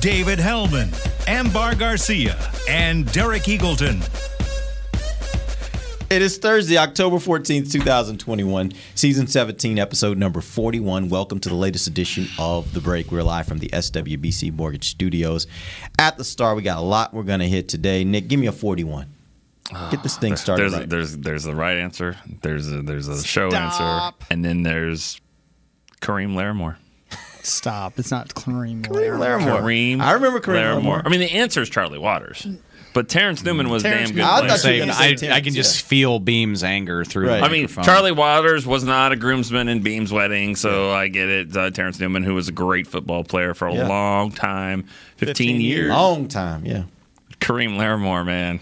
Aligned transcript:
David 0.00 0.38
Helman, 0.38 0.90
Amber 1.26 1.74
Garcia, 1.74 2.36
and 2.68 3.10
Derek 3.12 3.44
Eagleton. 3.44 4.02
It 6.10 6.22
is 6.22 6.38
Thursday, 6.38 6.76
October 6.76 7.16
14th, 7.16 7.72
2021, 7.72 8.72
season 8.94 9.26
17, 9.26 9.78
episode 9.78 10.18
number 10.18 10.40
41. 10.40 11.08
Welcome 11.08 11.40
to 11.40 11.48
the 11.48 11.54
latest 11.54 11.86
edition 11.86 12.26
of 12.38 12.72
The 12.72 12.80
Break. 12.80 13.10
We're 13.10 13.22
live 13.22 13.46
from 13.46 13.58
the 13.58 13.68
SWBC 13.68 14.52
Mortgage 14.52 14.90
Studios. 14.90 15.46
At 15.98 16.16
the 16.18 16.24
start, 16.24 16.56
we 16.56 16.62
got 16.62 16.78
a 16.78 16.82
lot 16.82 17.14
we're 17.14 17.22
going 17.22 17.40
to 17.40 17.48
hit 17.48 17.68
today. 17.68 18.04
Nick, 18.04 18.28
give 18.28 18.38
me 18.38 18.46
a 18.46 18.52
41. 18.52 19.06
Get 19.90 20.02
this 20.02 20.16
thing 20.16 20.34
ah, 20.34 20.36
started. 20.36 20.62
There's 20.62 20.74
a, 20.74 20.78
right. 20.78 20.88
there's 20.88 21.16
there's 21.16 21.46
a 21.46 21.54
right 21.54 21.76
answer. 21.78 22.16
There's 22.42 22.70
a 22.70 22.82
there's 22.82 23.08
a 23.08 23.20
show 23.24 23.50
Stop. 23.50 24.14
answer, 24.14 24.26
and 24.30 24.44
then 24.44 24.62
there's 24.62 25.20
Kareem 26.00 26.34
Larrimore. 26.34 26.76
Stop. 27.46 27.98
It's 27.98 28.10
not 28.10 28.28
Kareem. 28.34 28.82
Kareem 28.82 29.18
Larrimore. 29.18 29.60
Kareem. 29.60 30.00
I 30.00 30.12
remember 30.12 30.40
Kareem 30.40 30.82
Larrimore. 30.82 31.02
I 31.04 31.08
mean, 31.08 31.20
the 31.20 31.30
answer 31.32 31.62
is 31.62 31.68
Charlie 31.70 31.98
Waters, 31.98 32.46
but 32.92 33.08
Terrence 33.08 33.42
Newman 33.44 33.68
was 33.68 33.82
Terrence 33.82 34.10
damn 34.10 34.16
good. 34.16 34.24
I 34.24 34.48
thought 34.48 34.64
you 34.64 34.72
were 34.72 34.78
gonna 34.80 34.92
say 34.94 35.10
I, 35.10 35.14
Terrence, 35.14 35.36
I 35.36 35.40
can 35.42 35.54
just 35.54 35.82
yeah. 35.82 35.88
feel 35.88 36.18
Beam's 36.20 36.64
anger 36.64 37.04
through 37.04 37.28
Right. 37.28 37.38
the 37.40 37.44
I 37.46 37.48
mean, 37.48 37.62
microphone. 37.62 37.84
Charlie 37.84 38.12
Waters 38.12 38.66
was 38.66 38.84
not 38.84 39.12
a 39.12 39.16
groomsman 39.16 39.68
in 39.68 39.80
Beam's 39.82 40.12
wedding, 40.12 40.56
so 40.56 40.90
I 40.90 41.08
get 41.08 41.28
it. 41.28 41.56
Uh, 41.56 41.70
Terrence 41.70 42.00
Newman, 42.00 42.24
who 42.24 42.34
was 42.34 42.48
a 42.48 42.52
great 42.52 42.86
football 42.86 43.22
player 43.24 43.54
for 43.54 43.68
a 43.68 43.74
Yeah. 43.74 43.86
long 43.88 44.32
time, 44.32 44.86
15, 45.18 45.60
years. 45.60 45.90
Long 45.90 46.28
time, 46.28 46.64
yeah. 46.66 46.82
Kareem 47.40 47.76
Larrimore, 47.76 48.24
man, 48.26 48.60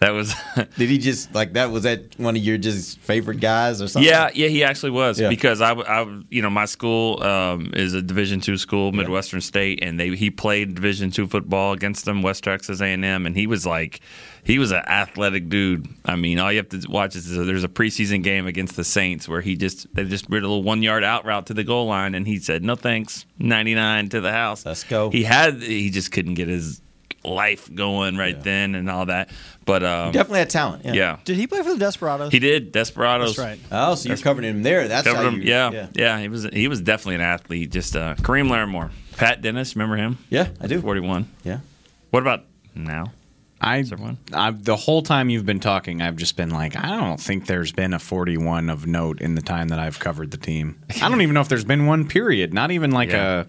that 0.00 0.10
was. 0.10 0.34
Did 0.76 0.90
he 0.90 0.98
just, 0.98 1.34
like, 1.34 1.54
that 1.54 1.70
was 1.70 1.84
that 1.84 2.18
one 2.18 2.36
of 2.36 2.42
your 2.42 2.58
just 2.58 2.98
favorite 2.98 3.40
guys 3.40 3.80
or 3.80 3.88
something? 3.88 4.08
Yeah, 4.08 4.30
yeah, 4.34 4.48
he 4.48 4.62
actually 4.62 4.90
was 4.90 5.18
Yeah. 5.18 5.28
because 5.28 5.60
I, 5.60 5.72
I 5.72 6.20
you 6.30 6.42
know, 6.42 6.50
my 6.50 6.66
school 6.66 7.22
um, 7.22 7.70
is 7.74 7.94
a 7.94 8.02
Division 8.02 8.40
two 8.40 8.56
school, 8.58 8.92
Midwestern 8.92 9.40
State, 9.40 9.80
and 9.82 9.98
they 9.98 10.10
he 10.16 10.30
played 10.30 10.74
Division 10.74 11.10
two 11.10 11.26
football 11.26 11.72
against 11.72 12.04
them, 12.04 12.22
West 12.22 12.44
Texas 12.44 12.80
A 12.80 12.86
and 12.86 13.04
M, 13.04 13.26
and 13.26 13.36
he 13.36 13.46
was 13.46 13.64
like, 13.66 14.00
he 14.44 14.58
was 14.58 14.70
an 14.70 14.82
athletic 14.86 15.48
dude. 15.48 15.88
I 16.04 16.14
mean, 16.14 16.38
all 16.38 16.52
you 16.52 16.58
have 16.58 16.68
to 16.68 16.82
watch 16.88 17.16
is 17.16 17.34
there's 17.34 17.64
a 17.64 17.68
preseason 17.68 18.22
game 18.22 18.46
against 18.46 18.76
the 18.76 18.84
Saints 18.84 19.28
where 19.28 19.40
he 19.40 19.56
just 19.56 19.92
they 19.94 20.04
just 20.04 20.30
did 20.30 20.42
a 20.44 20.46
little 20.46 20.62
one 20.62 20.82
yard 20.82 21.02
out 21.04 21.24
route 21.24 21.46
to 21.46 21.54
the 21.54 21.64
goal 21.64 21.86
line, 21.86 22.14
and 22.14 22.26
he 22.26 22.38
said, 22.38 22.62
"No 22.62 22.76
thanks, 22.76 23.26
ninety 23.38 23.74
nine 23.74 24.08
to 24.10 24.20
the 24.20 24.30
house." 24.32 24.64
Let's 24.66 24.84
go. 24.84 25.10
He 25.10 25.24
had 25.24 25.62
he 25.62 25.90
just 25.90 26.12
couldn't 26.12 26.34
get 26.34 26.46
his 26.48 26.80
life 27.26 27.72
going 27.74 28.16
right 28.16 28.40
then 28.42 28.74
and 28.74 28.88
all 28.88 29.06
that, 29.06 29.30
but 29.64 29.82
um, 29.82 30.12
Definitely 30.12 30.38
had 30.40 30.50
talent. 30.50 30.84
Yeah. 30.84 30.92
yeah. 30.92 31.18
Did 31.24 31.36
he 31.36 31.46
play 31.46 31.62
for 31.62 31.70
the 31.72 31.78
Desperados? 31.78 32.32
He 32.32 32.38
did 32.38 32.72
Desperados. 32.72 33.36
That's 33.36 33.38
right. 33.46 33.58
Oh, 33.72 33.94
so 33.94 34.08
you're 34.08 34.16
covering 34.18 34.48
him 34.48 34.62
there. 34.62 34.88
That's 34.88 35.06
Covered 35.06 35.22
how 35.22 35.28
him. 35.28 35.40
you, 35.42 35.48
Yeah, 35.48 35.88
yeah, 35.94 36.18
He 36.20 36.28
was 36.28 36.44
he 36.52 36.68
was 36.68 36.80
definitely 36.80 37.16
an 37.16 37.20
athlete. 37.22 37.70
Just 37.70 37.96
uh, 37.96 38.14
Kareem 38.16 38.48
Larrimore, 38.48 38.90
Pat 39.16 39.42
Dennis. 39.42 39.74
Remember 39.76 39.96
him? 39.96 40.18
Yeah, 40.30 40.48
I 40.60 40.66
do. 40.66 40.80
Forty 40.80 41.00
one. 41.00 41.28
Yeah. 41.44 41.58
What 42.10 42.22
about 42.22 42.44
now? 42.74 43.12
I. 43.60 43.82
I, 44.34 44.50
the 44.50 44.76
whole 44.76 45.02
time 45.02 45.30
you've 45.30 45.46
been 45.46 45.60
talking, 45.60 46.02
I've 46.02 46.16
just 46.16 46.36
been 46.36 46.50
like, 46.50 46.76
I 46.76 46.88
don't 46.88 47.18
think 47.18 47.46
there's 47.46 47.72
been 47.72 47.94
a 47.94 47.98
41 47.98 48.68
of 48.68 48.86
note 48.86 49.22
in 49.22 49.34
the 49.34 49.40
time 49.40 49.68
that 49.68 49.78
I've 49.78 49.98
covered 49.98 50.30
the 50.30 50.36
team. 50.36 50.78
I 51.02 51.08
don't 51.08 51.20
even 51.22 51.32
know 51.32 51.40
if 51.40 51.48
there's 51.48 51.64
been 51.64 51.86
one 51.86 52.06
period, 52.06 52.52
not 52.52 52.70
even 52.70 52.90
like 52.90 53.08
Yeah. 53.10 53.40
a 53.40 53.46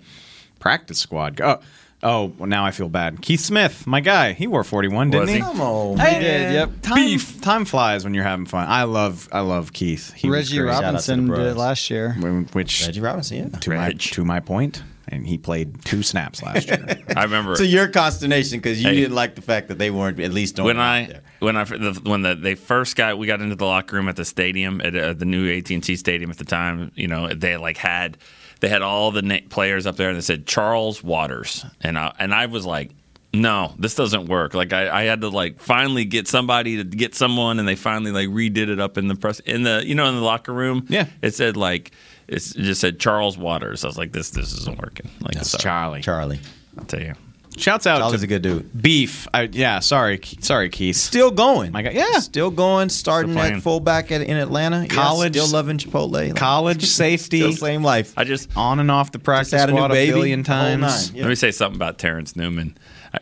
practice 0.60 0.98
squad. 1.00 1.42
Oh, 1.42 1.60
oh, 2.04 2.34
well, 2.38 2.48
now 2.48 2.66
I 2.66 2.72
feel 2.72 2.90
bad. 2.90 3.22
Keith 3.22 3.40
Smith, 3.42 3.86
my 3.88 4.00
guy, 4.00 4.34
he 4.34 4.48
wore 4.48 4.64
41, 4.64 5.10
didn't 5.10 5.22
Was 5.22 5.30
he? 5.30 5.36
he? 5.38 5.42
Come 5.42 5.62
on. 5.62 5.98
Hey, 5.98 6.20
did, 6.20 6.54
yep. 6.54 6.70
Time, 6.82 7.20
time 7.42 7.66
flies 7.66 8.04
when 8.04 8.14
you're 8.14 8.24
having 8.24 8.46
fun. 8.46 8.68
I 8.68 8.84
love, 8.84 9.28
I 9.32 9.42
love 9.42 9.74
Keith. 9.74 10.14
He 10.14 10.30
was 10.30 10.52
Reggie 10.52 10.60
great. 10.62 10.72
Out 10.74 10.80
to 10.82 10.86
Robinson 10.86 11.28
the 11.28 11.34
did 11.36 11.42
bros. 11.42 11.56
it 11.56 11.58
last 11.58 11.90
year. 11.90 12.14
which 12.54 12.86
Reggie 12.86 13.02
Robinson, 13.02 13.38
yeah. 13.54 13.60
to 13.60 13.70
my 13.72 13.88
Reg. 13.88 14.00
to 14.00 14.26
my 14.26 14.40
point, 14.40 14.84
and 15.10 15.26
he 15.26 15.38
played 15.38 15.84
two 15.86 16.04
snaps 16.04 16.44
last 16.44 16.68
year. 16.68 16.86
I 17.16 17.24
remember 17.24 17.56
To 17.56 17.66
your 17.66 17.88
consternation, 17.88 18.60
because 18.60 18.82
you 18.82 18.90
Hey. 18.90 18.96
didn't 18.96 19.16
like 19.16 19.36
the 19.36 19.42
fact 19.42 19.70
that 19.70 19.78
they 19.78 19.90
weren't 19.90 20.20
at 20.20 20.32
least 20.34 20.60
on 20.60 20.66
when 20.66 20.80
I 20.80 21.06
there. 21.08 21.22
when 21.40 21.56
I 21.58 21.64
the, 21.64 22.00
when 22.04 22.22
the, 22.22 22.36
they 22.36 22.56
first 22.56 22.96
got 22.96 23.18
we 23.18 23.26
got 23.28 23.42
into 23.42 23.56
the 23.56 23.66
locker 23.66 23.96
room 23.96 24.08
at 24.10 24.16
the 24.18 24.26
stadium 24.26 24.82
at 24.82 24.96
uh, 24.96 25.14
the 25.14 25.26
new 25.26 25.50
AT 25.58 25.70
and 25.72 25.84
T 25.84 25.96
stadium 25.96 26.30
at 26.30 26.38
the 26.38 26.46
time. 26.46 26.92
You 26.96 27.08
know 27.08 27.30
they 27.34 27.58
like 27.58 27.78
had 27.78 28.18
they 28.60 28.70
had 28.70 28.82
all 28.82 29.12
the 29.12 29.22
na- 29.22 29.40
players 29.50 29.86
up 29.86 29.96
there 29.98 30.10
and 30.10 30.18
they 30.18 30.22
said 30.22 30.46
Charles 30.46 31.04
Waters 31.04 31.66
and 31.82 31.98
I, 31.98 32.14
and 32.20 32.34
I 32.34 32.46
was 32.48 32.66
like. 32.66 32.92
No, 33.34 33.74
this 33.78 33.94
doesn't 33.94 34.28
work. 34.28 34.54
Like 34.54 34.72
I, 34.72 35.02
I 35.02 35.04
had 35.04 35.20
to 35.22 35.28
like 35.28 35.60
finally 35.60 36.06
get 36.06 36.30
somebody 36.30 36.78
to 36.78 36.84
get 36.86 37.14
someone, 37.14 37.60
and 37.60 37.68
they 37.68 37.76
finally 37.76 38.12
like 38.12 38.30
redid 38.30 38.70
it 38.70 38.80
up 38.80 38.98
in 38.98 39.10
the 39.10 39.16
press 39.16 39.42
in 39.42 39.64
the 39.64 39.84
you 39.86 39.96
know 39.96 40.08
in 40.08 40.16
the 40.16 40.22
locker 40.22 40.54
room. 40.54 40.86
Yeah. 40.90 41.08
it 41.22 41.36
said 41.36 41.58
like 41.58 41.92
it's, 42.30 42.56
it 42.56 42.64
just 42.64 42.80
said 42.80 43.00
Charles 43.00 43.38
Waters. 43.38 43.84
I 43.84 43.88
was 43.88 43.98
like, 43.98 44.14
this 44.14 44.30
this 44.30 44.54
isn't 44.54 44.80
working. 44.82 45.10
Like 45.20 45.36
That's 45.36 45.52
sorry. 45.52 45.62
Charlie. 45.62 46.02
Charlie. 46.02 46.40
I'll 46.80 46.86
tell 46.86 47.02
you. 47.02 47.14
Shouts 47.58 47.86
out 47.88 48.00
Charlie's 48.00 48.22
to 48.22 48.26
a 48.26 48.28
good 48.28 48.42
dude. 48.42 48.82
Beef. 48.82 49.28
I, 49.34 49.44
yeah, 49.52 49.80
sorry, 49.80 50.20
sorry, 50.40 50.70
Keith. 50.70 50.96
Still 50.96 51.32
going. 51.32 51.72
My 51.72 51.82
God, 51.82 51.94
yeah. 51.94 52.20
Still 52.20 52.52
going, 52.52 52.90
starting 52.90 53.32
Still 53.32 53.42
at 53.44 53.48
playing. 53.50 53.62
fullback 53.62 54.12
at, 54.12 54.22
in 54.22 54.38
Atlanta. 54.38 54.82
Yeah, 54.82 54.88
College- 54.88 55.34
still 55.36 55.48
loving 55.50 55.78
Chipotle. 55.78 56.12
Like, 56.12 56.36
College 56.36 56.86
safety, 56.88 57.40
Still 57.40 57.54
same 57.54 57.84
life. 57.84 58.14
I 58.18 58.24
just 58.24 58.56
on 58.56 58.80
and 58.80 58.90
off 58.92 59.12
the 59.12 59.20
practice 59.20 59.52
had 59.52 59.70
a 59.70 59.72
new 59.72 59.78
squad 59.78 59.92
a, 59.92 59.94
baby, 59.94 60.12
billion 60.14 60.44
the 60.44 60.54
whole 60.54 60.64
times. 60.64 61.08
nine. 61.10 61.16
Yeah. 61.18 61.24
Let 61.24 61.30
me 61.30 61.36
say 61.36 61.52
something 61.52 61.76
about 61.78 61.98
Terrence 61.98 62.36
Newman. 62.36 62.78
I, 63.14 63.20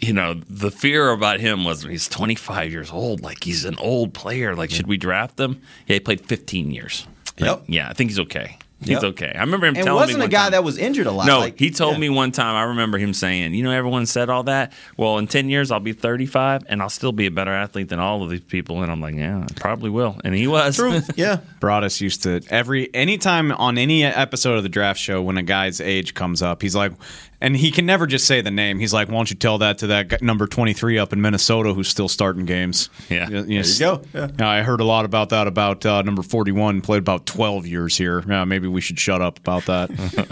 you 0.00 0.12
know, 0.12 0.34
the 0.48 0.70
fear 0.70 1.10
about 1.10 1.40
him 1.40 1.64
was 1.64 1.82
he's 1.84 2.06
25 2.08 2.70
years 2.70 2.90
old. 2.90 3.22
Like 3.22 3.42
he's 3.42 3.64
an 3.64 3.76
old 3.78 4.12
player. 4.14 4.54
Like, 4.54 4.70
should 4.70 4.86
we 4.86 4.96
draft 4.98 5.40
him? 5.40 5.60
Yeah, 5.86 5.94
he 5.94 6.00
played 6.00 6.20
15 6.20 6.70
years. 6.70 7.06
Like, 7.40 7.48
Yep. 7.48 7.62
Yeah, 7.68 7.88
I 7.88 7.94
think 7.94 8.10
he's 8.10 8.18
okay. 8.20 8.58
He's 8.82 8.90
Yep. 8.90 9.02
okay. 9.04 9.32
I 9.34 9.40
remember 9.40 9.66
him 9.66 9.76
And 9.76 9.84
telling 9.84 10.00
wasn't 10.00 10.18
me 10.18 10.24
a 10.26 10.28
guy 10.28 10.42
time- 10.44 10.52
that 10.52 10.64
was 10.64 10.76
injured 10.76 11.06
a 11.06 11.12
lot. 11.12 11.26
No, 11.26 11.38
Like, 11.38 11.58
he 11.58 11.70
told 11.70 11.94
yeah. 11.94 12.00
me 12.00 12.08
one 12.08 12.32
time. 12.32 12.54
I 12.56 12.62
remember 12.64 12.98
him 12.98 13.14
saying, 13.14 13.54
"You 13.54 13.62
know, 13.62 13.70
everyone 13.70 14.06
said 14.06 14.28
all 14.28 14.42
that. 14.44 14.72
Well, 14.96 15.18
in 15.18 15.26
ten 15.28 15.48
years, 15.48 15.70
I'll 15.70 15.80
be 15.80 15.92
35, 15.92 16.64
and 16.68 16.82
I'll 16.82 16.90
still 16.90 17.12
be 17.12 17.26
a 17.26 17.30
better 17.30 17.52
athlete 17.52 17.88
than 17.88 18.00
all 18.00 18.22
of 18.22 18.30
these 18.30 18.40
people." 18.40 18.82
And 18.82 18.90
I'm 18.90 19.00
like, 19.00 19.14
"Yeah, 19.14 19.38
I 19.48 19.60
probably 19.60 19.90
will." 19.90 20.16
And 20.24 20.34
he 20.34 20.46
was. 20.46 20.76
True. 20.76 21.00
Yeah. 21.16 21.38
Broaddus 21.60 22.00
used 22.00 22.22
to 22.24 22.40
every 22.50 22.92
anytime 22.94 23.52
on 23.52 23.78
any 23.78 24.02
episode 24.04 24.56
of 24.56 24.62
the 24.62 24.68
draft 24.68 24.98
show 24.98 25.22
when 25.22 25.36
a 25.36 25.42
guy's 25.42 25.80
age 25.80 26.14
comes 26.14 26.42
up, 26.42 26.62
he's 26.62 26.74
like, 26.74 26.92
and 27.42 27.54
he 27.56 27.70
can 27.70 27.84
never 27.84 28.06
just 28.06 28.26
say 28.26 28.40
the 28.40 28.50
name. 28.50 28.78
He's 28.78 28.94
like, 28.94 29.08
"Why 29.08 29.14
don't 29.16 29.28
you 29.30 29.36
tell 29.36 29.58
that 29.58 29.78
to 29.78 29.88
that 29.88 30.22
number 30.22 30.46
twenty 30.46 30.72
three 30.72 30.98
up 30.98 31.12
in 31.12 31.20
Minnesota 31.20 31.74
who's 31.74 31.88
still 31.88 32.08
starting 32.08 32.46
games?" 32.46 32.88
Yeah. 33.10 33.28
You- 33.28 33.42
There 33.42 33.50
you 33.50 33.60
know, 33.60 33.66
you 33.66 33.78
go. 33.78 34.28
Yeah. 34.38 34.48
I 34.48 34.62
heard 34.62 34.80
a 34.80 34.84
lot 34.84 35.04
about 35.04 35.28
that 35.30 35.46
about 35.46 35.84
uh, 35.84 36.00
number 36.02 36.22
forty 36.22 36.52
one. 36.52 36.80
Played 36.80 36.98
about 37.00 37.26
twelve 37.26 37.66
years 37.66 37.96
here. 37.98 38.24
Yeah, 38.26 38.44
maybe 38.44 38.68
we 38.68 38.80
should 38.80 38.98
shut 38.98 39.20
up 39.20 39.38
about 39.38 39.66
that. 39.66 39.90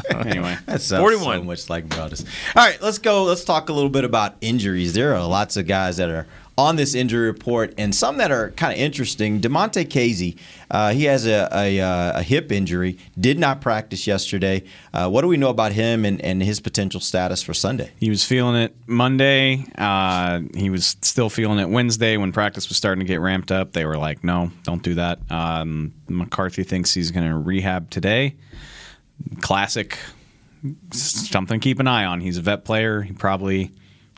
anyway, 0.27 0.57
That 0.67 0.81
sounds 0.81 1.01
41. 1.03 1.39
so 1.39 1.45
much 1.45 1.69
like 1.69 1.87
Broaddus. 1.89 2.25
All 2.57 2.65
right, 2.65 2.81
let's 2.81 2.99
go. 2.99 3.25
Let's 3.25 3.45
talk 3.45 3.69
a 3.69 3.73
little 3.73 3.91
bit 3.91 4.05
about 4.05 4.37
injuries. 4.41 4.95
There 4.95 5.15
are 5.15 5.27
lots 5.27 5.57
of 5.57 5.67
guys 5.67 5.97
that 5.99 6.09
are 6.09 6.27
on 6.61 6.77
this 6.77 6.95
injury 6.95 7.27
report, 7.27 7.73
and 7.79 7.95
some 7.95 8.19
that 8.19 8.31
are 8.31 8.51
kind 8.51 8.71
of 8.71 8.79
interesting. 8.79 9.41
Damontae 9.41 9.87
Kazee, 9.87 10.37
uh, 10.71 10.93
he 10.93 11.05
has 11.05 11.27
a, 11.27 11.49
a, 11.53 11.81
uh, 11.81 12.21
a 12.21 12.23
hip 12.23 12.53
injury, 12.53 12.99
did 13.19 13.39
not 13.39 13.63
practice 13.63 14.07
yesterday. 14.07 14.63
Uh, 14.93 15.09
what 15.09 15.23
do 15.23 15.29
we 15.29 15.39
know 15.39 15.49
about 15.49 15.73
him 15.73 16.05
and, 16.05 16.21
and 16.21 16.43
his 16.43 16.61
potential 16.61 17.01
status 17.01 17.43
for 17.43 17.55
Sunday? 17.55 17.91
He 17.99 18.11
was 18.11 18.27
feeling 18.27 18.57
it 18.57 18.75
Monday. 18.87 19.65
Uh, 19.79 20.41
he 20.55 20.69
was 20.69 20.99
still 21.01 21.31
feeling 21.31 21.59
it 21.59 21.71
Wednesday 21.71 22.19
when 22.19 22.31
practice 22.31 22.69
was 22.69 22.77
starting 22.77 23.01
to 23.01 23.07
get 23.07 23.21
ramped 23.21 23.51
up. 23.51 23.73
They 23.73 23.87
were 23.87 23.97
like, 23.97 24.23
"No, 24.23 24.53
don't 24.63 24.83
do 24.83 24.95
that." 24.97 25.19
Um, 25.31 25.95
McCarthy 26.09 26.63
thinks 26.63 26.93
he's 26.93 27.11
going 27.11 27.27
to 27.27 27.39
rehab 27.39 27.89
today. 27.89 28.37
Classic, 29.41 29.99
something 30.93 31.59
to 31.59 31.65
keep 31.65 31.81
an 31.81 31.89
eye 31.89 32.05
on. 32.05 32.21
He's 32.21 32.37
a 32.37 32.43
vet 32.43 32.67
player. 32.67 33.01
He 33.01 33.15
probably 33.15 33.73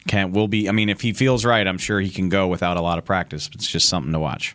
can 0.06 0.32
will 0.32 0.48
be. 0.48 0.68
I 0.68 0.72
mean, 0.72 0.88
if 0.88 1.00
he 1.00 1.12
feels 1.12 1.44
right, 1.44 1.66
I'm 1.66 1.78
sure 1.78 2.00
he 2.00 2.10
can 2.10 2.28
go 2.28 2.48
without 2.48 2.76
a 2.76 2.80
lot 2.80 2.98
of 2.98 3.04
practice. 3.04 3.48
It's 3.54 3.68
just 3.68 3.88
something 3.88 4.12
to 4.12 4.18
watch. 4.18 4.54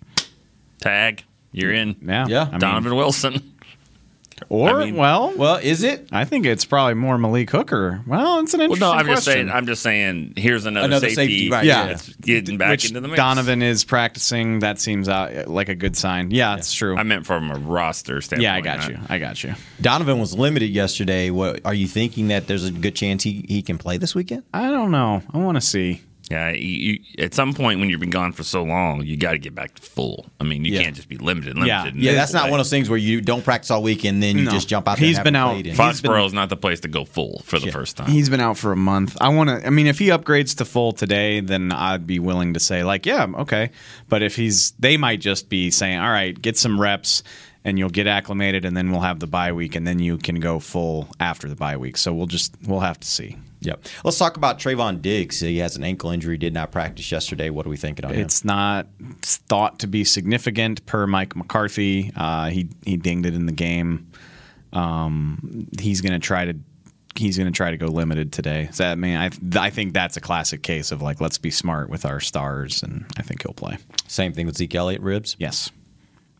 Tag, 0.79 1.23
you're 1.51 1.73
in. 1.73 1.95
Yeah, 2.01 2.27
Yeah. 2.27 2.43
I 2.47 2.51
mean, 2.51 2.59
Donovan 2.59 2.95
Wilson. 2.95 3.53
Or 4.49 4.81
I 4.81 4.85
mean- 4.85 4.95
well, 4.95 5.33
Well, 5.35 5.55
is 5.57 5.83
it? 5.83 6.07
I 6.11 6.25
think 6.25 6.45
it's 6.45 6.65
probably 6.65 6.93
more 6.93 7.17
Malik 7.17 7.49
Hooker. 7.49 8.01
Well, 8.07 8.39
it's 8.39 8.53
an 8.53 8.59
Well, 8.59 8.65
interesting 8.71 8.87
no, 8.87 8.93
I'm 8.93 9.05
just 9.07 9.25
question. 9.25 9.33
saying. 9.47 9.49
I'm 9.49 9.65
just 9.65 9.81
saying. 9.81 10.33
Here's 10.37 10.65
another, 10.65 10.85
Another 10.85 11.09
safety. 11.09 11.15
safety, 11.39 11.49
right, 11.49 11.65
yeah. 11.65 11.87
that's 11.87 12.09
getting 12.17 12.57
back 12.57 12.69
Which 12.71 12.87
into 12.87 13.01
the 13.01 13.07
mix. 13.07 13.17
Donovan 13.17 13.61
is 13.61 13.83
practicing. 13.83 14.59
That 14.59 14.79
seems 14.79 15.09
out 15.09 15.47
like 15.47 15.69
a 15.69 15.75
good 15.75 15.95
sign. 15.95 16.31
Yeah, 16.31 16.55
it's 16.57 16.73
true. 16.73 16.95
I 16.97 17.03
meant 17.03 17.25
from 17.25 17.51
a 17.51 17.55
roster 17.57 18.21
standpoint. 18.21 18.43
yeah, 18.43 18.55
I 18.55 18.61
got 18.61 18.79
not- 18.79 18.89
you. 18.91 18.97
I 19.09 19.17
got 19.19 19.43
you. 19.43 19.55
Donovan 19.81 20.19
was 20.19 20.37
limited 20.37 20.69
yesterday. 20.69 21.29
What 21.29 21.61
are 21.65 21.73
you 21.73 21.87
thinking 21.87 22.27
that 22.29 22.47
there's 22.47 22.65
a 22.65 22.71
good 22.71 22.95
chance 22.95 23.23
he, 23.23 23.45
he 23.47 23.61
can 23.61 23.77
play 23.77 23.97
this 23.97 24.13
weekend? 24.15 24.43
I 24.53 24.69
don't 24.69 24.91
know. 24.91 25.21
I 25.33 25.37
want 25.37 25.55
to 25.57 25.61
see. 25.61 26.01
Yeah, 26.29 26.49
you, 26.51 26.59
you, 26.59 26.99
at 27.19 27.33
some 27.33 27.53
point 27.53 27.79
when 27.79 27.89
you've 27.89 28.01
been 28.01 28.09
gone 28.09 28.33
for 28.33 28.43
so 28.43 28.61
long, 28.61 29.05
you 29.05 29.15
got 29.15 29.31
to 29.31 29.37
get 29.37 29.55
back 29.55 29.75
to 29.75 29.81
full. 29.81 30.25
I 30.41 30.43
mean, 30.43 30.65
you 30.65 30.73
Yeah. 30.73 30.83
can't 30.83 30.95
just 30.95 31.07
be 31.07 31.15
limited. 31.17 31.55
limited 31.55 31.67
Yeah. 31.67 31.85
Yeah, 31.85 32.11
then 32.11 32.15
that's 32.15 32.33
not 32.33 32.41
play. 32.43 32.51
one 32.51 32.59
of 32.59 32.65
those 32.65 32.69
things 32.69 32.89
where 32.89 32.97
you 32.97 33.21
don't 33.21 33.45
practice 33.45 33.71
all 33.71 33.81
week 33.81 34.03
and 34.03 34.21
then 34.21 34.37
you 34.37 34.43
No. 34.43 34.51
just 34.51 34.67
jump 34.67 34.89
out 34.89 34.97
there. 34.97 35.07
He's 35.07 35.17
and 35.17 35.23
been 35.23 35.33
haven't 35.35 35.49
out. 35.49 35.53
played 35.53 35.67
in. 35.67 35.71
He's 35.71 35.79
Foxborough 35.79 36.25
is 36.25 36.33
not 36.33 36.49
the 36.49 36.57
place 36.57 36.81
to 36.81 36.89
go 36.89 37.05
full 37.05 37.41
for 37.45 37.59
the 37.59 37.71
first 37.71 37.95
time. 37.95 38.11
He's 38.11 38.27
been 38.29 38.41
out 38.41 38.57
for 38.57 38.73
a 38.73 38.75
month. 38.77 39.15
I 39.21 39.29
want 39.29 39.49
to. 39.49 39.65
I 39.65 39.69
mean, 39.69 39.87
if 39.87 39.99
he 39.99 40.07
upgrades 40.07 40.57
to 40.57 40.65
full 40.65 40.91
today, 40.91 41.39
then 41.39 41.71
I'd 41.71 42.05
be 42.05 42.19
willing 42.19 42.53
to 42.55 42.59
say 42.59 42.83
like, 42.83 43.05
yeah, 43.05 43.25
okay. 43.39 43.69
But 44.09 44.21
if 44.21 44.35
he's, 44.35 44.71
they 44.79 44.97
might 44.97 45.21
just 45.21 45.47
be 45.47 45.71
saying, 45.71 45.97
all 45.97 46.11
right, 46.11 46.39
get 46.41 46.57
some 46.57 46.79
reps. 46.79 47.23
And 47.63 47.77
you'll 47.77 47.89
get 47.89 48.07
acclimated, 48.07 48.63
and 48.63 48.77
then 48.77 48.91
we'll 48.91 49.01
have 49.01 49.19
the 49.19 49.27
bye 49.27 49.51
week, 49.51 49.75
and 49.75 49.85
then 49.85 49.99
you 49.99 50.17
can 50.17 50.39
go 50.39 50.59
full 50.59 51.09
after 51.19 51.49
the 51.49 51.55
bye 51.55 51.75
week. 51.77 51.97
So 51.97 52.13
we'll 52.13 52.27
just 52.27 52.55
we'll 52.65 52.79
have 52.79 52.99
to 52.99 53.07
see. 53.07 53.37
Yep. 53.61 53.85
Let's 54.03 54.17
talk 54.17 54.37
about 54.37 54.59
Trevon 54.59 55.01
Diggs. 55.01 55.39
He 55.39 55.57
has 55.57 55.75
an 55.75 55.83
ankle 55.83 56.11
injury, 56.11 56.37
did 56.37 56.53
not 56.53 56.71
practice 56.71 57.11
yesterday. 57.11 57.49
What 57.49 57.65
are 57.65 57.69
we 57.69 57.77
thinking 57.77 58.05
on 58.05 58.13
him? 58.13 58.21
It's 58.21 58.45
not 58.45 58.87
thought 59.21 59.79
to 59.79 59.87
be 59.87 60.03
significant 60.03 60.85
per 60.85 61.07
Mike 61.07 61.35
McCarthy. 61.35 62.11
Uh, 62.15 62.49
he 62.49 62.69
he 62.85 62.97
dinged 62.97 63.25
it 63.25 63.33
in 63.33 63.45
the 63.45 63.51
game. 63.51 64.11
Um, 64.73 65.67
he's 65.79 66.01
going 66.01 66.13
to 66.13 66.19
try 66.19 66.45
to 66.45 66.55
he's 67.15 67.37
going 67.37 67.51
to 67.51 67.55
try 67.55 67.71
to 67.71 67.77
go 67.77 67.87
limited 67.87 68.31
today. 68.31 68.69
So, 68.71 68.85
I 68.85 68.95
mean, 68.95 69.17
I 69.17 69.29
I 69.55 69.69
think 69.69 69.93
that's 69.93 70.17
a 70.17 70.21
classic 70.21 70.61
case 70.61 70.91
of 70.91 71.01
like 71.01 71.19
let's 71.19 71.37
be 71.37 71.51
smart 71.51 71.89
with 71.89 72.05
our 72.05 72.19
stars, 72.19 72.83
and 72.83 73.05
I 73.17 73.23
think 73.23 73.41
he'll 73.41 73.53
play. 73.53 73.77
Same 74.07 74.33
thing 74.33 74.45
with 74.45 74.57
Zeke 74.57 74.75
Elliott 74.75 75.01
ribs. 75.01 75.35
Yes, 75.39 75.71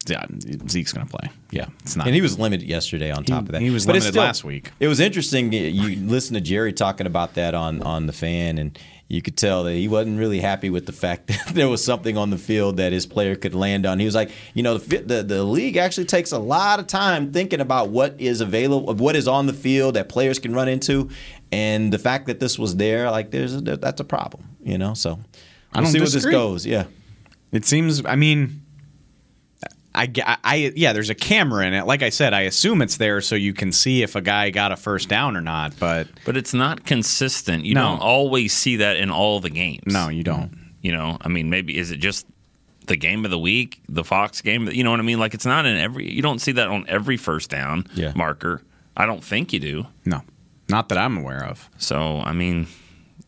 yeah, 0.10 0.26
Zeke's 0.68 0.94
going 0.94 1.08
to 1.08 1.12
play. 1.18 1.30
Yeah, 1.52 1.68
it's 1.84 1.96
not. 1.96 2.08
And 2.08 2.16
he 2.16 2.22
was 2.22 2.38
limited 2.40 2.68
yesterday 2.68 3.12
on 3.12 3.24
top 3.24 3.44
of 3.44 3.52
that. 3.52 3.62
he 3.62 3.70
was 3.70 3.86
But 3.86 3.94
limited 3.96 4.16
last 4.16 4.44
week. 4.44 4.72
It 4.80 4.88
was 4.88 5.00
interesting. 5.00 5.52
You 5.54 5.96
listen 6.08 6.34
to 6.36 6.42
Jerry 6.42 6.74
talking 6.74 7.08
about 7.08 7.36
that 7.36 7.54
on, 7.54 7.82
on 7.82 8.06
the 8.08 8.14
fan, 8.14 8.58
and 8.58 8.78
you 9.10 9.22
could 9.22 9.38
tell 9.38 9.64
that 9.64 9.74
he 9.74 9.88
wasn't 9.88 10.20
really 10.20 10.40
happy 10.42 10.70
with 10.70 10.86
the 10.86 10.92
fact 10.92 11.28
that 11.28 11.48
there 11.54 11.70
was 11.70 11.84
something 11.84 12.18
on 12.18 12.30
the 12.30 12.38
field 12.38 12.78
that 12.78 12.92
his 12.92 13.06
player 13.06 13.36
could 13.36 13.56
land 13.56 13.86
on. 13.86 14.00
He 14.00 14.06
was 14.06 14.16
like, 14.16 14.32
you 14.54 14.64
know, 14.64 14.78
the, 14.78 14.98
the, 14.98 15.24
the 15.24 15.44
league 15.44 15.78
actually 15.78 16.06
takes 16.06 16.32
a 16.32 16.40
lot 16.40 16.80
of 16.80 16.88
time 16.88 17.32
thinking 17.32 17.62
about 17.62 17.90
what 17.90 18.20
is 18.20 18.42
available, 18.42 18.94
what 18.96 19.16
is 19.16 19.28
on 19.28 19.46
the 19.48 19.54
field 19.54 19.96
that 19.96 20.10
players 20.10 20.40
can 20.40 20.54
run 20.54 20.68
into. 20.68 21.10
And 21.52 21.94
the 21.94 22.00
fact 22.00 22.28
that 22.28 22.42
this 22.42 22.60
was 22.60 22.76
there, 22.76 23.10
like, 23.10 23.32
there's 23.32 23.56
a, 23.56 23.62
that's 23.62 24.02
a 24.02 24.04
problem, 24.04 24.44
you 24.62 24.78
know? 24.78 24.94
So 24.94 25.20
I 25.74 25.80
we'll 25.80 25.84
don't 25.86 25.94
see 25.94 26.00
disagree. 26.00 26.34
where 26.36 26.42
this 26.54 26.64
goes. 26.64 26.66
Yeah. 26.66 26.86
It 27.54 27.64
seems. 27.66 28.06
I 28.06 28.16
mean. 28.18 28.64
I, 29.98 30.38
I, 30.44 30.72
yeah, 30.76 30.94
there's 30.94 31.10
a 31.10 31.16
camera 31.16 31.66
in 31.66 31.74
it. 31.74 31.86
Like 31.88 32.04
I 32.04 32.10
said, 32.10 32.34
I 32.34 32.42
assume 32.42 32.82
it's 32.82 32.98
there 32.98 33.20
so 33.22 33.36
you 33.36 33.54
can 33.54 33.72
see 33.72 34.04
if 34.04 34.16
a 34.16 34.22
guy 34.22 34.50
got 34.52 34.72
a 34.72 34.76
first 34.76 35.10
down 35.10 35.36
or 35.36 35.42
not. 35.42 35.74
But 35.80 36.08
but 36.26 36.38
it's 36.38 36.54
not 36.54 36.86
consistent. 36.86 37.66
You 37.66 37.74
No. 37.76 37.82
don't 37.82 38.00
always 38.02 38.54
see 38.54 38.76
that 38.78 38.98
in 38.98 39.10
all 39.12 39.40
the 39.40 39.50
games. 39.50 39.92
no, 39.94 40.10
you 40.10 40.24
don't. 40.24 40.52
You 40.82 40.92
know, 40.92 41.18
I 41.22 41.28
mean, 41.28 41.50
maybe 41.50 41.78
is 41.78 41.92
it 41.92 41.98
just 41.98 42.26
the 42.86 42.96
game 42.96 43.26
of 43.26 43.32
the 43.32 43.40
week, 43.40 43.82
the 43.90 44.04
Fox 44.04 44.40
game? 44.42 44.68
You 44.70 44.84
know 44.84 44.92
what 44.92 45.00
I 45.00 45.04
mean? 45.04 45.20
Like 45.20 45.34
it's 45.34 45.46
not 45.46 45.66
in 45.66 45.76
every. 45.78 46.10
You 46.10 46.22
don't 46.22 46.40
see 46.40 46.54
that 46.54 46.68
on 46.68 46.86
every 46.88 47.18
first 47.18 47.50
down 47.50 47.86
Yeah. 47.96 48.14
marker. 48.16 48.62
I 48.96 49.06
don't 49.06 49.24
think 49.24 49.52
you 49.52 49.60
do. 49.60 49.88
No, 50.06 50.22
not 50.70 50.90
that 50.90 50.98
I'm 50.98 51.18
aware 51.18 51.44
of. 51.44 51.70
So 51.78 52.20
I 52.24 52.34
mean, 52.34 52.68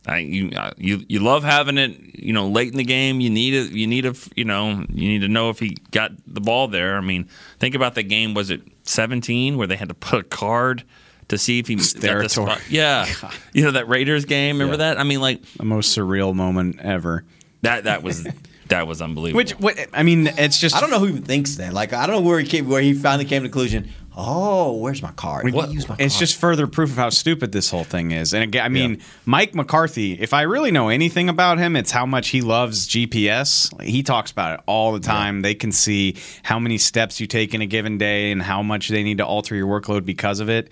I, 0.09 0.17
you 0.19 0.49
uh, 0.51 0.71
you 0.77 1.03
you 1.07 1.19
love 1.19 1.43
having 1.43 1.77
it. 1.77 1.97
You 2.15 2.33
know, 2.33 2.47
late 2.47 2.69
in 2.71 2.77
the 2.77 2.83
game, 2.83 3.21
you 3.21 3.29
need 3.29 3.53
it. 3.53 3.71
You 3.71 3.87
need 3.87 4.05
a. 4.05 4.15
You 4.35 4.45
know, 4.45 4.85
you 4.89 5.07
need 5.07 5.21
to 5.21 5.27
know 5.27 5.49
if 5.49 5.59
he 5.59 5.77
got 5.91 6.11
the 6.25 6.41
ball 6.41 6.67
there. 6.67 6.97
I 6.97 7.01
mean, 7.01 7.29
think 7.59 7.75
about 7.75 7.95
the 7.95 8.03
game. 8.03 8.33
Was 8.33 8.49
it 8.49 8.61
17 8.83 9.57
where 9.57 9.67
they 9.67 9.75
had 9.75 9.89
to 9.89 9.93
put 9.93 10.19
a 10.19 10.23
card 10.23 10.83
to 11.27 11.37
see 11.37 11.59
if 11.59 11.67
he 11.67 11.75
got 11.75 11.83
the 11.85 11.99
Steratore. 12.07 12.29
spot? 12.29 12.61
Yeah, 12.69 13.05
you 13.53 13.63
know 13.63 13.71
that 13.71 13.87
Raiders 13.87 14.25
game. 14.25 14.57
Remember 14.57 14.77
that? 14.77 14.99
I 14.99 15.03
mean, 15.03 15.21
like 15.21 15.43
The 15.57 15.65
most 15.65 15.95
surreal 15.97 16.33
moment 16.33 16.79
ever. 16.81 17.23
that. 17.61 17.83
That 17.83 18.03
was 18.03 18.27
that 18.69 18.87
was 18.87 19.01
unbelievable. 19.01 19.37
Which, 19.37 19.51
what, 19.53 19.77
I 19.93 20.03
mean, 20.03 20.27
it's 20.27 20.59
just. 20.59 20.75
I 20.75 20.81
don't 20.81 20.89
know 20.91 20.99
who 20.99 21.09
even 21.09 21.23
thinks 21.23 21.55
that. 21.55 21.73
Like, 21.73 21.93
I 21.93 22.07
don't 22.07 22.17
know 22.23 22.27
where 22.29 22.39
he 22.39 22.47
came, 22.47 22.67
where 22.69 22.81
he 22.81 22.93
finally 22.93 23.25
came 23.25 23.41
to 23.43 23.47
the 23.47 23.51
conclusion. 23.51 23.91
Oh, 24.21 24.73
where's 24.73 25.01
my 25.01 25.11
card? 25.11 25.45
Let 25.45 25.53
me 25.53 25.57
What- 25.57 25.71
use 25.71 25.87
my 25.87 25.95
It's 25.97 26.15
card. 26.15 26.19
just 26.19 26.35
further 26.39 26.67
proof 26.67 26.89
of 26.91 26.97
how 26.97 27.09
stupid 27.09 27.53
this 27.53 27.69
whole 27.69 27.85
thing 27.85 28.11
is. 28.11 28.33
And 28.33 28.43
again, 28.43 28.65
I 28.65 28.67
mean, 28.67 28.99
Mike 29.25 29.55
McCarthy, 29.55 30.13
if 30.19 30.33
I 30.33 30.41
really 30.41 30.71
know 30.71 30.89
anything 30.89 31.29
about 31.29 31.57
him, 31.57 31.77
it's 31.77 31.91
how 31.91 32.05
much 32.05 32.29
he 32.29 32.41
loves 32.41 32.85
GPS. 32.85 33.69
He 33.81 34.03
talks 34.03 34.29
about 34.31 34.55
it 34.59 34.63
all 34.65 34.91
the 34.91 34.99
time. 34.99 35.41
They 35.41 35.55
can 35.55 35.71
see 35.71 36.15
how 36.43 36.59
many 36.59 36.77
steps 36.77 37.21
you 37.21 37.27
take 37.27 37.53
in 37.53 37.61
a 37.61 37.65
given 37.65 37.97
day 37.97 38.31
and 38.31 38.41
how 38.41 38.61
much 38.61 38.89
they 38.89 39.03
need 39.03 39.19
to 39.19 39.25
alter 39.25 39.55
your 39.55 39.67
workload 39.67 40.03
because 40.03 40.41
of 40.41 40.49
it. 40.49 40.71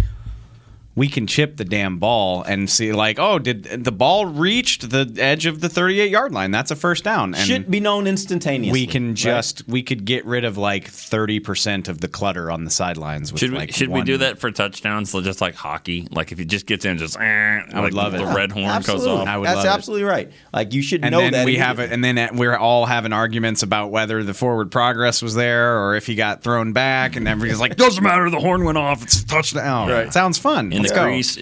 We 0.97 1.07
can 1.07 1.27
chip 1.27 1.57
the 1.57 1.63
damn 1.63 1.99
ball 1.99 2.41
and 2.41 2.69
see, 2.69 2.91
like, 2.91 3.19
oh, 3.19 3.38
did 3.39 3.63
the 3.85 3.91
ball 3.91 4.25
reached 4.25 4.89
the 4.89 5.15
edge 5.19 5.45
of 5.45 5.61
the 5.61 5.69
38 5.69 6.09
yard 6.09 6.33
line? 6.33 6.51
That's 6.51 6.71
a 6.71 6.75
first 6.75 7.03
down. 7.03 7.35
And 7.35 7.47
should 7.47 7.69
be 7.71 7.79
known 7.79 8.07
instantaneously. 8.07 8.71
we 8.71 8.88
can 8.88 9.09
right? 9.09 9.15
just 9.15 9.67
we 9.67 9.83
could 9.83 10.05
get 10.05 10.25
rid 10.25 10.44
of 10.44 10.57
like 10.57 10.89
30% 10.89 11.88
of 11.88 12.01
the 12.01 12.07
clutter 12.07 12.49
on 12.51 12.65
the 12.65 12.71
sidelines 12.71 13.31
with 13.31 13.39
Should 13.39 13.51
we 13.51 13.57
like 13.57 13.73
should 13.73 13.89
we 13.89 14.01
do 14.01 14.17
that 14.17 14.39
for 14.39 14.49
touchdowns, 14.51 15.13
just 15.13 15.39
like 15.39 15.53
hockey? 15.55 16.07
Like 16.11 16.31
if 16.31 16.39
he 16.39 16.45
just 16.45 16.65
gets 16.65 16.83
in, 16.83 16.97
just 16.97 17.17
eh, 17.19 17.21
I 17.21 17.79
would 17.79 17.93
love 17.93 18.15
it. 18.15 18.17
The 18.17 18.25
red 18.25 18.51
horn 18.51 18.65
Absolutely. 18.65 19.05
goes 19.07 19.19
off. 19.19 19.27
I 19.27 19.38
would 19.38 19.47
That's 19.47 19.57
love 19.57 19.65
it. 19.65 19.69
absolutely 19.69 20.03
right. 20.05 20.31
Like 20.51 20.73
you 20.73 20.81
should 20.81 21.03
and 21.03 21.11
know 21.11 21.19
then 21.19 21.33
that. 21.33 21.45
we 21.45 21.57
have 21.57 21.79
it 21.79 21.91
and 21.91 22.03
then 22.03 22.35
we're 22.38 22.57
all 22.57 22.88
having 22.88 23.13
arguments 23.13 23.61
about 23.61 23.91
whether 23.91 24.23
the 24.23 24.33
forward 24.33 24.71
progress 24.71 25.21
was 25.21 25.35
there 25.35 25.77
or 25.79 25.95
if 25.95 26.07
he 26.07 26.15
got 26.15 26.41
thrown 26.41 26.73
back, 26.73 27.15
and 27.15 27.27
everybody's 27.27 27.59
like, 27.59 27.75
"Doesn't 27.75 28.03
matter, 28.03 28.29
the 28.29 28.39
horn 28.39 28.63
went 28.63 28.77
off, 28.77 29.03
it's 29.03 29.21
a 29.21 29.27
touchdown." 29.27 29.89
Right. 29.89 30.11
Sounds 30.11 30.38
fun. 30.39 30.71
in 30.71 30.87
Let's 30.89 31.00
go. 31.00 31.04
crease. 31.06 31.38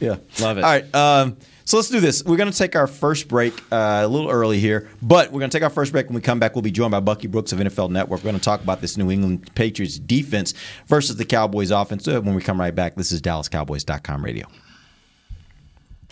Yeah, 0.00 0.16
Love 0.40 0.58
it. 0.58 0.64
All 0.64 0.70
right, 0.70 0.94
um, 0.94 1.36
so 1.64 1.76
let's 1.76 1.88
do 1.88 2.00
this. 2.00 2.24
We're 2.24 2.36
going 2.36 2.50
to 2.50 2.58
take 2.58 2.74
our 2.74 2.88
first 2.88 3.28
break 3.28 3.54
uh, 3.70 4.02
a 4.02 4.08
little 4.08 4.28
early 4.28 4.58
here, 4.58 4.88
but 5.00 5.30
we're 5.30 5.38
going 5.38 5.50
to 5.50 5.56
take 5.56 5.62
our 5.62 5.70
first 5.70 5.92
break. 5.92 6.06
When 6.06 6.16
we 6.16 6.20
come 6.20 6.40
back, 6.40 6.56
we'll 6.56 6.62
be 6.62 6.72
joined 6.72 6.90
by 6.90 7.00
Bucky 7.00 7.28
Brooks 7.28 7.52
of 7.52 7.60
NFL 7.60 7.90
Network. 7.90 8.20
We're 8.20 8.30
going 8.30 8.40
to 8.40 8.44
talk 8.44 8.62
about 8.62 8.80
this 8.80 8.96
New 8.96 9.10
England 9.12 9.54
Patriots 9.54 9.98
defense 9.98 10.54
versus 10.88 11.16
the 11.16 11.24
Cowboys 11.24 11.70
offense. 11.70 12.06
When 12.06 12.34
we 12.34 12.42
come 12.42 12.58
right 12.58 12.74
back, 12.74 12.96
this 12.96 13.12
is 13.12 13.22
DallasCowboys.com 13.22 14.24
radio. 14.24 14.48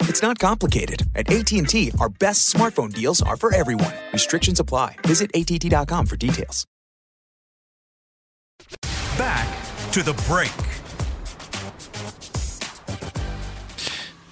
It's 0.00 0.22
not 0.22 0.38
complicated. 0.38 1.04
At 1.14 1.30
AT&T, 1.30 1.92
our 2.00 2.08
best 2.08 2.52
smartphone 2.52 2.92
deals 2.92 3.22
are 3.22 3.36
for 3.36 3.54
everyone. 3.54 3.94
Restrictions 4.12 4.60
apply. 4.60 4.96
Visit 5.06 5.30
att.com 5.34 6.06
for 6.06 6.16
details. 6.16 6.66
Back 9.16 9.48
to 9.92 10.02
the 10.02 10.14
break. 10.26 10.67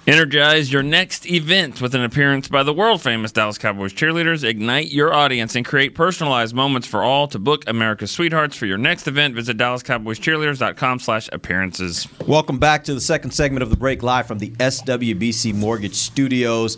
Energize 0.07 0.71
your 0.71 0.83
next 0.83 1.29
event 1.29 1.81
with 1.81 1.93
an 1.93 2.01
appearance 2.01 2.47
by 2.47 2.63
the 2.63 2.71
world 2.71 3.01
famous 3.01 3.33
Dallas 3.33 3.57
Cowboys 3.57 3.91
cheerleaders. 3.91 4.45
Ignite 4.45 4.89
your 4.89 5.13
audience 5.13 5.53
and 5.53 5.65
create 5.65 5.95
personalized 5.95 6.55
moments 6.55 6.87
for 6.87 7.03
all. 7.03 7.27
To 7.27 7.37
book 7.37 7.65
America's 7.67 8.09
Sweethearts 8.09 8.55
for 8.55 8.67
your 8.67 8.77
next 8.77 9.09
event, 9.09 9.35
visit 9.35 9.57
DallasCowboysCheerleaders.com 9.57 10.99
slash 10.99 11.27
appearances. 11.33 12.07
Welcome 12.25 12.57
back 12.57 12.85
to 12.85 12.93
the 12.93 13.01
second 13.01 13.31
segment 13.31 13.63
of 13.63 13.69
the 13.69 13.75
break 13.75 14.01
live 14.01 14.27
from 14.27 14.39
the 14.39 14.51
SWBC 14.51 15.53
Mortgage 15.53 15.95
Studios 15.95 16.77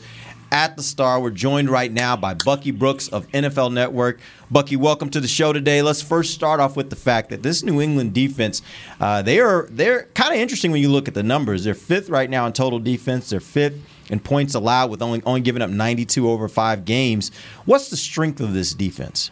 at 0.51 0.75
the 0.75 0.83
Star. 0.83 1.19
We're 1.19 1.29
joined 1.31 1.69
right 1.69 1.91
now 1.91 2.15
by 2.15 2.33
Bucky 2.33 2.71
Brooks 2.71 3.07
of 3.07 3.27
NFL 3.29 3.73
Network. 3.73 4.19
Bucky, 4.51 4.75
welcome 4.75 5.09
to 5.11 5.19
the 5.19 5.27
show 5.27 5.53
today. 5.53 5.81
Let's 5.81 6.01
first 6.01 6.33
start 6.33 6.59
off 6.59 6.75
with 6.75 6.89
the 6.89 6.95
fact 6.95 7.29
that 7.29 7.43
this 7.43 7.63
New 7.63 7.81
England 7.81 8.13
defense, 8.13 8.61
uh, 8.99 9.21
they 9.21 9.39
are 9.39 9.67
they're 9.69 10.03
kind 10.13 10.33
of 10.33 10.39
interesting 10.39 10.71
when 10.71 10.81
you 10.81 10.89
look 10.89 11.07
at 11.07 11.13
the 11.13 11.23
numbers. 11.23 11.63
They're 11.63 11.73
fifth 11.73 12.09
right 12.09 12.29
now 12.29 12.45
in 12.45 12.53
total 12.53 12.79
defense. 12.79 13.29
They're 13.29 13.39
fifth 13.39 13.79
in 14.09 14.19
points 14.19 14.55
allowed 14.55 14.89
with 14.89 15.01
only 15.01 15.21
only 15.25 15.41
giving 15.41 15.61
up 15.61 15.69
92 15.69 16.29
over 16.29 16.47
five 16.47 16.85
games. 16.85 17.31
What's 17.65 17.89
the 17.89 17.97
strength 17.97 18.39
of 18.39 18.53
this 18.53 18.73
defense? 18.73 19.31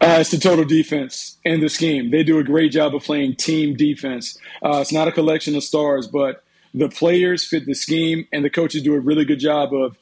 Uh, 0.00 0.18
it's 0.20 0.30
the 0.30 0.38
total 0.38 0.64
defense 0.64 1.38
and 1.44 1.60
the 1.60 1.68
scheme. 1.68 2.10
They 2.12 2.22
do 2.22 2.38
a 2.38 2.44
great 2.44 2.70
job 2.70 2.94
of 2.94 3.02
playing 3.02 3.34
team 3.34 3.74
defense. 3.74 4.38
Uh, 4.62 4.78
it's 4.80 4.92
not 4.92 5.08
a 5.08 5.12
collection 5.12 5.56
of 5.56 5.64
stars, 5.64 6.06
but 6.06 6.44
the 6.74 6.88
players 6.88 7.46
fit 7.46 7.66
the 7.66 7.74
scheme, 7.74 8.26
and 8.32 8.44
the 8.44 8.50
coaches 8.50 8.82
do 8.82 8.94
a 8.94 9.00
really 9.00 9.24
good 9.24 9.40
job 9.40 9.72
of 9.74 9.96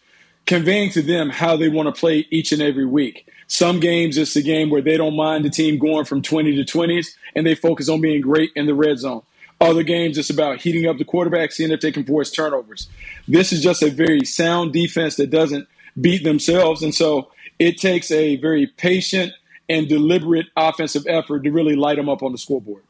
conveying 0.46 0.90
to 0.90 1.02
them 1.02 1.30
how 1.30 1.56
they 1.56 1.68
want 1.68 1.92
to 1.92 1.98
play 1.98 2.26
each 2.30 2.52
and 2.52 2.62
every 2.62 2.86
week. 2.86 3.28
Some 3.48 3.78
games, 3.78 4.16
it's 4.16 4.36
a 4.36 4.42
game 4.42 4.70
where 4.70 4.82
they 4.82 4.96
don't 4.96 5.16
mind 5.16 5.44
the 5.44 5.50
team 5.50 5.78
going 5.78 6.04
from 6.04 6.22
20 6.22 6.56
to 6.56 6.64
20s, 6.64 7.08
and 7.34 7.46
they 7.46 7.54
focus 7.54 7.88
on 7.88 8.00
being 8.00 8.20
great 8.20 8.50
in 8.56 8.66
the 8.66 8.74
red 8.74 8.98
zone. 8.98 9.22
Other 9.60 9.82
games, 9.82 10.18
it's 10.18 10.30
about 10.30 10.60
heating 10.60 10.86
up 10.86 10.98
the 10.98 11.04
quarterback, 11.04 11.52
seeing 11.52 11.70
if 11.70 11.80
they 11.80 11.92
can 11.92 12.04
force 12.04 12.30
turnovers. 12.30 12.88
This 13.26 13.52
is 13.52 13.62
just 13.62 13.82
a 13.82 13.90
very 13.90 14.24
sound 14.24 14.72
defense 14.72 15.16
that 15.16 15.30
doesn't 15.30 15.68
beat 16.00 16.24
themselves, 16.24 16.82
and 16.82 16.94
so 16.94 17.30
it 17.58 17.78
takes 17.78 18.10
a 18.10 18.36
very 18.36 18.66
patient 18.66 19.32
and 19.68 19.88
deliberate 19.88 20.46
offensive 20.56 21.04
effort 21.08 21.44
to 21.44 21.50
really 21.50 21.74
light 21.74 21.96
them 21.96 22.08
up 22.08 22.22
on 22.22 22.32
the 22.32 22.38
scoreboard. 22.38 22.82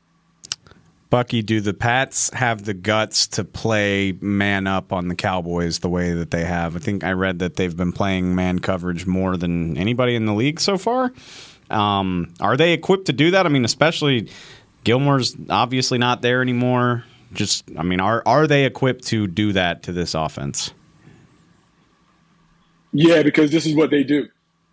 Bucky, 1.08 1.42
do 1.42 1.60
the 1.60 1.74
Pats 1.74 2.30
have 2.34 2.64
the 2.64 2.74
guts 2.74 3.28
to 3.28 3.44
play 3.44 4.12
man 4.20 4.66
up 4.66 4.92
on 4.92 5.08
the 5.08 5.14
Cowboys 5.14 5.78
the 5.78 5.88
way 5.88 6.12
that 6.12 6.30
they 6.30 6.44
have? 6.44 6.74
I 6.74 6.80
think 6.80 7.04
I 7.04 7.12
read 7.12 7.38
that 7.38 7.56
they've 7.56 7.76
been 7.76 7.92
playing 7.92 8.34
man 8.34 8.58
coverage 8.58 9.06
more 9.06 9.36
than 9.36 9.76
anybody 9.76 10.16
in 10.16 10.26
the 10.26 10.34
league 10.34 10.58
so 10.58 10.76
far. 10.76 11.12
Um, 11.70 12.34
are 12.40 12.56
they 12.56 12.72
equipped 12.72 13.06
to 13.06 13.12
do 13.12 13.30
that? 13.30 13.46
I 13.46 13.48
mean, 13.48 13.64
especially 13.64 14.28
Gilmore's 14.84 15.36
obviously 15.48 15.98
not 15.98 16.22
there 16.22 16.42
anymore. 16.42 17.04
Just, 17.32 17.64
I 17.78 17.82
mean, 17.82 18.00
are 18.00 18.22
are 18.26 18.46
they 18.46 18.64
equipped 18.64 19.04
to 19.08 19.26
do 19.26 19.52
that 19.52 19.82
to 19.84 19.92
this 19.92 20.14
offense? 20.14 20.72
Yeah, 22.92 23.22
because 23.22 23.50
this 23.50 23.66
is 23.66 23.74
what 23.74 23.90
they 23.90 24.04
do. 24.04 24.28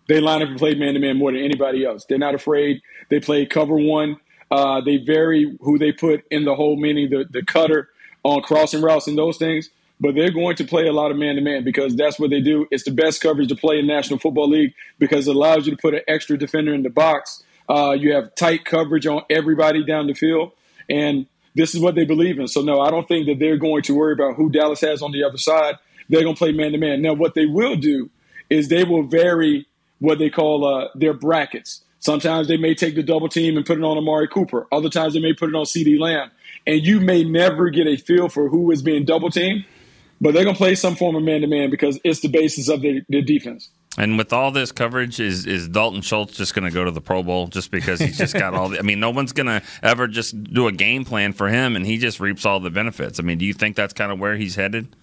They 0.08 0.20
line 0.20 0.42
up 0.42 0.48
and 0.48 0.58
play 0.58 0.74
man 0.74 0.94
to 0.94 1.00
man 1.00 1.16
more 1.16 1.32
than 1.32 1.40
anybody 1.40 1.84
else. 1.84 2.04
They're 2.08 2.18
not 2.18 2.34
afraid. 2.34 2.80
They 3.08 3.20
play 3.20 3.46
cover 3.46 3.76
one. 3.76 4.16
Uh, 4.54 4.80
they 4.80 4.98
vary 4.98 5.56
who 5.62 5.78
they 5.78 5.90
put 5.90 6.24
in 6.30 6.44
the 6.44 6.54
hole, 6.54 6.76
meaning 6.76 7.10
the, 7.10 7.24
the 7.28 7.42
cutter 7.44 7.88
on 8.22 8.40
crossing 8.40 8.82
routes 8.82 9.08
and 9.08 9.18
those 9.18 9.36
things. 9.36 9.68
But 9.98 10.14
they're 10.14 10.30
going 10.30 10.54
to 10.56 10.64
play 10.64 10.86
a 10.86 10.92
lot 10.92 11.10
of 11.10 11.16
man 11.16 11.34
to 11.34 11.40
man 11.40 11.64
because 11.64 11.96
that's 11.96 12.20
what 12.20 12.30
they 12.30 12.40
do. 12.40 12.64
It's 12.70 12.84
the 12.84 12.92
best 12.92 13.20
coverage 13.20 13.48
to 13.48 13.56
play 13.56 13.80
in 13.80 13.86
National 13.88 14.16
Football 14.20 14.48
League 14.50 14.72
because 15.00 15.26
it 15.26 15.34
allows 15.34 15.66
you 15.66 15.72
to 15.74 15.82
put 15.82 15.94
an 15.94 16.02
extra 16.06 16.38
defender 16.38 16.72
in 16.72 16.84
the 16.84 16.90
box. 16.90 17.42
Uh, 17.68 17.96
you 17.98 18.12
have 18.14 18.32
tight 18.36 18.64
coverage 18.64 19.08
on 19.08 19.22
everybody 19.28 19.84
down 19.84 20.06
the 20.06 20.14
field. 20.14 20.52
And 20.88 21.26
this 21.56 21.74
is 21.74 21.80
what 21.80 21.96
they 21.96 22.04
believe 22.04 22.38
in. 22.38 22.46
So, 22.46 22.60
no, 22.60 22.80
I 22.80 22.90
don't 22.90 23.08
think 23.08 23.26
that 23.26 23.40
they're 23.40 23.56
going 23.56 23.82
to 23.82 23.94
worry 23.94 24.12
about 24.12 24.36
who 24.36 24.50
Dallas 24.50 24.80
has 24.82 25.02
on 25.02 25.10
the 25.10 25.24
other 25.24 25.38
side. 25.38 25.76
They're 26.08 26.22
going 26.22 26.36
to 26.36 26.38
play 26.38 26.52
man 26.52 26.70
to 26.72 26.78
man. 26.78 27.02
Now, 27.02 27.14
what 27.14 27.34
they 27.34 27.46
will 27.46 27.74
do 27.74 28.08
is 28.50 28.68
they 28.68 28.84
will 28.84 29.02
vary 29.02 29.66
what 29.98 30.18
they 30.20 30.30
call 30.30 30.64
uh, 30.64 30.88
their 30.94 31.14
brackets. 31.14 31.83
Sometimes 32.04 32.48
they 32.48 32.58
may 32.58 32.74
take 32.74 32.96
the 32.96 33.02
double 33.02 33.30
team 33.30 33.56
and 33.56 33.64
put 33.64 33.78
it 33.78 33.82
on 33.82 33.96
Amari 33.96 34.28
Cooper. 34.28 34.66
Other 34.70 34.90
times 34.90 35.14
they 35.14 35.20
may 35.20 35.32
put 35.32 35.48
it 35.48 35.54
on 35.54 35.64
CeeDee 35.64 35.98
Lamb. 35.98 36.30
And 36.66 36.84
you 36.84 37.00
may 37.00 37.24
never 37.24 37.70
get 37.70 37.86
a 37.86 37.96
feel 37.96 38.28
for 38.28 38.50
who 38.50 38.70
is 38.70 38.82
being 38.82 39.06
double 39.06 39.30
teamed, 39.30 39.64
but 40.20 40.34
they're 40.34 40.44
going 40.44 40.54
to 40.54 40.58
play 40.58 40.74
some 40.74 40.96
form 40.96 41.16
of 41.16 41.22
man 41.22 41.40
to 41.40 41.46
man 41.46 41.70
because 41.70 41.98
it's 42.04 42.20
the 42.20 42.28
basis 42.28 42.68
of 42.68 42.82
their, 42.82 43.00
their 43.08 43.22
defense. 43.22 43.70
And 43.96 44.18
with 44.18 44.34
all 44.34 44.50
this 44.50 44.70
coverage, 44.70 45.18
is 45.18 45.46
is 45.46 45.66
Dalton 45.68 46.02
Schultz 46.02 46.36
just 46.36 46.54
going 46.54 46.68
to 46.68 46.70
go 46.70 46.84
to 46.84 46.90
the 46.90 47.00
Pro 47.00 47.22
Bowl 47.22 47.46
just 47.46 47.70
because 47.70 48.00
he's 48.00 48.18
just 48.18 48.34
got 48.34 48.52
all 48.52 48.68
the? 48.68 48.78
I 48.80 48.82
mean, 48.82 49.00
no 49.00 49.10
one's 49.10 49.32
going 49.32 49.46
to 49.46 49.62
ever 49.82 50.06
just 50.06 50.42
do 50.44 50.66
a 50.66 50.72
game 50.72 51.04
plan 51.04 51.32
for 51.32 51.48
him, 51.48 51.74
and 51.76 51.86
he 51.86 51.96
just 51.96 52.20
reaps 52.20 52.44
all 52.44 52.60
the 52.60 52.70
benefits. 52.70 53.20
I 53.20 53.22
mean, 53.22 53.38
do 53.38 53.46
you 53.46 53.54
think 53.54 53.76
that's 53.76 53.94
kind 53.94 54.10
of 54.10 54.18
where 54.18 54.36
he's 54.36 54.56
headed? 54.56 54.94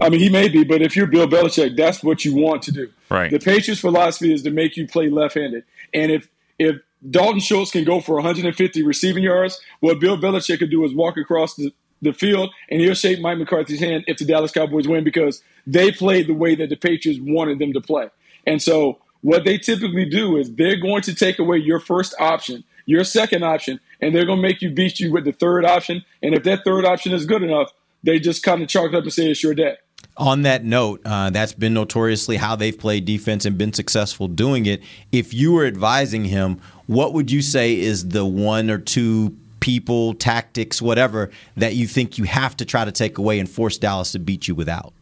I 0.00 0.08
mean, 0.08 0.20
he 0.20 0.28
may 0.28 0.48
be, 0.48 0.64
but 0.64 0.82
if 0.82 0.96
you're 0.96 1.06
Bill 1.06 1.26
Belichick, 1.26 1.76
that's 1.76 2.02
what 2.02 2.24
you 2.24 2.34
want 2.34 2.62
to 2.62 2.72
do. 2.72 2.90
Right. 3.10 3.30
The 3.30 3.38
Patriots' 3.38 3.80
philosophy 3.80 4.32
is 4.32 4.42
to 4.42 4.50
make 4.50 4.76
you 4.76 4.86
play 4.86 5.08
left-handed, 5.08 5.64
and 5.92 6.12
if 6.12 6.28
if 6.58 6.76
Dalton 7.08 7.40
Schultz 7.40 7.70
can 7.70 7.84
go 7.84 8.00
for 8.00 8.16
150 8.16 8.82
receiving 8.82 9.22
yards, 9.22 9.60
what 9.80 10.00
Bill 10.00 10.16
Belichick 10.18 10.58
could 10.58 10.70
do 10.70 10.84
is 10.84 10.94
walk 10.94 11.16
across 11.16 11.54
the, 11.54 11.72
the 12.02 12.12
field 12.12 12.50
and 12.68 12.80
he'll 12.80 12.94
shake 12.94 13.20
Mike 13.20 13.38
McCarthy's 13.38 13.80
hand 13.80 14.04
if 14.06 14.18
the 14.18 14.24
Dallas 14.24 14.52
Cowboys 14.52 14.88
win 14.88 15.04
because 15.04 15.42
they 15.66 15.92
played 15.92 16.26
the 16.26 16.34
way 16.34 16.54
that 16.56 16.70
the 16.70 16.76
Patriots 16.76 17.20
wanted 17.22 17.58
them 17.58 17.72
to 17.72 17.80
play. 17.80 18.10
And 18.46 18.60
so 18.60 18.98
what 19.20 19.44
they 19.44 19.58
typically 19.58 20.04
do 20.04 20.36
is 20.36 20.52
they're 20.54 20.80
going 20.80 21.02
to 21.02 21.14
take 21.14 21.38
away 21.38 21.58
your 21.58 21.80
first 21.80 22.14
option, 22.18 22.64
your 22.86 23.04
second 23.04 23.44
option, 23.44 23.80
and 24.00 24.14
they're 24.14 24.26
going 24.26 24.38
to 24.38 24.42
make 24.42 24.62
you 24.62 24.70
beat 24.70 25.00
you 25.00 25.12
with 25.12 25.24
the 25.24 25.32
third 25.32 25.64
option. 25.64 26.04
And 26.22 26.34
if 26.34 26.44
that 26.44 26.64
third 26.64 26.84
option 26.84 27.12
is 27.12 27.26
good 27.26 27.42
enough, 27.42 27.72
they 28.02 28.18
just 28.18 28.42
kind 28.42 28.62
of 28.62 28.68
chalk 28.68 28.92
it 28.92 28.94
up 28.94 29.04
and 29.04 29.12
say 29.12 29.30
it's 29.30 29.42
your 29.42 29.54
day. 29.54 29.76
On 30.16 30.42
that 30.42 30.64
note, 30.64 31.00
uh, 31.04 31.30
that's 31.30 31.52
been 31.52 31.74
notoriously 31.74 32.36
how 32.36 32.56
they've 32.56 32.76
played 32.76 33.04
defense 33.04 33.44
and 33.44 33.56
been 33.56 33.72
successful 33.72 34.26
doing 34.26 34.66
it. 34.66 34.82
If 35.12 35.32
you 35.32 35.52
were 35.52 35.64
advising 35.64 36.24
him, 36.24 36.60
what 36.86 37.12
would 37.12 37.30
you 37.30 37.42
say 37.42 37.78
is 37.78 38.08
the 38.08 38.24
one 38.24 38.70
or 38.70 38.78
two 38.78 39.36
people, 39.60 40.14
tactics, 40.14 40.82
whatever, 40.82 41.30
that 41.56 41.74
you 41.74 41.86
think 41.86 42.18
you 42.18 42.24
have 42.24 42.56
to 42.56 42.64
try 42.64 42.84
to 42.84 42.92
take 42.92 43.18
away 43.18 43.38
and 43.38 43.48
force 43.48 43.78
Dallas 43.78 44.12
to 44.12 44.18
beat 44.18 44.48
you 44.48 44.54
without? 44.54 44.92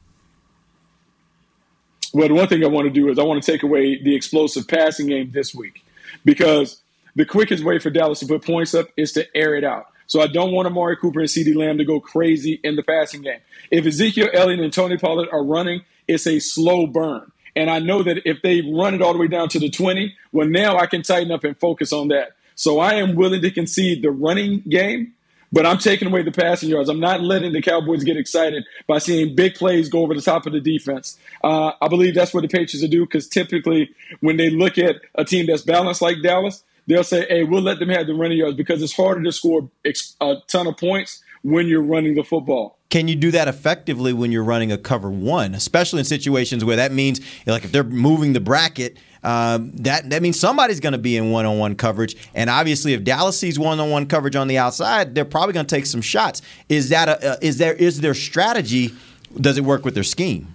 Well, 2.12 2.28
the 2.28 2.34
one 2.34 2.48
thing 2.48 2.64
I 2.64 2.68
want 2.68 2.86
to 2.86 2.90
do 2.90 3.08
is 3.08 3.18
I 3.18 3.22
want 3.22 3.42
to 3.42 3.52
take 3.52 3.62
away 3.62 4.02
the 4.02 4.14
explosive 4.14 4.66
passing 4.66 5.06
game 5.06 5.30
this 5.32 5.54
week 5.54 5.84
because 6.24 6.82
the 7.14 7.24
quickest 7.24 7.64
way 7.64 7.78
for 7.78 7.90
Dallas 7.90 8.20
to 8.20 8.26
put 8.26 8.44
points 8.44 8.74
up 8.74 8.88
is 8.96 9.12
to 9.12 9.26
air 9.36 9.54
it 9.54 9.64
out. 9.64 9.86
So 10.06 10.20
I 10.20 10.26
don't 10.26 10.52
want 10.52 10.66
Amari 10.66 10.96
Cooper 10.96 11.20
and 11.20 11.28
CeeDee 11.28 11.56
Lamb 11.56 11.78
to 11.78 11.84
go 11.84 12.00
crazy 12.00 12.60
in 12.62 12.76
the 12.76 12.82
passing 12.82 13.22
game. 13.22 13.40
If 13.70 13.86
Ezekiel 13.86 14.28
Elliott 14.32 14.60
and 14.60 14.72
Tony 14.72 14.96
Pollard 14.96 15.28
are 15.32 15.44
running, 15.44 15.82
it's 16.06 16.26
a 16.26 16.38
slow 16.38 16.86
burn. 16.86 17.30
And 17.56 17.70
I 17.70 17.78
know 17.78 18.02
that 18.02 18.18
if 18.28 18.42
they 18.42 18.60
run 18.60 18.94
it 18.94 19.02
all 19.02 19.14
the 19.14 19.18
way 19.18 19.28
down 19.28 19.48
to 19.48 19.58
the 19.58 19.70
20, 19.70 20.14
well, 20.32 20.46
now 20.46 20.76
I 20.76 20.86
can 20.86 21.02
tighten 21.02 21.32
up 21.32 21.42
and 21.42 21.58
focus 21.58 21.92
on 21.92 22.08
that. 22.08 22.36
So 22.54 22.78
I 22.78 22.94
am 22.94 23.16
willing 23.16 23.42
to 23.42 23.50
concede 23.50 24.02
the 24.02 24.10
running 24.10 24.60
game, 24.68 25.14
but 25.52 25.66
I'm 25.66 25.78
taking 25.78 26.08
away 26.08 26.22
the 26.22 26.32
passing 26.32 26.68
yards. 26.68 26.88
I'm 26.88 27.00
not 27.00 27.22
letting 27.22 27.52
the 27.52 27.62
Cowboys 27.62 28.04
get 28.04 28.16
excited 28.16 28.64
by 28.86 28.98
seeing 28.98 29.34
big 29.34 29.54
plays 29.54 29.88
go 29.88 30.02
over 30.02 30.14
the 30.14 30.22
top 30.22 30.46
of 30.46 30.52
the 30.52 30.60
defense. 30.60 31.18
Uh, 31.42 31.72
I 31.80 31.88
believe 31.88 32.14
that's 32.14 32.34
what 32.34 32.42
the 32.42 32.48
Patriots 32.48 32.82
will 32.82 32.88
do 32.88 33.06
because 33.06 33.26
typically 33.26 33.90
when 34.20 34.36
they 34.36 34.50
look 34.50 34.78
at 34.78 34.96
a 35.14 35.24
team 35.24 35.46
that's 35.46 35.62
balanced 35.62 36.02
like 36.02 36.22
Dallas, 36.22 36.62
they'll 36.86 37.04
say, 37.04 37.26
"Hey, 37.28 37.44
we'll 37.44 37.62
let 37.62 37.78
them 37.78 37.88
have 37.88 38.06
the 38.06 38.14
running 38.14 38.38
yards 38.38 38.56
because 38.56 38.82
it's 38.82 38.94
harder 38.94 39.22
to 39.22 39.32
score 39.32 39.70
a 39.84 40.34
ton 40.48 40.66
of 40.66 40.76
points 40.76 41.22
when 41.42 41.66
you're 41.66 41.82
running 41.82 42.14
the 42.14 42.24
football." 42.24 42.78
Can 42.88 43.08
you 43.08 43.16
do 43.16 43.32
that 43.32 43.48
effectively 43.48 44.12
when 44.12 44.30
you're 44.30 44.44
running 44.44 44.70
a 44.70 44.78
cover 44.78 45.10
one, 45.10 45.54
especially 45.54 45.98
in 45.98 46.04
situations 46.04 46.64
where 46.64 46.76
that 46.76 46.92
means, 46.92 47.20
like 47.44 47.64
if 47.64 47.72
they're 47.72 47.82
moving 47.82 48.32
the 48.32 48.40
bracket, 48.40 48.96
um, 49.24 49.72
that 49.78 50.08
that 50.10 50.22
means 50.22 50.38
somebody's 50.38 50.78
going 50.78 50.92
to 50.92 50.98
be 50.98 51.16
in 51.16 51.32
one-on-one 51.32 51.74
coverage, 51.74 52.16
and 52.32 52.48
obviously, 52.48 52.92
if 52.92 53.02
Dallas 53.02 53.38
sees 53.38 53.58
one-on-one 53.58 54.06
coverage 54.06 54.36
on 54.36 54.46
the 54.46 54.56
outside, 54.56 55.16
they're 55.16 55.24
probably 55.24 55.52
going 55.52 55.66
to 55.66 55.74
take 55.74 55.86
some 55.86 56.00
shots. 56.00 56.42
Is 56.68 56.90
that 56.90 57.08
a, 57.08 57.32
uh, 57.32 57.36
is 57.42 57.58
there 57.58 57.74
is 57.74 58.00
their 58.00 58.14
strategy? 58.14 58.94
Does 59.40 59.58
it 59.58 59.64
work 59.64 59.84
with 59.84 59.94
their 59.94 60.04
scheme? 60.04 60.46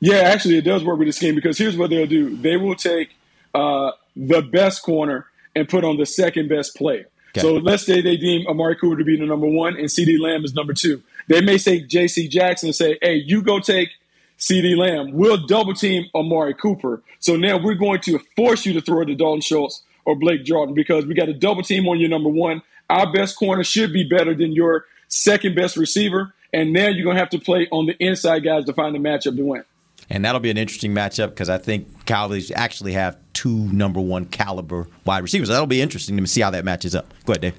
Yeah, 0.00 0.16
actually, 0.16 0.58
it 0.58 0.62
does 0.62 0.84
work 0.84 0.98
with 0.98 1.08
the 1.08 1.12
scheme 1.12 1.34
because 1.34 1.56
here's 1.56 1.76
what 1.76 1.88
they'll 1.88 2.06
do: 2.06 2.36
they 2.36 2.58
will 2.58 2.76
take 2.76 3.08
uh, 3.54 3.92
the 4.16 4.42
best 4.42 4.82
corner 4.82 5.26
and 5.54 5.68
put 5.68 5.84
on 5.84 5.96
the 5.96 6.06
second 6.06 6.48
best 6.48 6.76
player. 6.76 7.08
Okay. 7.30 7.40
So 7.40 7.54
let's 7.54 7.84
say 7.86 8.02
they 8.02 8.16
deem 8.16 8.46
Amari 8.46 8.76
Cooper 8.76 8.96
to 8.96 9.04
be 9.04 9.16
the 9.16 9.26
number 9.26 9.46
one 9.46 9.76
and 9.76 9.86
CeeDee 9.86 10.20
Lamb 10.20 10.44
is 10.44 10.54
number 10.54 10.74
two. 10.74 11.02
They 11.28 11.40
may 11.40 11.56
say 11.56 11.80
J.C. 11.80 12.28
Jackson 12.28 12.68
and 12.68 12.76
say, 12.76 12.98
"Hey, 13.00 13.14
you 13.14 13.42
go 13.42 13.58
take 13.58 13.90
CeeDee 14.38 14.76
Lamb. 14.76 15.12
We'll 15.12 15.46
double 15.46 15.72
team 15.72 16.06
Amari 16.14 16.54
Cooper. 16.54 17.00
So 17.20 17.36
now 17.36 17.56
we're 17.62 17.74
going 17.74 18.00
to 18.02 18.18
force 18.36 18.66
you 18.66 18.72
to 18.74 18.80
throw 18.80 19.02
it 19.02 19.06
to 19.06 19.14
Dalton 19.14 19.40
Schultz 19.40 19.82
or 20.04 20.16
Blake 20.16 20.44
Jarwin 20.44 20.74
because 20.74 21.06
we 21.06 21.14
got 21.14 21.28
a 21.28 21.32
double 21.32 21.62
team 21.62 21.88
on 21.88 22.00
your 22.00 22.10
number 22.10 22.28
one. 22.28 22.60
Our 22.90 23.10
best 23.12 23.38
corner 23.38 23.64
should 23.64 23.92
be 23.92 24.04
better 24.04 24.34
than 24.34 24.52
your 24.52 24.84
second 25.08 25.54
best 25.54 25.76
receiver, 25.76 26.34
and 26.52 26.72
now 26.72 26.88
you're 26.88 27.04
gonna 27.04 27.18
have 27.18 27.30
to 27.30 27.38
play 27.38 27.68
on 27.70 27.86
the 27.86 27.96
inside 27.98 28.40
guys 28.40 28.64
to 28.66 28.72
find 28.72 28.94
the 28.94 28.98
matchup 28.98 29.36
to 29.36 29.44
win." 29.44 29.64
And 30.10 30.24
that'll 30.24 30.40
be 30.40 30.50
an 30.50 30.58
interesting 30.58 30.92
matchup 30.92 31.30
because 31.30 31.48
I 31.48 31.58
think 31.58 32.06
Cowboys 32.06 32.50
actually 32.54 32.92
have 32.92 33.16
two 33.32 33.56
number 33.72 34.00
one 34.00 34.26
caliber 34.26 34.88
wide 35.04 35.22
receivers. 35.22 35.48
That'll 35.48 35.66
be 35.66 35.80
interesting 35.80 36.16
to 36.16 36.26
see 36.26 36.40
how 36.40 36.50
that 36.50 36.64
matches 36.64 36.94
up. 36.94 37.12
Go 37.24 37.32
ahead, 37.32 37.40
Dave. 37.40 37.54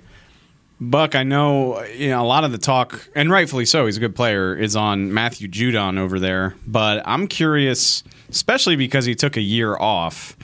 Buck, 0.80 1.16
I 1.16 1.24
know 1.24 1.82
you 1.84 2.10
know 2.10 2.22
a 2.22 2.28
lot 2.28 2.44
of 2.44 2.52
the 2.52 2.58
talk, 2.58 3.10
and 3.16 3.32
rightfully 3.32 3.66
so. 3.66 3.86
He's 3.86 3.98
a 3.98 4.00
good 4.02 4.16
player. 4.16 4.56
Is 4.56 4.76
on 4.76 5.14
Matthew 5.14 5.48
Judon 5.48 5.98
over 5.98 6.20
there, 6.20 6.56
but 6.68 7.02
I'm 7.06 7.28
curious, 7.28 8.04
especially 8.30 8.76
because 8.76 9.06
he 9.06 9.16
took 9.16 9.38
a 9.38 9.42
year 9.42 9.78
off. 9.78 10.36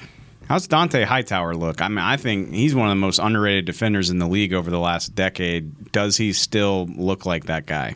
How's 0.47 0.67
Dont'a 0.67 1.03
Hightower 1.03 1.55
look? 1.55 1.81
I 1.81 1.89
mean, 1.89 1.99
I 1.99 2.17
think 2.17 2.53
he's 2.53 2.73
one 2.73 2.87
of 2.87 2.91
the 2.91 2.95
most 2.95 3.19
underrated 3.19 3.65
defenders 3.65 4.09
in 4.09 4.17
the 4.17 4.27
league 4.27 4.53
over 4.53 4.71
the 4.71 4.79
last 4.79 5.13
decade. 5.13 5.91
Does 5.91 6.17
he 6.17 6.33
still 6.33 6.87
look 6.95 7.25
like 7.25 7.45
that 7.45 7.65
guy? 7.67 7.95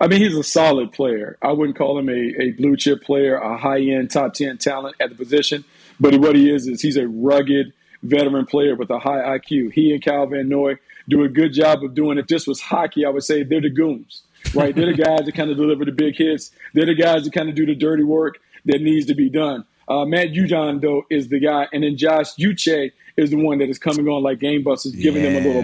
I 0.00 0.06
mean, 0.06 0.20
he's 0.20 0.36
a 0.36 0.44
solid 0.44 0.92
player. 0.92 1.36
I 1.42 1.52
wouldn't 1.52 1.76
call 1.76 1.98
him 1.98 2.08
a, 2.08 2.42
a 2.42 2.50
blue 2.52 2.76
chip 2.76 3.02
player, 3.02 3.36
a 3.36 3.58
high 3.58 3.80
end 3.80 4.10
top 4.10 4.34
10 4.34 4.58
talent 4.58 4.96
at 5.00 5.10
the 5.10 5.16
position. 5.16 5.64
But 5.98 6.14
what 6.16 6.36
he 6.36 6.50
is, 6.50 6.68
is 6.68 6.80
he's 6.80 6.96
a 6.96 7.08
rugged 7.08 7.72
veteran 8.02 8.46
player 8.46 8.76
with 8.76 8.90
a 8.90 8.98
high 8.98 9.38
IQ. 9.38 9.72
He 9.72 9.92
and 9.92 10.04
Kyle 10.04 10.26
Van 10.26 10.48
Noy 10.48 10.74
do 11.08 11.24
a 11.24 11.28
good 11.28 11.52
job 11.52 11.82
of 11.82 11.94
doing, 11.94 12.18
if 12.18 12.28
this 12.28 12.46
was 12.46 12.60
hockey, 12.60 13.04
I 13.04 13.08
would 13.08 13.24
say 13.24 13.42
they're 13.42 13.60
the 13.60 13.70
goons, 13.70 14.22
right? 14.54 14.74
they're 14.74 14.94
the 14.94 15.02
guys 15.02 15.24
that 15.24 15.34
kind 15.34 15.50
of 15.50 15.56
deliver 15.56 15.84
the 15.84 15.92
big 15.92 16.16
hits. 16.16 16.52
They're 16.74 16.86
the 16.86 16.94
guys 16.94 17.24
that 17.24 17.32
kind 17.32 17.48
of 17.48 17.56
do 17.56 17.66
the 17.66 17.74
dirty 17.74 18.04
work 18.04 18.38
that 18.66 18.80
needs 18.80 19.06
to 19.06 19.14
be 19.14 19.28
done. 19.28 19.64
Uh, 19.88 20.04
Matt 20.04 20.28
Judon, 20.28 20.80
though, 20.80 21.04
is 21.10 21.28
the 21.28 21.40
guy. 21.40 21.66
And 21.72 21.82
then 21.82 21.96
Josh 21.96 22.34
Uche 22.34 22.92
is 23.16 23.30
the 23.30 23.36
one 23.36 23.58
that 23.58 23.70
is 23.70 23.78
coming 23.78 24.06
on 24.06 24.22
like 24.22 24.38
game 24.38 24.62
busters, 24.62 24.92
giving 24.92 25.22
them 25.22 25.36
a 25.36 25.46
little 25.46 25.62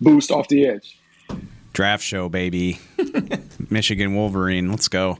boost 0.00 0.30
off 0.30 0.48
the 0.48 0.66
edge. 0.66 0.98
Draft 1.76 2.02
show, 2.02 2.30
baby. 2.30 2.80
Michigan 3.70 4.14
Wolverine. 4.14 4.70
Let's 4.70 4.88
go. 4.88 5.18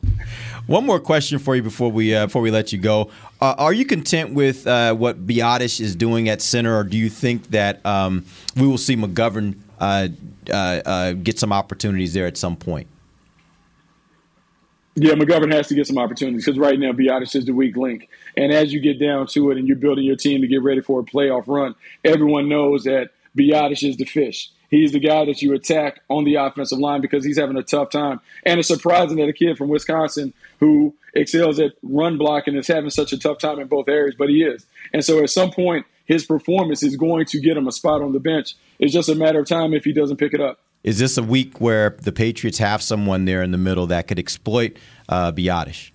One 0.67 0.87
more 0.87 0.99
question 0.99 1.39
for 1.39 1.55
you 1.55 1.63
before 1.63 1.93
we 1.93 2.15
uh, 2.15 2.25
before 2.25 2.41
we 2.41 2.51
let 2.51 2.73
you 2.73 2.79
go. 2.79 3.11
Uh, 3.43 3.55
are 3.59 3.75
you 3.75 3.85
content 3.85 4.33
with 4.33 4.67
uh, 4.67 4.95
what 4.95 5.27
Biadasz 5.27 5.83
is 5.83 5.95
doing 5.95 6.31
at 6.31 6.41
center, 6.41 6.75
or 6.75 6.83
do 6.83 6.97
you 6.97 7.11
think 7.11 7.51
that 7.51 7.85
um, 7.85 8.25
we 8.57 8.67
will 8.67 8.79
see 8.79 8.97
McGovern 8.97 9.59
uh, 9.79 10.09
uh, 10.49 10.55
uh, 10.55 11.13
get 11.13 11.39
some 11.39 11.53
opportunities 11.53 12.15
there 12.15 12.27
at 12.27 12.39
some 12.39 12.57
point? 12.57 12.87
Yeah, 14.95 15.13
McGovern 15.13 15.53
has 15.53 15.69
to 15.69 15.75
get 15.75 15.87
some 15.87 15.99
opportunities 15.99 16.47
because 16.47 16.59
right 16.59 16.81
now 16.81 16.93
Biadasz 16.93 17.37
is 17.37 17.45
the 17.45 17.53
weak 17.53 17.77
link. 17.77 18.09
And 18.35 18.51
as 18.51 18.73
you 18.73 18.81
get 18.81 18.99
down 18.99 19.27
to 19.27 19.51
it 19.51 19.59
and 19.59 19.69
you're 19.69 19.77
building 19.77 20.05
your 20.05 20.17
team 20.17 20.41
to 20.41 20.47
get 20.47 20.63
ready 20.63 20.81
for 20.81 21.01
a 21.01 21.03
playoff 21.03 21.45
run, 21.49 21.75
everyone 22.03 22.49
knows 22.49 22.85
that 22.85 23.11
Biadasz 23.37 23.87
is 23.87 23.99
the 23.99 24.07
fish. 24.07 24.51
He's 24.71 24.93
the 24.93 24.99
guy 24.99 25.25
that 25.25 25.43
you 25.43 25.55
attack 25.55 26.01
on 26.09 26.25
the 26.25 26.37
offensive 26.37 26.79
line 26.79 27.01
because 27.01 27.25
he's 27.25 27.39
having 27.39 27.57
a 27.57 27.63
tough 27.63 27.91
time. 27.91 28.21
And 28.45 28.59
it's 28.59 28.69
surprising 28.69 29.17
that 29.19 29.29
a 29.29 29.33
kid 29.33 29.57
from 29.57 29.69
Wisconsin 29.69 30.33
who 30.61 30.95
excels 31.15 31.59
at 31.61 31.73
run 31.83 32.19
blocking 32.19 32.57
is 32.57 32.67
having 32.67 32.91
such 32.91 33.13
a 33.13 33.19
tough 33.19 33.39
time 33.39 33.59
in 33.59 33.69
both 33.69 33.89
areas, 33.89 34.15
but 34.19 34.29
he 34.29 34.43
is. 34.43 34.67
And 34.93 35.05
so 35.05 35.23
at 35.23 35.31
some 35.31 35.51
point, 35.51 35.87
his 36.05 36.25
performance 36.25 36.83
is 36.83 36.97
going 36.97 37.27
to 37.27 37.41
get 37.41 37.57
him 37.57 37.67
a 37.67 37.73
spot 37.73 38.03
on 38.03 38.13
the 38.13 38.21
bench. 38.21 38.55
It's 38.79 38.93
just 38.93 39.09
a 39.09 39.15
matter 39.15 39.41
of 39.41 39.47
time 39.47 39.75
if 39.75 39.85
he 39.85 39.93
doesn't 39.93 40.17
pick 40.17 40.35
it 40.35 40.41
up. 40.41 40.61
Is 40.85 40.99
this 40.99 41.19
a 41.19 41.23
week 41.23 41.61
where 41.61 41.97
the 42.01 42.13
Patriots 42.13 42.59
have 42.59 42.81
someone 42.81 43.25
there 43.25 43.43
in 43.43 43.51
the 43.51 43.59
middle 43.59 43.89
that 43.89 44.07
could 44.07 44.19
exploit 44.19 44.77
uh, 45.09 45.33
Biadasz? 45.33 45.91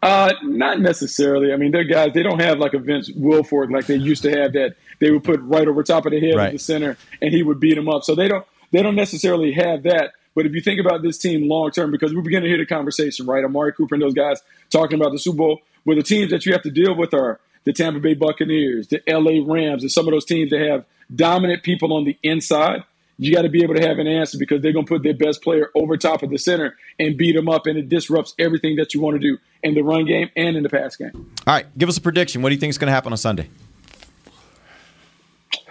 Uh, 0.00 0.32
not 0.44 0.80
necessarily. 0.80 1.52
I 1.52 1.56
mean, 1.56 1.72
they're 1.72 1.82
guys. 1.82 2.12
They 2.14 2.22
don't 2.22 2.40
have 2.40 2.58
like 2.58 2.74
a 2.74 2.78
Vince 2.78 3.10
Wilfork 3.10 3.72
like 3.72 3.86
they 3.86 3.96
used 3.96 4.22
to 4.22 4.30
have 4.30 4.52
that 4.52 4.76
they 5.00 5.10
would 5.10 5.24
put 5.24 5.40
right 5.42 5.66
over 5.68 5.82
top 5.82 6.06
of 6.06 6.12
the 6.12 6.20
head 6.20 6.34
Right. 6.36 6.46
of 6.46 6.52
the 6.52 6.58
center, 6.58 6.96
and 7.22 7.32
he 7.32 7.42
would 7.42 7.60
beat 7.60 7.74
them 7.74 7.88
up. 7.88 8.04
So 8.04 8.14
they 8.14 8.28
don't. 8.28 8.44
They 8.70 8.82
don't 8.82 8.96
necessarily 8.96 9.52
have 9.52 9.84
that. 9.84 10.12
But 10.34 10.44
if 10.46 10.52
you 10.52 10.60
think 10.60 10.78
about 10.78 11.02
this 11.02 11.16
team 11.18 11.48
long 11.48 11.70
term, 11.70 11.90
because 11.90 12.14
we're 12.14 12.20
beginning 12.22 12.44
to 12.44 12.48
hear 12.50 12.58
the 12.58 12.66
conversation, 12.66 13.26
right? 13.26 13.42
Amari 13.44 13.72
Cooper 13.72 13.94
and 13.94 14.02
those 14.02 14.14
guys 14.14 14.40
talking 14.70 15.00
about 15.00 15.12
the 15.12 15.18
Super 15.18 15.38
Bowl, 15.38 15.60
where 15.84 15.96
the 15.96 16.02
teams 16.02 16.30
that 16.30 16.44
you 16.46 16.52
have 16.52 16.62
to 16.62 16.70
deal 16.70 16.94
with 16.94 17.14
are 17.14 17.40
the 17.64 17.72
Tampa 17.72 17.98
Bay 17.98 18.14
Buccaneers, 18.14 18.88
the 18.88 19.00
LA 19.08 19.42
Rams, 19.44 19.82
and 19.82 19.90
some 19.90 20.06
of 20.06 20.12
those 20.12 20.24
teams 20.24 20.50
that 20.50 20.60
have 20.60 20.84
dominant 21.14 21.62
people 21.62 21.92
on 21.94 22.04
the 22.04 22.16
inside. 22.22 22.82
You 23.20 23.34
got 23.34 23.42
to 23.42 23.48
be 23.48 23.64
able 23.64 23.74
to 23.74 23.80
have 23.84 23.98
an 23.98 24.06
answer 24.06 24.38
because 24.38 24.62
they're 24.62 24.72
going 24.72 24.86
to 24.86 24.88
put 24.88 25.02
their 25.02 25.12
best 25.14 25.42
player 25.42 25.70
over 25.74 25.96
top 25.96 26.22
of 26.22 26.30
the 26.30 26.38
center 26.38 26.76
and 27.00 27.16
beat 27.16 27.34
them 27.34 27.48
up, 27.48 27.66
and 27.66 27.76
it 27.76 27.88
disrupts 27.88 28.32
everything 28.38 28.76
that 28.76 28.94
you 28.94 29.00
want 29.00 29.16
to 29.16 29.18
do 29.18 29.38
in 29.64 29.74
the 29.74 29.82
run 29.82 30.04
game 30.04 30.30
and 30.36 30.56
in 30.56 30.62
the 30.62 30.68
pass 30.68 30.94
game. 30.94 31.10
All 31.46 31.54
right, 31.54 31.66
give 31.76 31.88
us 31.88 31.96
a 31.96 32.00
prediction. 32.00 32.42
What 32.42 32.50
do 32.50 32.54
you 32.54 32.60
think 32.60 32.70
is 32.70 32.78
going 32.78 32.86
to 32.86 32.92
happen 32.92 33.12
on 33.12 33.18
Sunday? 33.18 33.48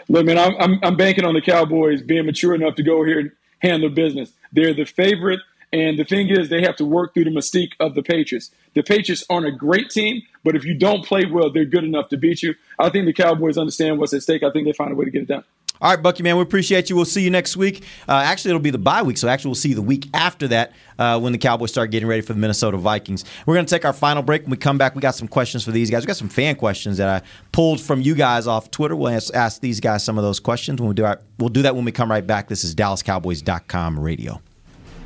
Look, 0.10 0.26
man, 0.26 0.38
I'm, 0.38 0.56
I'm, 0.60 0.80
I'm 0.84 0.96
banking 0.96 1.26
on 1.26 1.34
the 1.34 1.42
Cowboys 1.42 2.02
being 2.02 2.26
mature 2.26 2.56
enough 2.56 2.76
to 2.76 2.84
go 2.84 3.04
here 3.04 3.20
and 3.20 3.32
handle 3.60 3.90
business. 3.90 4.32
They're 4.54 4.74
the 4.74 4.86
favorite, 4.86 5.42
and 5.74 6.00
the 6.00 6.06
thing 6.06 6.30
is, 6.30 6.50
they 6.50 6.62
have 6.62 6.78
to 6.78 6.86
work 6.86 7.14
through 7.14 7.26
the 7.26 7.30
mystique 7.32 7.74
of 7.80 7.94
the 7.94 8.02
Patriots. 8.02 8.52
The 8.74 8.84
Patriots 8.84 9.26
aren't 9.30 9.48
a 9.48 9.52
great 9.52 9.90
team, 9.90 10.22
but 10.44 10.56
if 10.56 10.64
you 10.64 10.74
don't 10.74 11.06
play 11.06 11.26
well, 11.26 11.52
they're 11.52 11.66
good 11.66 11.84
enough 11.84 12.08
to 12.10 12.18
beat 12.18 12.42
you. 12.42 12.56
I 12.80 12.90
think 12.90 13.06
the 13.06 13.14
Cowboys 13.14 13.58
understand 13.58 14.00
what's 14.00 14.14
at 14.14 14.22
stake. 14.22 14.44
I 14.44 14.52
think 14.52 14.66
they 14.66 14.74
find 14.74 14.92
a 14.92 14.96
way 14.96 15.06
to 15.06 15.12
get 15.12 15.24
it 15.24 15.28
done. 15.28 15.44
All 15.82 15.92
right, 15.92 16.02
Bucky, 16.02 16.24
man, 16.24 16.36
we 16.36 16.42
appreciate 16.42 16.90
you. 16.90 16.96
We'll 16.96 17.06
see 17.06 17.22
you 17.22 17.30
next 17.30 17.56
week. 17.58 17.84
Uh, 18.08 18.14
actually, 18.14 18.52
it'll 18.52 18.62
be 18.62 18.70
the 18.70 18.78
bye 18.78 19.04
week, 19.04 19.18
so 19.18 19.28
actually, 19.28 19.50
we'll 19.50 19.56
see 19.56 19.70
you 19.70 19.76
the 19.76 19.82
week 19.82 20.08
after 20.14 20.48
that 20.50 20.74
uh, 20.98 21.20
when 21.20 21.32
the 21.32 21.38
Cowboys 21.38 21.72
start 21.72 21.92
getting 21.92 22.08
ready 22.08 22.22
for 22.22 22.34
the 22.34 22.40
Minnesota 22.40 22.78
Vikings. 22.78 23.26
We're 23.46 23.56
going 23.56 23.66
to 23.66 23.74
take 23.74 23.86
our 23.86 23.94
final 23.94 24.24
break. 24.24 24.44
When 24.44 24.52
we 24.52 24.58
come 24.58 24.78
back, 24.78 24.96
we 24.96 25.02
got 25.02 25.16
some 25.16 25.28
questions 25.28 25.64
for 25.64 25.72
these 25.72 25.90
guys. 25.90 26.04
We 26.04 26.08
got 26.08 26.18
some 26.18 26.30
fan 26.30 26.56
questions 26.56 26.98
that 26.98 27.10
I 27.10 27.26
pulled 27.52 27.80
from 27.80 28.02
you 28.02 28.16
guys 28.16 28.48
off 28.48 28.72
Twitter. 28.72 28.96
We'll 28.96 29.10
ask, 29.10 29.34
ask 29.36 29.62
these 29.62 29.80
guys 29.80 30.04
some 30.04 30.18
of 30.18 30.24
those 30.24 30.40
questions. 30.40 30.82
When 30.82 30.90
we 30.90 30.96
do 30.96 31.06
our, 31.06 31.20
we'll 31.38 31.50
do 31.50 31.62
that 31.62 31.76
when 31.76 31.86
we 31.86 31.92
come 31.92 32.10
right 32.10 32.26
back. 32.26 32.48
This 32.48 32.64
is 32.64 32.76
DallasCowboys.com 32.76 34.00
radio. 34.00 34.42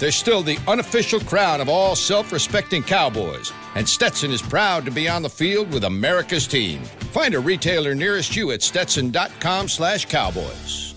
They're 0.00 0.10
still 0.10 0.42
the 0.42 0.58
unofficial 0.66 1.20
crown 1.20 1.60
of 1.60 1.68
all 1.68 1.94
self 1.94 2.32
respecting 2.32 2.82
cowboys, 2.82 3.52
and 3.74 3.86
Stetson 3.86 4.30
is 4.30 4.40
proud 4.40 4.86
to 4.86 4.90
be 4.90 5.08
on 5.08 5.22
the 5.22 5.28
field 5.28 5.72
with 5.72 5.84
America's 5.84 6.48
team. 6.48 6.82
Find 7.12 7.34
a 7.34 7.38
retailer 7.38 7.94
nearest 7.94 8.34
you 8.34 8.50
at 8.50 8.62
stetson.com 8.62 9.68
slash 9.68 10.06
cowboys. 10.06 10.94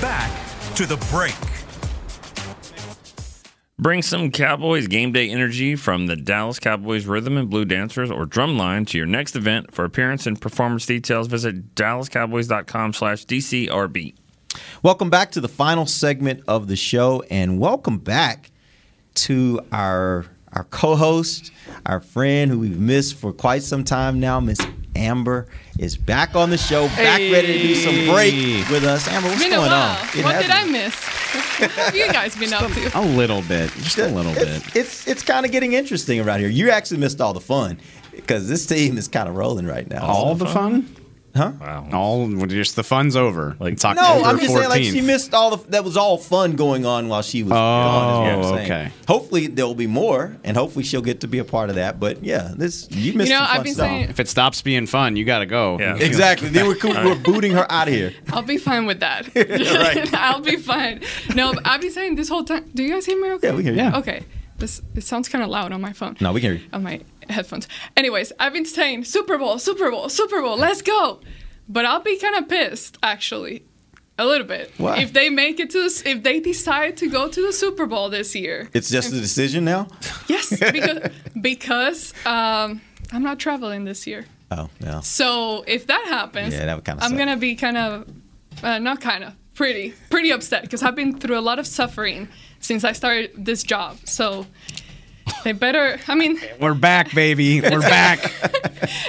Back 0.00 0.32
to 0.74 0.84
the 0.84 0.96
break. 1.10 1.34
Bring 3.80 4.02
some 4.02 4.32
Cowboys 4.32 4.88
game 4.88 5.12
day 5.12 5.30
energy 5.30 5.76
from 5.76 6.08
the 6.08 6.16
Dallas 6.16 6.58
Cowboys 6.58 7.06
Rhythm 7.06 7.36
and 7.36 7.48
Blue 7.48 7.64
Dancers 7.64 8.10
or 8.10 8.26
Drumline 8.26 8.84
to 8.88 8.98
your 8.98 9.06
next 9.06 9.36
event. 9.36 9.72
For 9.72 9.84
appearance 9.84 10.26
and 10.26 10.40
performance 10.40 10.84
details, 10.84 11.28
visit 11.28 11.76
dallascowboys.com 11.76 12.94
slash 12.94 13.24
DCRB. 13.26 14.16
Welcome 14.82 15.10
back 15.10 15.30
to 15.32 15.40
the 15.40 15.48
final 15.48 15.86
segment 15.86 16.42
of 16.48 16.68
the 16.68 16.76
show, 16.76 17.22
and 17.30 17.58
welcome 17.58 17.98
back 17.98 18.50
to 19.14 19.60
our 19.72 20.26
our 20.52 20.64
co-host, 20.64 21.50
our 21.84 22.00
friend 22.00 22.50
who 22.50 22.58
we've 22.58 22.78
missed 22.80 23.16
for 23.16 23.32
quite 23.32 23.62
some 23.62 23.84
time 23.84 24.18
now, 24.18 24.40
Miss 24.40 24.58
Amber 24.96 25.46
is 25.78 25.96
back 25.96 26.34
on 26.34 26.50
the 26.50 26.58
show, 26.58 26.88
back 26.88 27.20
ready 27.20 27.46
to 27.46 27.62
do 27.62 27.74
some 27.74 28.06
break 28.12 28.68
with 28.68 28.84
us. 28.84 29.06
Amber, 29.08 29.28
what's 29.28 29.40
It's 29.40 29.44
been 29.50 29.52
a 29.52 29.56
going 29.56 29.72
on? 29.72 29.96
It 30.16 30.24
What 30.24 30.34
has 30.34 30.42
did 30.42 30.50
I 30.50 30.64
miss? 30.64 30.94
What 31.04 31.70
have 31.72 31.96
you 31.96 32.12
guys 32.12 32.36
been 32.36 32.52
up 32.52 32.72
to? 32.72 32.98
A 32.98 33.02
little 33.02 33.42
bit, 33.42 33.70
just 33.72 33.98
a 33.98 34.08
little 34.08 34.34
bit. 34.34 34.48
It's 34.48 34.76
it's, 34.76 35.08
it's 35.08 35.22
kind 35.22 35.44
of 35.44 35.52
getting 35.52 35.74
interesting 35.74 36.20
around 36.20 36.40
here. 36.40 36.48
You 36.48 36.70
actually 36.70 37.00
missed 37.00 37.20
all 37.20 37.32
the 37.32 37.40
fun 37.40 37.78
because 38.12 38.48
this 38.48 38.66
team 38.66 38.98
is 38.98 39.06
kind 39.06 39.28
of 39.28 39.36
rolling 39.36 39.66
right 39.66 39.88
now. 39.88 40.04
All 40.06 40.34
the 40.34 40.46
fun? 40.46 40.88
Huh? 41.38 41.52
Wow. 41.60 41.88
All 41.92 42.28
just 42.46 42.76
the 42.76 42.82
fun's 42.82 43.16
over. 43.16 43.56
Like 43.60 43.74
it's 43.74 43.84
No, 43.84 43.90
I'm 43.92 44.38
just 44.38 44.50
14th. 44.52 44.56
saying 44.58 44.68
like 44.68 44.82
she 44.82 45.00
missed 45.00 45.32
all 45.34 45.56
the 45.56 45.70
that 45.70 45.84
was 45.84 45.96
all 45.96 46.18
fun 46.18 46.56
going 46.56 46.84
on 46.84 47.08
while 47.08 47.22
she 47.22 47.42
was 47.44 47.52
gone. 47.52 48.40
is 48.40 48.46
Oh, 48.46 48.54
saying. 48.56 48.64
okay. 48.72 48.90
Hopefully 49.06 49.46
there 49.46 49.66
will 49.66 49.74
be 49.74 49.86
more, 49.86 50.36
and 50.44 50.56
hopefully 50.56 50.84
she'll 50.84 51.00
get 51.02 51.20
to 51.20 51.28
be 51.28 51.38
a 51.38 51.44
part 51.44 51.70
of 51.70 51.76
that. 51.76 52.00
But 52.00 52.24
yeah, 52.24 52.52
this 52.56 52.88
you 52.90 53.12
missed 53.14 53.30
You 53.30 53.36
know, 53.38 53.44
fun 53.46 53.56
I've 53.56 53.64
been 53.64 53.74
stuff. 53.74 53.86
saying- 53.86 54.10
if 54.10 54.20
it 54.20 54.28
stops 54.28 54.60
being 54.62 54.86
fun, 54.86 55.16
you 55.16 55.24
got 55.24 55.38
to 55.38 55.46
go. 55.46 55.78
Yeah. 55.78 55.96
Exactly. 55.96 56.48
They 56.48 56.62
were, 56.64 56.76
we're 56.82 57.14
booting 57.14 57.52
her 57.52 57.70
out 57.70 57.88
of 57.88 57.94
here. 57.94 58.12
I'll 58.32 58.42
be 58.42 58.58
fine 58.58 58.86
with 58.86 59.00
that. 59.00 59.26
Right. 59.78 60.12
I'll 60.28 60.40
be 60.40 60.56
fine. 60.56 61.02
No, 61.34 61.54
I've 61.64 61.80
been 61.80 61.92
saying 61.92 62.16
this 62.16 62.28
whole 62.28 62.44
time. 62.44 62.68
Do 62.74 62.82
you 62.82 62.92
guys 62.94 63.06
hear 63.06 63.20
me 63.20 63.30
okay? 63.32 63.48
Yeah, 63.48 63.54
we 63.54 63.62
hear 63.62 63.72
you. 63.72 63.78
Yeah. 63.78 63.98
Okay. 63.98 64.22
This 64.58 64.82
it 64.94 65.04
sounds 65.04 65.28
kind 65.28 65.42
of 65.44 65.50
loud 65.50 65.72
on 65.72 65.80
my 65.80 65.92
phone. 65.92 66.16
No, 66.20 66.32
we 66.32 66.40
can 66.40 66.52
hear 66.52 66.60
you. 66.60 66.68
On 66.72 66.82
my 66.82 67.00
headphones. 67.30 67.68
Anyways, 67.96 68.32
I've 68.40 68.52
been 68.52 68.64
saying 68.64 69.04
Super 69.04 69.38
Bowl, 69.38 69.58
Super 69.58 69.90
Bowl, 69.90 70.08
Super 70.08 70.40
Bowl. 70.42 70.56
Let's 70.56 70.82
go. 70.82 71.20
But 71.68 71.84
I'll 71.84 72.00
be 72.00 72.16
kind 72.18 72.36
of 72.36 72.48
pissed 72.48 72.98
actually. 73.02 73.64
A 74.20 74.26
little 74.26 74.46
bit. 74.48 74.72
Why? 74.78 74.98
If 74.98 75.12
they 75.12 75.30
make 75.30 75.60
it 75.60 75.70
to, 75.70 75.88
the, 75.88 76.02
if 76.10 76.24
they 76.24 76.40
decide 76.40 76.96
to 76.96 77.08
go 77.08 77.28
to 77.28 77.40
the 77.46 77.52
Super 77.52 77.86
Bowl 77.86 78.10
this 78.10 78.34
year, 78.34 78.68
It's 78.74 78.90
just 78.90 79.12
a 79.12 79.20
decision 79.20 79.64
now. 79.64 79.86
yes, 80.26 80.50
because 80.58 80.98
because 81.40 82.12
um, 82.26 82.80
I'm 83.12 83.22
not 83.22 83.38
traveling 83.38 83.84
this 83.84 84.08
year. 84.08 84.24
Oh 84.50 84.70
yeah. 84.80 85.00
So 85.00 85.62
if 85.68 85.86
that 85.86 86.04
happens, 86.08 86.52
Yeah, 86.52 86.64
that 86.66 86.74
would 86.74 86.84
kinda 86.84 87.04
I'm 87.04 87.10
suck. 87.10 87.18
gonna 87.18 87.36
be 87.36 87.54
kind 87.54 87.76
of, 87.76 88.08
uh, 88.64 88.80
not 88.80 89.00
kind 89.00 89.22
of, 89.22 89.34
pretty, 89.58 89.92
pretty 90.08 90.30
upset 90.30 90.62
because 90.62 90.84
I've 90.84 90.94
been 90.94 91.18
through 91.18 91.36
a 91.36 91.42
lot 91.42 91.58
of 91.58 91.66
suffering 91.66 92.28
since 92.60 92.84
I 92.84 92.92
started 92.92 93.32
this 93.36 93.64
job. 93.64 93.96
So 94.04 94.46
they 95.42 95.50
better. 95.50 95.98
I 96.06 96.14
mean, 96.14 96.38
We're 96.60 96.74
back, 96.74 97.12
baby. 97.12 97.60
We're 97.72 97.80
back. 97.80 98.20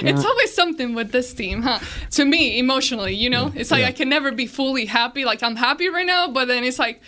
it's 0.02 0.24
always 0.24 0.52
something 0.52 0.92
with 0.96 1.12
this 1.12 1.32
team, 1.32 1.62
huh? 1.62 1.78
To 2.12 2.24
me, 2.24 2.58
emotionally, 2.58 3.14
you 3.14 3.30
know, 3.30 3.52
it's 3.54 3.70
like 3.70 3.82
Yeah. 3.82 3.88
I 3.88 3.92
can 3.92 4.08
never 4.08 4.32
be 4.32 4.46
fully 4.48 4.86
happy. 4.86 5.24
Like 5.24 5.40
I'm 5.44 5.54
happy 5.54 5.88
right 5.88 6.04
now, 6.04 6.26
but 6.28 6.48
then 6.48 6.64
it's 6.64 6.80
like 6.80 7.00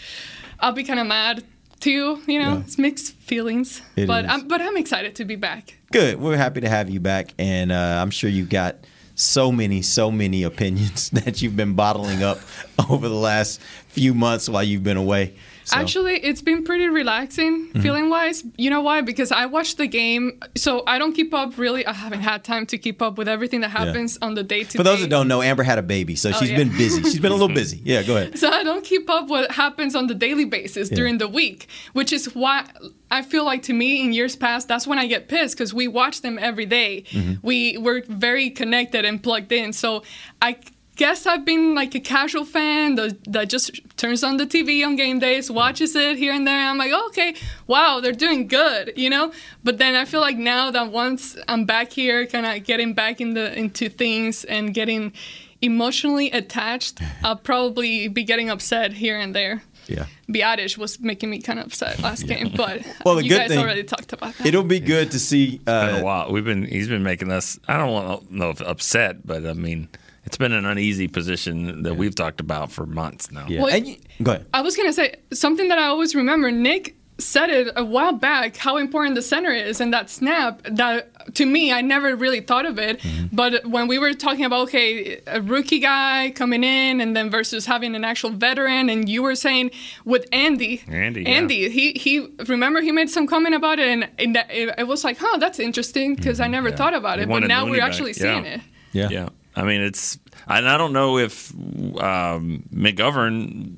I'll 0.61 0.71
be 0.73 0.85
kind 0.85 1.01
of 1.01 1.09
mad 1.09 1.43
too. 1.81 2.23
You 2.29 2.39
know, 2.39 2.53
Yeah. 2.53 2.61
it's 2.61 2.79
mixed 2.79 3.15
feelings. 3.17 3.83
It 3.97 4.07
but 4.07 4.25
is. 4.25 4.31
I'm 4.31 4.47
but 4.47 4.61
I'm 4.61 4.77
excited 4.77 5.17
to 5.17 5.25
be 5.25 5.35
back. 5.35 5.79
Good. 5.91 6.21
We're 6.21 6.37
happy 6.37 6.61
to 6.61 6.69
have 6.69 6.89
you 6.89 7.01
back, 7.01 7.35
and 7.41 7.73
uh, 7.73 8.01
I'm 8.01 8.11
sure 8.13 8.31
you've 8.31 8.51
got 8.51 8.77
so 9.15 9.53
many, 9.53 9.83
so 9.83 10.11
many 10.11 10.43
opinions 10.43 11.11
that 11.13 11.43
you've 11.43 11.57
been 11.57 11.75
bottling 11.75 12.23
up 12.23 12.39
over 12.91 13.09
the 13.09 13.15
last 13.15 13.61
few 13.89 14.15
months 14.15 14.49
while 14.49 14.63
you've 14.63 14.85
been 14.85 14.97
away. 14.97 15.35
So- 15.65 15.77
Actually, 15.77 16.17
it's 16.25 16.43
been 16.43 16.65
pretty 16.65 16.89
relaxing 16.89 17.69
Mhm. 17.69 17.83
feeling 17.83 18.09
wise. 18.11 18.43
You 18.57 18.71
know 18.71 18.81
why? 18.81 19.01
Because 19.01 19.31
I 19.31 19.47
watched 19.47 19.79
the 19.79 19.87
game, 19.87 20.41
so 20.57 20.83
I 20.87 20.99
don't 20.99 21.13
keep 21.13 21.33
up 21.33 21.57
really. 21.57 21.87
I 21.87 21.93
haven't 21.93 22.21
had 22.23 22.43
time 22.45 22.67
to 22.67 22.79
keep 22.79 23.01
up 23.01 23.17
with 23.19 23.29
everything 23.29 23.61
that 23.61 23.71
Yeah. 23.73 23.85
happens 23.87 24.19
on 24.21 24.35
the 24.35 24.43
day 24.43 24.65
to 24.65 24.77
for 24.79 24.83
those 24.83 25.01
that 25.01 25.11
don't 25.11 25.29
know, 25.29 25.41
Amber 25.43 25.63
had 25.63 25.79
a 25.79 25.83
baby, 25.83 26.17
so 26.17 26.31
Oh, 26.31 26.33
she's 26.33 26.51
yeah. 26.51 26.57
been 26.57 26.77
busy. 26.77 27.03
She's 27.03 27.21
been 27.21 27.33
a 27.33 27.37
little 27.37 27.55
busy. 27.55 27.81
Yeah, 27.85 28.03
go 28.03 28.17
ahead. 28.17 28.39
So 28.39 28.49
I 28.51 28.63
don't 28.65 28.85
keep 28.85 29.09
up 29.11 29.29
what 29.29 29.53
happens 29.53 29.95
on 29.95 30.07
the 30.09 30.15
daily 30.15 30.45
basis 30.45 30.89
Yeah. 30.91 30.97
during 30.97 31.19
the 31.19 31.29
week, 31.29 31.69
which 31.93 32.13
is 32.13 32.27
why 32.35 32.65
I 33.11 33.23
feel 33.23 33.45
like 33.45 33.63
to 33.65 33.73
me 33.75 34.03
in 34.03 34.13
years 34.13 34.35
past 34.37 34.69
that's 34.69 34.87
when 34.87 34.99
I 34.99 35.07
get 35.07 35.29
pissed 35.29 35.55
because 35.57 35.73
we 35.75 35.87
watch 35.87 36.23
them 36.23 36.39
every 36.41 36.65
day. 36.67 37.05
Mm-hmm. 37.13 37.35
We 37.43 37.77
we're 37.77 38.03
very 38.09 38.51
connected 38.51 39.05
and 39.05 39.23
plugged 39.23 39.53
in. 39.53 39.73
So 39.73 40.03
I 40.41 40.57
guess 40.97 41.27
I've 41.27 41.45
been 41.45 41.75
like 41.75 41.95
a 41.95 42.01
casual 42.01 42.45
fan 42.45 42.97
that, 42.97 43.25
that 43.33 43.49
just 43.49 43.71
turns 43.97 44.23
on 44.23 44.37
the 44.37 44.47
TV 44.47 44.85
on 44.87 44.97
game 44.97 45.19
days, 45.19 45.51
watches 45.51 45.95
it 45.97 46.17
here 46.19 46.33
and 46.33 46.47
there. 46.47 46.69
I'm 46.69 46.79
like, 46.79 46.93
oh, 46.95 47.07
okay, 47.09 47.35
wow, 47.67 48.01
they're 48.01 48.13
doing 48.13 48.47
good, 48.49 48.93
you 48.97 49.09
know. 49.11 49.33
But 49.65 49.79
then 49.79 49.95
I 49.95 50.05
feel 50.05 50.21
like 50.21 50.37
now 50.37 50.71
that 50.71 50.91
once 50.93 51.37
I'm 51.49 51.65
back 51.65 51.93
here, 51.93 52.27
kind 52.27 52.47
of 52.47 52.65
getting 52.65 52.95
back 52.95 53.21
in 53.21 53.35
the 53.35 53.57
into 53.59 53.89
things 53.89 54.45
and 54.45 54.75
getting 54.75 55.13
emotionally 55.61 56.31
attached, 56.31 57.01
I'll 57.25 57.37
probably 57.37 58.09
be 58.09 58.25
getting 58.25 58.51
upset 58.51 58.93
here 58.93 59.19
and 59.19 59.35
there. 59.35 59.63
Yeah. 59.89 60.07
Biadasz 60.29 60.79
was 60.79 61.01
making 61.01 61.29
me 61.31 61.41
kind 61.41 61.59
of 61.59 61.67
upset 61.67 61.99
last 62.01 62.27
game, 62.29 62.53
but 62.57 62.83
Well, 63.05 63.17
the 63.17 63.25
you 63.25 63.31
good 63.31 63.39
guys 63.39 63.49
thing- 63.49 63.59
already 63.59 63.83
talked 63.83 64.13
about 64.13 64.35
that. 64.39 64.47
It'll 64.47 64.63
be 64.63 64.79
good 64.79 65.11
to 65.11 65.19
see. 65.19 65.61
Uh, 65.67 65.87
been 65.87 66.01
a 66.01 66.05
while. 66.05 66.31
We've 66.31 66.45
been 66.45 66.65
he's 66.67 66.89
been 66.89 67.03
making 67.03 67.33
us. 67.33 67.59
I 67.67 67.79
don't 67.79 67.91
want 67.91 68.29
to 68.29 68.37
know 68.37 68.51
if 68.51 68.61
upset, 68.61 69.27
but 69.27 69.45
I 69.45 69.55
mean, 69.55 69.89
it's 70.25 70.37
been 70.37 70.53
an 70.53 70.65
uneasy 70.65 71.09
position 71.09 71.83
that 71.83 71.95
we've 71.97 72.15
talked 72.15 72.41
about 72.41 72.71
for 72.73 72.87
months 72.87 73.31
now. 73.33 73.47
Yeah. 73.49 73.63
Well, 73.63 73.75
And 73.75 73.97
go 74.23 74.33
ahead. 74.33 74.47
I 74.55 74.61
was 74.63 74.77
gonna 74.77 74.93
say 74.93 75.17
something 75.33 75.69
that 75.69 75.79
I 75.79 75.87
always 75.87 76.15
remember. 76.15 76.51
Nick 76.51 76.97
said 77.19 77.51
it 77.51 77.69
a 77.77 77.85
while 77.85 78.13
back 78.15 78.57
how 78.57 78.79
important 78.79 79.15
the 79.15 79.23
center 79.23 79.51
is 79.51 79.81
and 79.81 79.93
that 79.93 80.11
snap 80.11 80.61
that 80.65 81.35
to 81.37 81.47
me 81.47 81.71
I 81.73 81.81
never 81.81 82.17
really 82.17 82.41
thought 82.41 82.67
of 82.67 82.79
it 82.81 82.99
Mm-hmm. 83.01 83.27
but 83.37 83.65
when 83.67 83.87
we 83.87 83.99
were 83.99 84.13
talking 84.13 84.45
about 84.45 84.63
okay 84.63 85.21
a 85.29 85.41
rookie 85.41 85.79
guy 85.79 86.33
coming 86.35 86.65
in 86.65 87.01
and 87.01 87.15
then 87.15 87.31
versus 87.31 87.67
having 87.67 87.95
an 87.95 88.03
actual 88.05 88.31
veteran 88.31 88.89
and 88.89 89.09
you 89.09 89.23
were 89.23 89.37
saying 89.37 89.71
with 90.05 90.27
Andy 90.33 90.83
Andy, 90.89 91.23
yeah. 91.23 91.29
Andy 91.29 91.69
he 91.69 91.93
he 91.93 92.27
remember 92.49 92.81
he 92.81 92.91
made 92.91 93.11
some 93.11 93.29
comment 93.29 93.55
about 93.55 93.79
it 93.79 93.89
and, 93.89 94.09
and 94.19 94.35
that, 94.35 94.51
it, 94.51 94.75
it 94.79 94.89
was 94.89 95.05
like 95.05 95.19
huh 95.19 95.37
that's 95.39 95.61
interesting 95.61 96.17
because 96.17 96.41
I 96.41 96.49
never 96.49 96.73
thought 96.73 96.95
about 96.95 97.21
it 97.21 97.29
but 97.29 97.45
now 97.45 97.67
we're 97.67 97.77
back. 97.79 97.89
actually 97.91 98.13
Yeah. 98.13 98.23
seeing 98.23 98.47
it 98.47 98.61
Yeah. 98.93 99.09
Yeah. 99.11 99.29
I 99.55 99.63
mean, 99.65 99.81
it's, 99.83 100.19
and 100.49 100.69
I 100.69 100.77
don't 100.79 100.93
know 100.93 101.19
if 101.19 101.53
um, 101.53 102.65
McGovern, 102.75 103.77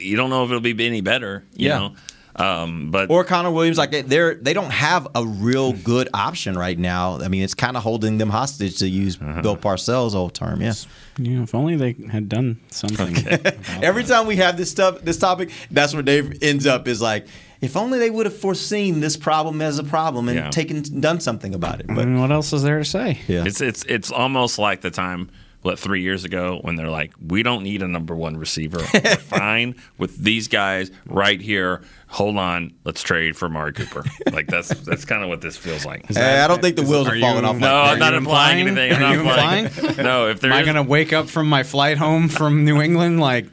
you 0.00 0.16
don't 0.16 0.30
know 0.30 0.44
if 0.44 0.50
it'll 0.50 0.60
be 0.60 0.86
any 0.86 1.00
better, 1.00 1.44
you 1.54 1.68
Yeah. 1.68 1.78
know. 1.78 1.94
Um, 2.34 2.90
but 2.90 3.10
or 3.10 3.24
Connor 3.24 3.50
Williams, 3.50 3.76
like 3.76 3.90
they- 3.90 4.00
they're 4.00 4.34
they 4.36 4.54
don't 4.54 4.70
have 4.70 5.06
a 5.14 5.22
real 5.26 5.74
good 5.74 6.08
option 6.14 6.56
right 6.56 6.78
now. 6.78 7.18
I 7.20 7.28
mean, 7.28 7.42
it's 7.42 7.52
kind 7.52 7.76
of 7.76 7.82
holding 7.82 8.16
them 8.16 8.30
hostage 8.30 8.78
to 8.78 8.88
use 8.88 9.18
Uh-huh. 9.20 9.42
Bill 9.42 9.56
Parcells' 9.56 10.14
old 10.14 10.32
term. 10.32 10.62
Yeah. 10.62 10.72
Yeah, 11.18 11.42
if 11.42 11.54
only 11.54 11.76
they 11.76 11.94
had 12.10 12.30
done 12.30 12.58
something. 12.70 13.14
Every 13.82 14.04
time 14.04 14.26
we 14.26 14.36
have 14.36 14.56
this 14.56 14.70
stuff, 14.70 15.02
this 15.02 15.18
topic, 15.18 15.50
that's 15.70 15.92
where 15.92 16.02
Dave 16.02 16.38
ends 16.42 16.66
up. 16.66 16.88
Is 16.88 17.02
like, 17.02 17.26
if 17.62 17.76
only 17.76 17.98
they 17.98 18.10
would 18.10 18.26
have 18.26 18.36
foreseen 18.36 19.00
this 19.00 19.16
problem 19.16 19.62
as 19.62 19.78
a 19.78 19.84
problem 19.84 20.28
and 20.28 20.36
Yeah. 20.36 20.50
taken 20.50 20.82
done 21.00 21.20
something 21.20 21.54
about 21.54 21.80
it. 21.80 21.86
I 21.88 21.94
But 21.94 22.06
mean, 22.08 22.20
what 22.20 22.30
else 22.30 22.52
is 22.52 22.62
there 22.62 22.78
to 22.78 22.84
say? 22.84 23.18
Yeah. 23.28 23.44
It's 23.46 23.60
it's 23.62 23.84
it's 23.84 24.10
almost 24.10 24.58
like 24.58 24.82
the 24.82 24.90
time 24.90 25.30
what 25.62 25.78
three 25.78 26.02
years 26.02 26.24
ago 26.24 26.58
when 26.62 26.74
they're 26.74 26.90
like, 26.90 27.12
we 27.24 27.44
don't 27.44 27.62
need 27.62 27.82
a 27.82 27.86
number 27.88 28.16
one 28.16 28.36
receiver. 28.36 28.78
We're 28.94 29.14
fine 29.16 29.76
with 29.96 30.16
these 30.18 30.48
guys 30.48 30.90
right 31.06 31.40
here. 31.40 31.82
Hold 32.08 32.36
on, 32.36 32.72
let's 32.84 33.00
trade 33.00 33.36
for 33.36 33.48
Mari 33.48 33.72
Cooper. 33.72 34.04
Like 34.32 34.48
that's 34.48 34.70
that's 34.80 35.04
kind 35.04 35.22
of 35.22 35.28
what 35.28 35.40
this 35.40 35.56
feels 35.56 35.86
like. 35.86 36.04
Hey, 36.12 36.40
I 36.40 36.48
don't 36.48 36.60
think 36.60 36.74
the 36.74 36.82
wheels 36.82 37.06
are, 37.08 37.18
falling 37.18 37.44
off. 37.44 37.56
No, 37.58 37.66
like 37.68 37.92
I'm 37.92 37.98
not 38.00 38.14
implying 38.14 38.60
anything. 38.66 38.92
I'm 38.92 39.02
Are 39.02 39.14
you 39.16 39.22
not 39.22 39.56
implying? 39.76 39.96
No, 40.04 40.28
if 40.28 40.40
there 40.40 40.50
Am 40.52 40.58
I 40.58 40.62
going 40.64 40.74
to 40.74 40.82
wake 40.82 41.12
up 41.12 41.28
from 41.28 41.48
my 41.48 41.62
flight 41.62 41.96
home 41.96 42.28
from 42.28 42.64
New 42.64 42.82
England 42.82 43.20
like 43.20 43.46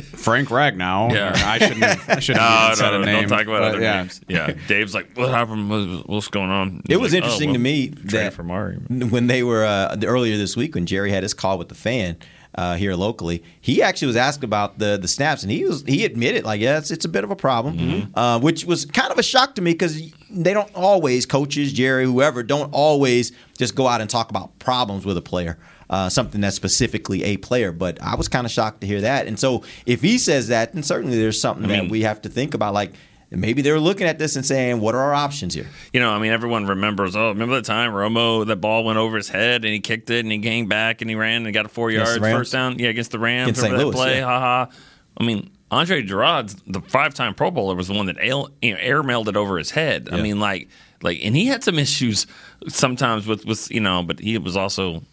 Frank 0.00 0.48
Ragnow? 0.48 1.12
Yeah. 1.12 1.32
I 1.44 1.58
shouldn't 1.58 1.82
have, 1.82 2.08
I 2.08 2.20
shouldn't 2.20 2.42
no, 2.42 2.48
have 2.48 2.60
no, 2.60 2.66
even 2.66 2.76
said 2.76 2.90
no, 2.90 3.02
a 3.02 3.04
name. 3.04 3.28
Don't 3.28 3.38
talk 3.38 3.46
about 3.46 3.62
other 3.62 3.80
yeah. 3.80 3.96
names. 3.98 4.20
Yeah, 4.28 4.54
Dave's 4.68 4.94
like, 4.94 5.16
what 5.16 5.30
happened? 5.30 6.04
What's 6.06 6.28
going 6.28 6.50
on? 6.50 6.82
It 6.88 6.98
was 6.98 7.12
like, 7.12 7.22
oh, 7.22 7.24
interesting 7.24 7.50
well, 7.50 7.54
to 7.54 7.60
me 7.60 7.88
that 7.88 8.32
for 8.32 8.42
Mari. 8.42 8.76
when 8.76 9.26
they 9.26 9.42
were 9.42 9.64
uh, 9.64 9.96
earlier 10.04 10.36
this 10.36 10.56
week 10.56 10.74
when 10.74 10.86
Jerry 10.86 11.10
had 11.10 11.22
his 11.22 11.34
call 11.34 11.58
with 11.58 11.68
the 11.68 11.74
fan 11.74 12.16
uh, 12.56 12.76
here 12.76 12.94
locally, 12.94 13.42
he 13.60 13.82
actually 13.82 14.06
was 14.06 14.16
asked 14.16 14.44
about 14.44 14.78
the 14.78 14.96
the 14.96 15.08
snaps, 15.08 15.42
and 15.42 15.50
he 15.50 15.64
was 15.64 15.82
he 15.82 16.04
admitted 16.04 16.44
like, 16.44 16.60
yeah, 16.60 16.78
it's, 16.78 16.90
it's 16.90 17.04
a 17.04 17.08
bit 17.08 17.24
of 17.24 17.30
a 17.30 17.36
problem, 17.36 17.76
Mm-hmm. 17.78 18.18
uh, 18.18 18.38
which 18.38 18.64
was 18.64 18.86
kind 18.86 19.10
of 19.10 19.18
a 19.18 19.22
shock 19.24 19.56
to 19.56 19.62
me 19.62 19.72
because 19.72 20.00
they 20.30 20.52
don't 20.54 20.72
always 20.74 21.26
coaches, 21.26 21.72
Jerry, 21.72 22.04
whoever, 22.04 22.42
don't 22.42 22.72
always 22.72 23.32
just 23.58 23.74
go 23.74 23.86
out 23.88 24.00
and 24.00 24.08
talk 24.08 24.30
about 24.30 24.56
problems 24.58 25.04
with 25.04 25.16
a 25.16 25.22
player. 25.22 25.58
Uh, 25.94 26.08
something 26.08 26.40
that's 26.40 26.56
specifically 26.56 27.22
a 27.22 27.36
player, 27.36 27.70
but 27.70 28.02
I 28.02 28.16
was 28.16 28.26
kind 28.26 28.44
of 28.44 28.50
shocked 28.50 28.80
to 28.80 28.86
hear 28.88 29.02
that. 29.02 29.28
And 29.28 29.38
so, 29.38 29.62
if 29.86 30.02
he 30.02 30.18
says 30.18 30.48
that, 30.48 30.72
then 30.72 30.82
certainly 30.82 31.16
there's 31.16 31.40
something 31.40 31.68
that 31.68 31.88
we 31.88 32.02
have 32.02 32.20
to 32.22 32.28
think 32.28 32.52
about. 32.54 32.74
Like 32.74 32.94
maybe 33.30 33.62
they're 33.62 33.78
looking 33.78 34.08
at 34.08 34.18
this 34.18 34.34
and 34.34 34.44
saying, 34.44 34.80
"What 34.80 34.96
are 34.96 35.00
our 35.00 35.14
options 35.14 35.54
here?" 35.54 35.68
You 35.92 36.00
know, 36.00 36.10
I 36.10 36.18
mean, 36.18 36.32
everyone 36.32 36.66
remembers. 36.66 37.14
Oh, 37.14 37.28
remember 37.28 37.54
the 37.54 37.62
time 37.62 37.92
Romo 37.92 38.44
that 38.44 38.56
ball 38.56 38.82
went 38.82 38.98
over 38.98 39.16
his 39.16 39.28
head 39.28 39.64
and 39.64 39.72
he 39.72 39.78
kicked 39.78 40.10
it 40.10 40.24
and 40.24 40.32
he 40.32 40.40
came 40.40 40.66
back 40.66 41.00
and 41.00 41.08
he 41.08 41.14
ran 41.14 41.44
and 41.46 41.54
got 41.54 41.64
a 41.64 41.68
four 41.68 41.90
Against 41.90 42.18
yard 42.18 42.22
first 42.22 42.50
down. 42.50 42.76
Yeah, 42.80 42.88
against 42.88 43.12
the 43.12 43.20
Rams. 43.20 43.50
Against 43.50 43.62
remember 43.62 43.92
St. 43.92 43.92
that 43.92 43.98
Louis, 43.98 44.04
play? 44.04 44.18
yeah. 44.18 44.26
Ha 44.26 44.40
ha. 44.40 44.68
I 45.16 45.24
mean, 45.24 45.48
Andre 45.70 46.02
Gurode's 46.02 46.56
the 46.66 46.80
five 46.80 47.14
time 47.14 47.34
Pro 47.34 47.52
Bowler 47.52 47.76
was 47.76 47.86
the 47.86 47.94
one 47.94 48.06
that 48.06 48.16
air, 48.18 48.42
you 48.60 48.72
know, 48.74 48.80
air 48.80 49.04
mailed 49.04 49.28
it 49.28 49.36
over 49.36 49.58
his 49.58 49.70
head. 49.70 50.08
I 50.10 50.20
mean, 50.20 50.40
like, 50.40 50.68
like, 51.02 51.20
and 51.22 51.36
he 51.36 51.46
had 51.46 51.62
some 51.62 51.78
issues 51.78 52.26
sometimes 52.66 53.28
with 53.28 53.46
with 53.46 53.70
you 53.70 53.80
know, 53.80 54.02
but 54.02 54.18
he 54.18 54.36
was 54.38 54.56
also 54.56 55.04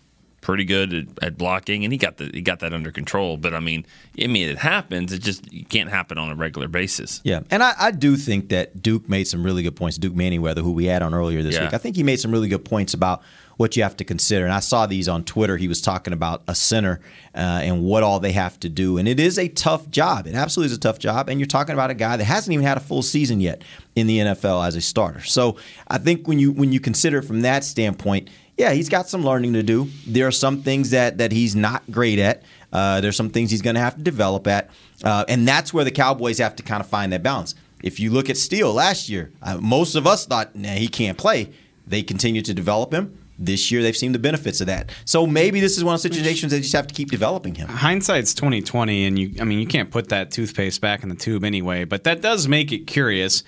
pretty 0.41 0.65
good 0.65 0.93
at, 0.93 1.05
at 1.23 1.37
blocking 1.37 1.83
and 1.83 1.93
he 1.93 1.97
got 1.97 2.17
the 2.17 2.29
he 2.33 2.41
got 2.41 2.59
that 2.59 2.73
under 2.73 2.91
control. 2.91 3.37
But 3.37 3.53
I 3.53 3.59
mean, 3.59 3.85
I 4.21 4.27
mean, 4.27 4.49
it 4.49 4.57
happens. 4.57 5.13
It 5.13 5.19
just 5.21 5.45
it 5.53 5.69
can't 5.69 5.89
happen 5.89 6.17
on 6.17 6.29
a 6.31 6.35
regular 6.35 6.67
basis. 6.67 7.21
Yeah, 7.23 7.41
and 7.51 7.61
I, 7.63 7.73
I 7.79 7.91
do 7.91 8.15
think 8.17 8.49
that 8.49 8.81
Duke 8.81 9.07
made 9.07 9.25
some 9.25 9.43
really 9.43 9.63
good 9.63 9.75
points. 9.75 9.97
Duke 9.97 10.13
Manyweather, 10.15 10.59
who 10.63 10.71
we 10.73 10.85
had 10.85 11.01
on 11.01 11.13
earlier 11.13 11.41
this 11.43 11.55
Yeah. 11.55 11.65
week, 11.65 11.73
I 11.73 11.77
think 11.77 11.95
he 11.95 12.03
made 12.03 12.19
some 12.19 12.31
really 12.31 12.47
good 12.49 12.65
points 12.65 12.93
about 12.93 13.21
what 13.57 13.77
you 13.77 13.83
have 13.83 13.95
to 13.97 14.03
consider. 14.03 14.43
And 14.43 14.53
I 14.53 14.59
saw 14.59 14.87
these 14.87 15.07
on 15.07 15.23
Twitter. 15.23 15.55
He 15.55 15.67
was 15.67 15.81
talking 15.81 16.13
about 16.13 16.41
a 16.47 16.55
center 16.55 16.99
uh, 17.35 17.37
and 17.61 17.83
what 17.83 18.01
all 18.01 18.19
they 18.19 18.31
have 18.31 18.59
to 18.61 18.69
do. 18.69 18.97
And 18.97 19.07
it 19.07 19.19
is 19.19 19.37
a 19.37 19.47
tough 19.49 19.87
job. 19.91 20.25
It 20.25 20.33
absolutely 20.33 20.71
is 20.71 20.77
a 20.77 20.79
tough 20.79 20.97
job. 20.97 21.29
And 21.29 21.39
you're 21.39 21.45
talking 21.45 21.73
about 21.73 21.91
a 21.91 21.93
guy 21.93 22.17
that 22.17 22.23
hasn't 22.23 22.51
even 22.53 22.65
had 22.65 22.77
a 22.77 22.79
full 22.79 23.03
season 23.03 23.39
yet 23.39 23.61
in 23.95 24.07
the 24.07 24.17
NFL 24.17 24.65
as 24.65 24.75
a 24.75 24.81
starter. 24.81 25.21
So 25.21 25.57
I 25.87 25.99
think 25.99 26.27
when 26.27 26.39
you 26.39 26.51
when 26.53 26.71
you 26.71 26.79
consider 26.79 27.19
it 27.19 27.23
from 27.25 27.41
that 27.41 27.63
standpoint, 27.63 28.29
yeah, 28.57 28.71
he's 28.71 28.89
got 28.89 29.07
some 29.09 29.23
learning 29.23 29.53
to 29.53 29.63
do. 29.63 29.89
There 30.05 30.27
are 30.27 30.31
some 30.31 30.61
things 30.61 30.91
that 30.91 31.17
that 31.17 31.31
he's 31.31 31.55
not 31.55 31.89
great 31.89 32.19
at. 32.19 32.43
Uh, 32.71 33.01
there's 33.01 33.15
some 33.15 33.29
things 33.29 33.51
he's 33.51 33.61
going 33.61 33.75
to 33.75 33.81
have 33.81 33.95
to 33.95 34.01
develop 34.01 34.47
at, 34.47 34.69
uh, 35.03 35.25
and 35.27 35.47
that's 35.47 35.73
where 35.73 35.83
the 35.83 35.91
Cowboys 35.91 36.37
have 36.37 36.55
to 36.55 36.63
kind 36.63 36.81
of 36.81 36.87
find 36.87 37.11
that 37.11 37.23
balance. 37.23 37.55
If 37.83 37.99
you 37.99 38.11
look 38.11 38.29
at 38.29 38.37
Steele 38.37 38.71
last 38.73 39.09
year, 39.09 39.31
uh, 39.41 39.57
most 39.57 39.95
of 39.95 40.05
us 40.05 40.25
thought, 40.25 40.55
nah, 40.55 40.69
he 40.69 40.87
can't 40.87 41.17
play. 41.17 41.49
They 41.87 42.03
continued 42.03 42.45
to 42.45 42.53
develop 42.53 42.93
him. 42.93 43.17
This 43.39 43.71
year, 43.71 43.81
they've 43.81 43.97
seen 43.97 44.11
the 44.11 44.19
benefits 44.19 44.61
of 44.61 44.67
that. 44.67 44.91
So 45.03 45.25
maybe 45.25 45.59
this 45.59 45.75
is 45.75 45.83
one 45.83 45.95
of 45.95 46.01
those 46.01 46.13
situations 46.13 46.51
they 46.51 46.61
just 46.61 46.73
have 46.73 46.85
to 46.85 46.93
keep 46.93 47.09
developing 47.09 47.55
him. 47.55 47.67
Hindsight's 47.67 48.35
twenty 48.35 48.61
twenty, 48.61 49.05
and 49.05 49.17
you. 49.17 49.33
I 49.41 49.45
mean, 49.45 49.57
you 49.57 49.65
can't 49.65 49.89
put 49.89 50.09
that 50.09 50.29
toothpaste 50.29 50.79
back 50.79 51.01
in 51.01 51.09
the 51.09 51.15
tube 51.15 51.43
anyway. 51.43 51.85
But 51.85 52.03
that 52.03 52.21
does 52.21 52.47
make 52.47 52.71
it 52.71 52.85
curious. 52.85 53.43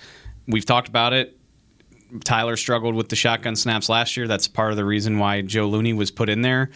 We've 0.48 0.66
talked 0.66 0.88
about 0.88 1.12
it. 1.12 1.38
Tyler 2.22 2.56
struggled 2.56 2.94
with 2.94 3.08
the 3.08 3.16
shotgun 3.16 3.56
snaps 3.56 3.88
last 3.88 4.16
year. 4.16 4.28
That's 4.28 4.46
part 4.46 4.70
of 4.70 4.76
the 4.76 4.84
reason 4.84 5.18
why 5.18 5.42
Joe 5.42 5.66
Looney 5.66 5.92
was 5.92 6.10
put 6.10 6.28
in 6.28 6.42
there. 6.42 6.70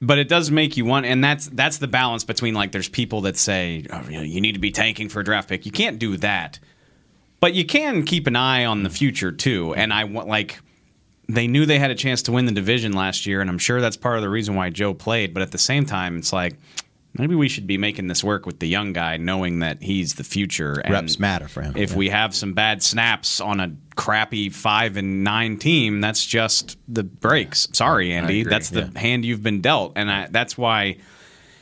But 0.00 0.18
it 0.18 0.28
does 0.28 0.50
make 0.50 0.76
you 0.76 0.84
want, 0.84 1.06
and 1.06 1.22
that's 1.22 1.46
that's 1.46 1.78
the 1.78 1.86
balance 1.86 2.24
between 2.24 2.54
like 2.54 2.72
there's 2.72 2.88
people 2.88 3.20
that 3.20 3.36
say 3.36 3.86
oh, 3.90 4.02
you, 4.08 4.16
know, 4.16 4.22
you 4.22 4.40
need 4.40 4.52
to 4.52 4.58
be 4.58 4.72
tanking 4.72 5.08
for 5.08 5.20
a 5.20 5.24
draft 5.24 5.48
pick. 5.48 5.64
You 5.64 5.70
can't 5.70 5.98
do 6.00 6.16
that, 6.16 6.58
but 7.38 7.54
you 7.54 7.64
can 7.64 8.04
keep 8.04 8.26
an 8.26 8.34
eye 8.34 8.64
on 8.64 8.82
the 8.82 8.90
future 8.90 9.30
too. 9.30 9.74
And 9.74 9.92
I 9.92 10.02
want 10.04 10.26
like 10.26 10.58
they 11.28 11.46
knew 11.46 11.66
they 11.66 11.78
had 11.78 11.92
a 11.92 11.94
chance 11.94 12.20
to 12.22 12.32
win 12.32 12.46
the 12.46 12.52
division 12.52 12.92
last 12.92 13.26
year, 13.26 13.40
and 13.40 13.48
I'm 13.48 13.58
sure 13.58 13.80
that's 13.80 13.96
part 13.96 14.16
of 14.16 14.22
the 14.22 14.28
reason 14.28 14.56
why 14.56 14.70
Joe 14.70 14.92
played. 14.92 15.32
But 15.32 15.42
at 15.44 15.52
the 15.52 15.58
same 15.58 15.86
time, 15.86 16.18
it's 16.18 16.32
like 16.32 16.56
maybe 17.14 17.34
we 17.34 17.48
should 17.48 17.66
be 17.66 17.78
making 17.78 18.08
this 18.08 18.24
work 18.24 18.46
with 18.46 18.58
the 18.58 18.68
young 18.68 18.92
guy, 18.92 19.16
knowing 19.16 19.60
that 19.60 19.82
he's 19.82 20.14
the 20.14 20.24
future. 20.24 20.80
And 20.84 20.92
Reps 20.92 21.18
matter 21.18 21.48
for 21.48 21.62
him. 21.62 21.76
If 21.76 21.94
we 21.94 22.08
have 22.08 22.34
some 22.34 22.52
bad 22.52 22.82
snaps 22.82 23.40
on 23.40 23.60
a 23.60 23.74
crappy 23.96 24.48
five 24.48 24.96
and 24.96 25.24
nine 25.24 25.58
team, 25.58 26.00
that's 26.00 26.24
just 26.24 26.78
the 26.88 27.02
breaks. 27.02 27.68
Sorry, 27.72 28.12
Andy, 28.12 28.42
that's 28.42 28.70
the 28.70 28.90
yeah. 28.92 29.00
hand 29.00 29.24
you've 29.24 29.42
been 29.42 29.60
dealt, 29.60 29.92
and 29.96 30.10
I, 30.10 30.28
that's 30.30 30.56
why. 30.56 30.98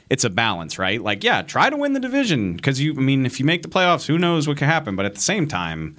It's 0.08 0.24
a 0.24 0.30
balance, 0.30 0.76
right? 0.76 1.00
Like, 1.00 1.22
yeah, 1.22 1.42
try 1.42 1.70
to 1.70 1.76
win 1.76 1.92
the 1.92 2.00
division 2.00 2.56
because 2.56 2.80
you. 2.80 2.94
I 2.94 2.96
mean, 2.96 3.26
if 3.26 3.38
you 3.38 3.46
make 3.46 3.62
the 3.62 3.68
playoffs, 3.68 4.06
who 4.06 4.18
knows 4.18 4.48
what 4.48 4.56
could 4.56 4.66
happen? 4.66 4.96
But 4.96 5.06
at 5.06 5.14
the 5.14 5.20
same 5.20 5.46
time, 5.46 5.94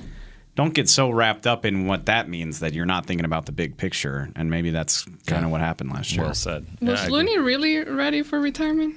don't 0.56 0.74
get 0.74 0.90
so 0.90 1.10
wrapped 1.10 1.48
up 1.48 1.66
in 1.66 1.88
what 1.88 2.08
that 2.08 2.28
means 2.28 2.60
that 2.60 2.74
you're 2.74 2.86
not 2.86 3.06
thinking 3.06 3.24
about 3.24 3.46
the 3.46 3.54
big 3.54 3.78
picture. 3.78 4.30
And 4.36 4.50
maybe 4.50 4.70
that's 4.70 5.06
kind 5.28 5.46
of 5.46 5.52
what 5.52 5.62
happened 5.62 5.92
last 5.92 6.12
year. 6.12 6.26
Well 6.26 6.34
said. 6.34 6.66
Was 6.82 7.10
Looney 7.10 7.38
really 7.40 7.86
ready 7.86 8.22
for 8.22 8.40
retirement? 8.40 8.96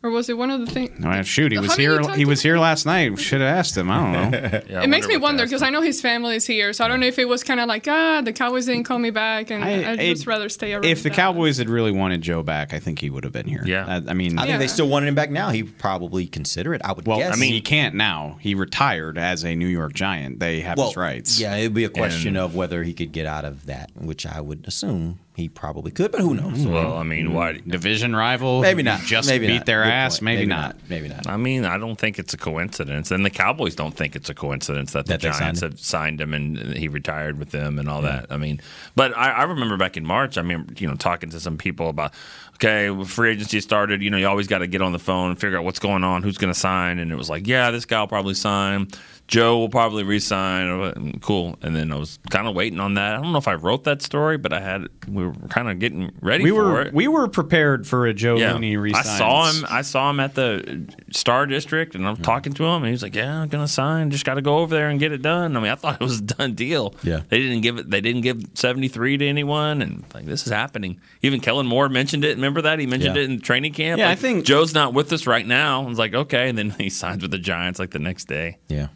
Or 0.00 0.10
was 0.10 0.28
it 0.28 0.38
one 0.38 0.50
of 0.50 0.60
the 0.60 0.66
things? 0.66 0.98
No, 1.00 1.22
shoot, 1.22 1.50
he 1.50 1.58
was 1.58 1.74
here. 1.74 2.00
He 2.14 2.24
was 2.24 2.40
here 2.40 2.56
last 2.58 2.86
night. 2.86 3.18
Should 3.18 3.40
have 3.40 3.56
asked 3.56 3.76
him. 3.76 3.90
I 3.90 3.98
don't 3.98 4.30
know. 4.30 4.38
it 4.82 4.88
makes 4.88 5.08
me 5.08 5.16
wonder 5.16 5.44
because 5.44 5.60
I 5.60 5.70
know 5.70 5.82
his 5.82 6.00
family 6.00 6.36
is 6.36 6.46
here, 6.46 6.72
so 6.72 6.84
I 6.84 6.88
don't 6.88 7.00
know 7.00 7.06
if 7.06 7.18
it 7.18 7.26
was 7.28 7.42
kind 7.42 7.58
of 7.58 7.66
like, 7.66 7.86
ah, 7.88 8.20
the 8.20 8.32
Cowboys 8.32 8.66
didn't 8.66 8.84
call 8.84 9.00
me 9.00 9.10
back, 9.10 9.50
and 9.50 9.64
I, 9.64 9.90
would 9.90 10.00
just 10.00 10.26
rather 10.26 10.48
stay 10.48 10.72
around. 10.72 10.84
If 10.84 11.02
the 11.02 11.08
that. 11.08 11.16
Cowboys 11.16 11.58
had 11.58 11.68
really 11.68 11.90
wanted 11.90 12.22
Joe 12.22 12.44
back, 12.44 12.72
I 12.72 12.78
think 12.78 13.00
he 13.00 13.10
would 13.10 13.24
have 13.24 13.32
been 13.32 13.48
here. 13.48 13.64
Yeah, 13.66 14.02
I, 14.06 14.14
mean, 14.14 14.38
I 14.38 14.46
think 14.46 14.60
they 14.60 14.68
still 14.68 14.88
wanted 14.88 15.08
him 15.08 15.16
back 15.16 15.30
now. 15.30 15.50
He 15.50 15.64
probably 15.64 16.26
consider 16.28 16.74
it. 16.74 16.82
I 16.84 16.92
would 16.92 17.06
Well, 17.06 17.18
guess. 17.18 17.36
I 17.36 17.40
mean, 17.40 17.52
he 17.52 17.60
can't 17.60 17.96
now. 17.96 18.38
He 18.40 18.54
retired 18.54 19.18
as 19.18 19.44
a 19.44 19.56
New 19.56 19.66
York 19.66 19.94
Giant. 19.94 20.38
They 20.38 20.60
have 20.60 20.78
his 20.78 20.96
rights. 20.96 21.40
Yeah, 21.40 21.56
it'd 21.56 21.74
be 21.74 21.84
a 21.84 21.90
question 21.90 22.36
And- 22.36 22.38
of 22.38 22.54
whether 22.54 22.84
he 22.84 22.94
could 22.94 23.10
get 23.10 23.26
out 23.26 23.44
of 23.44 23.66
that, 23.66 23.90
which 23.96 24.26
I 24.26 24.40
would 24.40 24.66
assume 24.68 25.18
he 25.38 25.48
probably 25.48 25.90
could, 25.90 26.10
but 26.12 26.20
who 26.20 26.34
knows? 26.34 26.58
Mm, 26.58 26.72
well, 26.72 26.96
I 26.96 27.02
mean, 27.04 27.32
what 27.32 27.66
division 27.66 28.14
rival? 28.14 28.60
Maybe 28.60 28.82
not. 28.82 29.00
Just 29.00 29.28
Maybe 29.28 29.46
beat 29.46 29.56
not. 29.58 29.66
their 29.66 29.84
Good 29.84 29.90
ass. 29.92 30.20
Maybe, 30.20 30.40
Maybe 30.40 30.48
not. 30.48 30.74
not. 30.76 30.90
Maybe 30.90 31.08
not. 31.08 31.26
I 31.28 31.36
mean, 31.36 31.64
I 31.64 31.78
don't 31.78 31.96
think 31.96 32.18
it's 32.18 32.34
a 32.34 32.36
coincidence, 32.36 33.10
and 33.10 33.24
the 33.24 33.30
Cowboys 33.30 33.74
don't 33.74 33.94
think 33.96 34.16
it's 34.16 34.28
a 34.28 34.34
coincidence 34.34 34.92
that 34.92 35.06
the 35.06 35.12
That 35.16 35.22
signed 35.22 35.34
Giants 35.38 35.62
him. 35.62 35.70
have 35.70 35.80
signed 35.80 36.20
him 36.20 36.34
and 36.34 36.58
he 36.76 36.88
retired 36.88 37.38
with 37.38 37.52
them 37.52 37.78
and 37.78 37.88
all 37.88 38.02
that. 38.02 38.26
I 38.30 38.36
mean, 38.36 38.60
but 38.96 39.16
I, 39.16 39.30
I 39.30 39.42
remember 39.44 39.76
back 39.76 39.96
in 39.96 40.04
March, 40.04 40.36
I 40.36 40.42
mean, 40.42 40.68
you 40.76 40.88
know, 40.88 40.94
talking 40.96 41.30
to 41.30 41.38
some 41.40 41.56
people 41.56 41.88
about, 41.88 42.12
okay, 42.54 42.90
free 43.04 43.30
agency 43.30 43.60
started, 43.60 44.02
you 44.02 44.10
know, 44.10 44.16
you 44.16 44.26
always 44.26 44.48
got 44.48 44.58
to 44.58 44.66
get 44.66 44.82
on 44.82 44.90
the 44.92 44.98
phone 44.98 45.30
and 45.30 45.40
figure 45.40 45.56
out 45.56 45.64
what's 45.64 45.78
going 45.78 46.02
on, 46.02 46.22
who's 46.24 46.38
going 46.38 46.52
to 46.52 46.58
sign, 46.58 46.98
and 46.98 47.12
it 47.12 47.16
was 47.16 47.30
like, 47.30 47.46
yeah, 47.46 47.70
this 47.70 47.84
guy 47.84 48.00
will 48.00 48.08
probably 48.08 48.34
sign. 48.34 48.88
Joe 49.28 49.58
will 49.58 49.68
probably 49.68 50.04
resign. 50.04 51.18
Cool. 51.20 51.58
And 51.60 51.76
then 51.76 51.92
I 51.92 51.96
was 51.96 52.18
kind 52.30 52.48
of 52.48 52.54
waiting 52.54 52.80
on 52.80 52.94
that. 52.94 53.14
I 53.14 53.20
don't 53.22 53.30
know 53.32 53.38
if 53.38 53.46
I 53.46 53.54
wrote 53.54 53.84
that 53.84 54.00
story, 54.00 54.38
but 54.38 54.54
I 54.54 54.60
had 54.60 54.88
we 55.06 55.26
were 55.26 55.34
kind 55.50 55.68
of 55.70 55.78
getting 55.78 56.10
ready 56.22 56.44
We 56.44 56.50
for 56.50 56.64
were 56.64 56.82
it. 56.82 56.94
we 56.94 57.08
were 57.08 57.28
prepared 57.28 57.86
for 57.86 58.06
a 58.06 58.14
Joe 58.14 58.36
Yeah. 58.38 58.54
Looney 58.54 58.94
I 58.94 59.02
saw 59.02 59.50
him. 59.52 59.66
I 59.68 59.82
saw 59.82 60.08
him 60.08 60.18
at 60.18 60.34
the 60.34 60.86
Star 61.10 61.44
District, 61.46 61.94
and 61.94 62.08
I'm 62.08 62.16
talking 62.16 62.54
to 62.54 62.64
him, 62.64 62.82
and 62.82 62.90
he's 62.90 63.02
like, 63.02 63.14
"Yeah, 63.14 63.42
I'm 63.42 63.48
gonna 63.48 63.68
sign. 63.68 64.10
Just 64.10 64.24
got 64.24 64.34
to 64.34 64.42
go 64.42 64.58
over 64.58 64.74
there 64.74 64.88
and 64.88 64.98
get 64.98 65.12
it 65.12 65.20
done." 65.20 65.56
I 65.56 65.60
mean, 65.60 65.70
I 65.70 65.74
thought 65.74 65.96
it 65.96 66.00
was 66.00 66.20
a 66.20 66.22
done 66.22 66.54
deal. 66.54 66.94
Yeah. 67.02 67.20
they 67.28 67.38
didn't 67.38 67.60
give 67.60 67.76
it. 67.78 67.90
They 67.90 68.00
didn't 68.00 68.22
give 68.22 68.42
73 68.54 69.18
to 69.18 69.26
anyone, 69.28 69.82
and 69.82 70.04
like 70.14 70.24
this 70.24 70.46
is 70.46 70.52
happening. 70.52 71.00
Even 71.20 71.40
Kellen 71.40 71.66
Moore 71.66 71.90
mentioned 71.90 72.24
it. 72.24 72.36
Remember 72.36 72.62
that 72.62 72.78
he 72.78 72.86
mentioned 72.86 73.16
Yeah. 73.16 73.22
it 73.22 73.30
in 73.30 73.40
training 73.40 73.74
camp. 73.74 73.98
Yeah, 73.98 74.08
I 74.08 74.14
think- 74.14 74.46
Joe's 74.46 74.72
not 74.72 74.94
with 74.94 75.12
us 75.12 75.26
right 75.26 75.46
now. 75.46 75.82
I 75.82 75.86
was 75.86 75.98
like, 75.98 76.14
okay, 76.14 76.48
and 76.48 76.56
then 76.56 76.70
he 76.70 76.88
signs 76.88 77.20
with 77.20 77.30
the 77.30 77.38
Giants 77.38 77.78
like 77.78 77.90
the 77.90 77.98
next 77.98 78.24
day. 78.26 78.56
Yeah. 78.68 78.88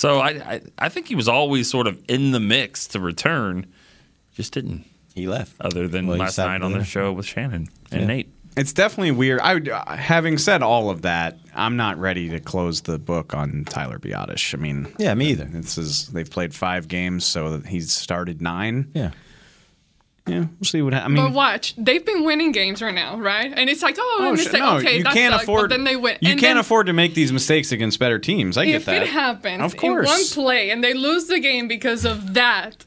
So 0.00 0.18
I, 0.18 0.28
I, 0.30 0.60
I 0.78 0.88
think 0.88 1.08
he 1.08 1.14
was 1.14 1.28
always 1.28 1.68
sort 1.70 1.86
of 1.86 2.02
in 2.08 2.30
the 2.30 2.40
mix 2.40 2.86
to 2.88 3.00
return. 3.00 3.66
Just 4.32 4.54
didn't. 4.54 4.86
He 5.14 5.26
left. 5.28 5.54
Other 5.60 5.88
than 5.88 6.06
Well, 6.06 6.14
he 6.16 6.20
last 6.22 6.36
sat 6.36 6.46
night 6.46 6.62
on 6.62 6.72
there. 6.72 6.80
the 6.80 6.86
show 6.86 7.12
with 7.12 7.26
Shannon 7.26 7.68
and 7.92 8.00
Yeah. 8.00 8.06
Nate. 8.06 8.32
It's 8.56 8.72
definitely 8.72 9.10
weird. 9.10 9.40
I 9.40 9.54
would, 9.54 9.68
uh, 9.68 9.84
having 9.96 10.38
said 10.38 10.62
all 10.62 10.88
of 10.88 11.02
that, 11.02 11.38
I'm 11.54 11.76
not 11.76 11.98
ready 11.98 12.30
to 12.30 12.40
close 12.40 12.80
the 12.80 12.98
book 12.98 13.34
on 13.34 13.64
Tyler 13.68 13.98
Biadasz. 13.98 14.54
I 14.54 14.58
mean, 14.58 14.88
Yeah, 14.98 15.12
me 15.14 15.26
either. 15.32 15.44
This 15.44 15.76
is 15.76 16.06
they've 16.08 16.28
played 16.30 16.54
five 16.54 16.88
games, 16.88 17.24
so 17.26 17.60
he's 17.60 17.92
started 17.92 18.40
nine. 18.40 18.90
Yeah, 18.94 19.10
yeah. 20.30 20.38
We'll 20.38 20.64
see 20.64 20.82
what. 20.82 20.92
happens. 20.92 21.18
I 21.18 21.22
mean, 21.22 21.32
but 21.32 21.36
watch, 21.36 21.74
they've 21.76 22.04
been 22.04 22.24
winning 22.24 22.52
games 22.52 22.80
right 22.80 22.94
now, 22.94 23.18
right? 23.18 23.52
And 23.54 23.68
it's 23.68 23.82
like, 23.82 23.96
oh, 23.98 24.16
Oh, 24.20 24.24
let 24.24 24.32
me 24.32 24.42
shit, 24.42 24.52
say, 24.52 24.58
no, 24.58 24.76
okay, 24.78 24.98
you 24.98 25.04
that 25.04 25.12
can't 25.12 25.32
sucked, 25.32 25.44
afford. 25.44 25.70
but 25.70 25.76
then 25.76 25.84
they 25.84 25.96
win. 25.96 26.16
You 26.20 26.32
and 26.32 26.40
can't 26.40 26.50
then 26.50 26.56
afford 26.58 26.86
to 26.86 26.92
make 26.92 27.14
these 27.14 27.32
mistakes 27.32 27.72
against 27.72 27.98
better 27.98 28.18
teams. 28.18 28.56
I 28.56 28.66
get 28.66 28.74
if 28.76 28.84
that. 28.86 29.02
it 29.02 29.08
happens 29.08 29.62
Of 29.62 29.82
in 29.82 29.94
one 30.04 30.24
play 30.32 30.70
and 30.70 30.82
they 30.82 30.94
lose 30.94 31.26
the 31.26 31.40
game 31.40 31.68
because 31.68 32.04
of 32.04 32.34
that, 32.34 32.84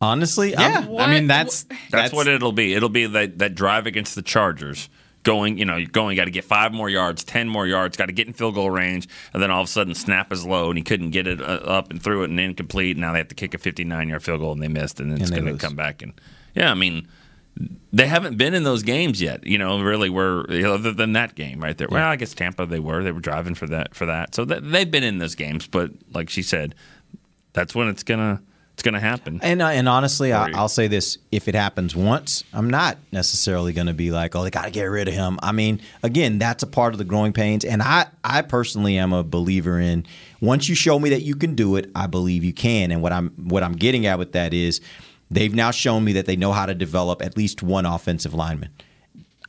Honestly, 0.00 0.50
yeah. 0.52 0.86
I 0.98 1.10
mean, 1.10 1.26
that's 1.26 1.66
That's, 1.90 2.12
what 2.12 2.28
it'll 2.28 2.52
be. 2.52 2.74
It'll 2.74 2.90
be 2.90 3.06
that, 3.06 3.38
that 3.38 3.54
drive 3.54 3.86
against 3.86 4.14
the 4.14 4.22
Chargers. 4.22 4.90
Going, 5.26 5.58
you 5.58 5.64
know, 5.64 5.74
you're 5.74 5.90
going, 5.90 6.14
got 6.14 6.26
to 6.26 6.30
get 6.30 6.44
five 6.44 6.72
more 6.72 6.88
yards, 6.88 7.24
10 7.24 7.48
more 7.48 7.66
yards, 7.66 7.96
got 7.96 8.06
to 8.06 8.12
get 8.12 8.28
in 8.28 8.32
field 8.32 8.54
goal 8.54 8.70
range. 8.70 9.08
And 9.34 9.42
then 9.42 9.50
all 9.50 9.62
of 9.62 9.66
a 9.66 9.70
sudden, 9.70 9.92
snap 9.96 10.32
is 10.32 10.46
low 10.46 10.68
and 10.68 10.78
he 10.78 10.84
couldn't 10.84 11.10
get 11.10 11.26
it 11.26 11.40
uh, 11.40 11.44
up 11.44 11.90
and 11.90 12.00
through 12.00 12.22
it 12.22 12.30
and 12.30 12.38
incomplete. 12.38 12.96
Now 12.96 13.10
they 13.10 13.18
have 13.18 13.26
to 13.28 13.34
kick 13.34 13.52
a 13.52 13.58
59 13.58 14.08
yard 14.08 14.22
field 14.22 14.38
goal 14.38 14.52
and 14.52 14.62
they 14.62 14.68
missed. 14.68 15.00
And 15.00 15.10
then 15.10 15.20
it's 15.20 15.30
going 15.30 15.46
to 15.46 15.58
come 15.58 15.74
back. 15.74 16.00
And 16.00 16.12
yeah, 16.54 16.70
I 16.70 16.74
mean, 16.74 17.08
they 17.92 18.06
haven't 18.06 18.36
been 18.36 18.54
in 18.54 18.62
those 18.62 18.84
games 18.84 19.20
yet, 19.20 19.44
you 19.44 19.58
know, 19.58 19.80
really, 19.80 20.08
you 20.08 20.62
know, 20.62 20.74
other 20.74 20.92
than 20.92 21.14
that 21.14 21.34
game 21.34 21.60
right 21.60 21.76
there. 21.76 21.88
Well, 21.90 22.06
I 22.06 22.14
guess 22.14 22.32
Tampa, 22.32 22.64
they 22.64 22.78
were. 22.78 23.02
They 23.02 23.10
were 23.10 23.18
driving 23.18 23.56
for 23.56 23.66
that. 23.66 23.96
for 23.96 24.06
that. 24.06 24.34
So 24.34 24.44
th- 24.44 24.62
they've 24.62 24.90
been 24.90 25.02
in 25.02 25.18
those 25.18 25.34
games. 25.34 25.66
But 25.66 25.90
like 26.14 26.30
she 26.30 26.42
said, 26.42 26.76
that's 27.52 27.74
when 27.74 27.88
it's 27.88 28.04
going 28.04 28.20
to. 28.20 28.42
It's 28.76 28.82
going 28.82 28.92
to 28.92 29.00
happen. 29.00 29.40
And 29.42 29.62
uh, 29.62 29.68
and 29.68 29.88
honestly, 29.88 30.34
I, 30.34 30.50
I'll 30.50 30.68
say 30.68 30.86
this: 30.86 31.16
if 31.32 31.48
it 31.48 31.54
happens 31.54 31.96
once, 31.96 32.44
I'm 32.52 32.68
not 32.68 32.98
necessarily 33.10 33.72
going 33.72 33.86
to 33.86 33.94
be 33.94 34.10
like, 34.10 34.36
"Oh, 34.36 34.42
they 34.42 34.50
got 34.50 34.66
to 34.66 34.70
get 34.70 34.84
rid 34.84 35.08
of 35.08 35.14
him." 35.14 35.38
I 35.42 35.52
mean, 35.52 35.80
again, 36.02 36.38
that's 36.38 36.62
a 36.62 36.66
part 36.66 36.92
of 36.92 36.98
the 36.98 37.04
growing 37.06 37.32
pains, 37.32 37.64
and 37.64 37.82
I 37.82 38.04
I 38.22 38.42
personally 38.42 38.98
am 38.98 39.14
a 39.14 39.24
believer 39.24 39.80
in 39.80 40.04
once 40.42 40.68
you 40.68 40.74
show 40.74 40.98
me 40.98 41.08
that 41.08 41.22
you 41.22 41.36
can 41.36 41.54
do 41.54 41.76
it, 41.76 41.90
I 41.94 42.06
believe 42.06 42.44
you 42.44 42.52
can. 42.52 42.90
And 42.90 43.00
what 43.00 43.12
I'm 43.12 43.30
what 43.30 43.62
I'm 43.62 43.72
getting 43.72 44.04
at 44.04 44.18
with 44.18 44.32
that 44.32 44.52
is 44.52 44.82
they've 45.30 45.54
now 45.54 45.70
shown 45.70 46.04
me 46.04 46.12
that 46.12 46.26
they 46.26 46.36
know 46.36 46.52
how 46.52 46.66
to 46.66 46.74
develop 46.74 47.22
at 47.22 47.34
least 47.34 47.62
one 47.62 47.86
offensive 47.86 48.34
lineman. 48.34 48.68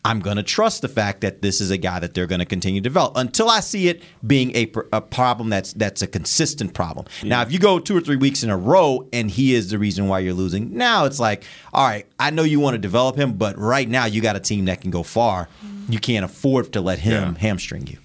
I'm 0.05 0.19
going 0.19 0.37
to 0.37 0.43
trust 0.43 0.81
the 0.81 0.87
fact 0.87 1.21
that 1.21 1.41
this 1.41 1.59
is 1.59 1.71
a 1.71 1.77
guy 1.77 1.99
that 1.99 2.13
they're 2.13 2.27
going 2.27 2.39
to 2.39 2.45
continue 2.45 2.79
to 2.79 2.83
develop 2.83 3.17
until 3.17 3.49
I 3.49 3.59
see 3.59 3.87
it 3.89 4.03
being 4.25 4.55
a, 4.55 4.71
a 4.93 5.01
problem 5.01 5.49
that's 5.49 5.73
that's 5.73 6.01
a 6.01 6.07
consistent 6.07 6.73
problem. 6.73 7.05
Now, 7.23 7.41
if 7.41 7.51
you 7.51 7.59
go 7.59 7.79
two 7.79 7.95
or 7.95 8.01
three 8.01 8.15
weeks 8.15 8.43
in 8.43 8.49
a 8.49 8.57
row 8.57 9.07
and 9.11 9.29
he 9.29 9.53
is 9.53 9.69
the 9.69 9.77
reason 9.77 10.07
why 10.07 10.19
you're 10.19 10.33
losing, 10.33 10.77
now 10.77 11.05
it's 11.05 11.19
like, 11.19 11.43
all 11.73 11.85
right, 11.85 12.05
I 12.19 12.29
know 12.29 12.43
you 12.43 12.59
want 12.59 12.75
to 12.75 12.79
develop 12.79 13.17
him, 13.17 13.33
but 13.33 13.57
right 13.57 13.87
now 13.87 14.05
you 14.05 14.21
got 14.21 14.35
a 14.35 14.39
team 14.39 14.65
that 14.65 14.81
can 14.81 14.91
go 14.91 15.03
far. 15.03 15.49
Mm-hmm. 15.65 15.91
You 15.93 15.99
can't 15.99 16.25
afford 16.25 16.73
to 16.73 16.81
let 16.81 16.99
him 16.99 17.35
hamstring 17.35 17.87
you. 17.87 17.97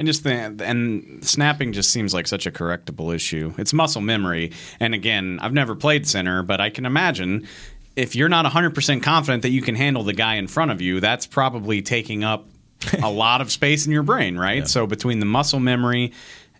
And 0.00 0.06
just 0.06 0.24
the 0.24 0.54
and 0.64 1.22
snapping 1.22 1.74
just 1.74 1.90
seems 1.90 2.14
like 2.14 2.26
such 2.26 2.46
a 2.46 2.50
correctable 2.50 3.14
issue. 3.14 3.52
It's 3.58 3.74
muscle 3.74 4.00
memory. 4.00 4.50
And 4.80 4.94
again, 4.94 5.38
I've 5.42 5.52
never 5.52 5.74
played 5.74 6.08
center, 6.08 6.42
but 6.42 6.58
I 6.58 6.70
can 6.70 6.86
imagine 6.86 7.46
if 7.96 8.14
you're 8.14 8.28
not 8.28 8.44
100% 8.46 9.02
confident 9.02 9.42
that 9.42 9.50
you 9.50 9.62
can 9.62 9.74
handle 9.74 10.02
the 10.02 10.12
guy 10.12 10.36
in 10.36 10.46
front 10.46 10.70
of 10.70 10.80
you, 10.80 11.00
that's 11.00 11.26
probably 11.26 11.82
taking 11.82 12.24
up 12.24 12.46
a 13.02 13.10
lot 13.10 13.40
of 13.40 13.50
space 13.50 13.86
in 13.86 13.92
your 13.92 14.02
brain, 14.02 14.38
right? 14.38 14.66
So 14.68 14.86
between 14.86 15.20
the 15.20 15.26
muscle 15.26 15.60
memory 15.60 16.12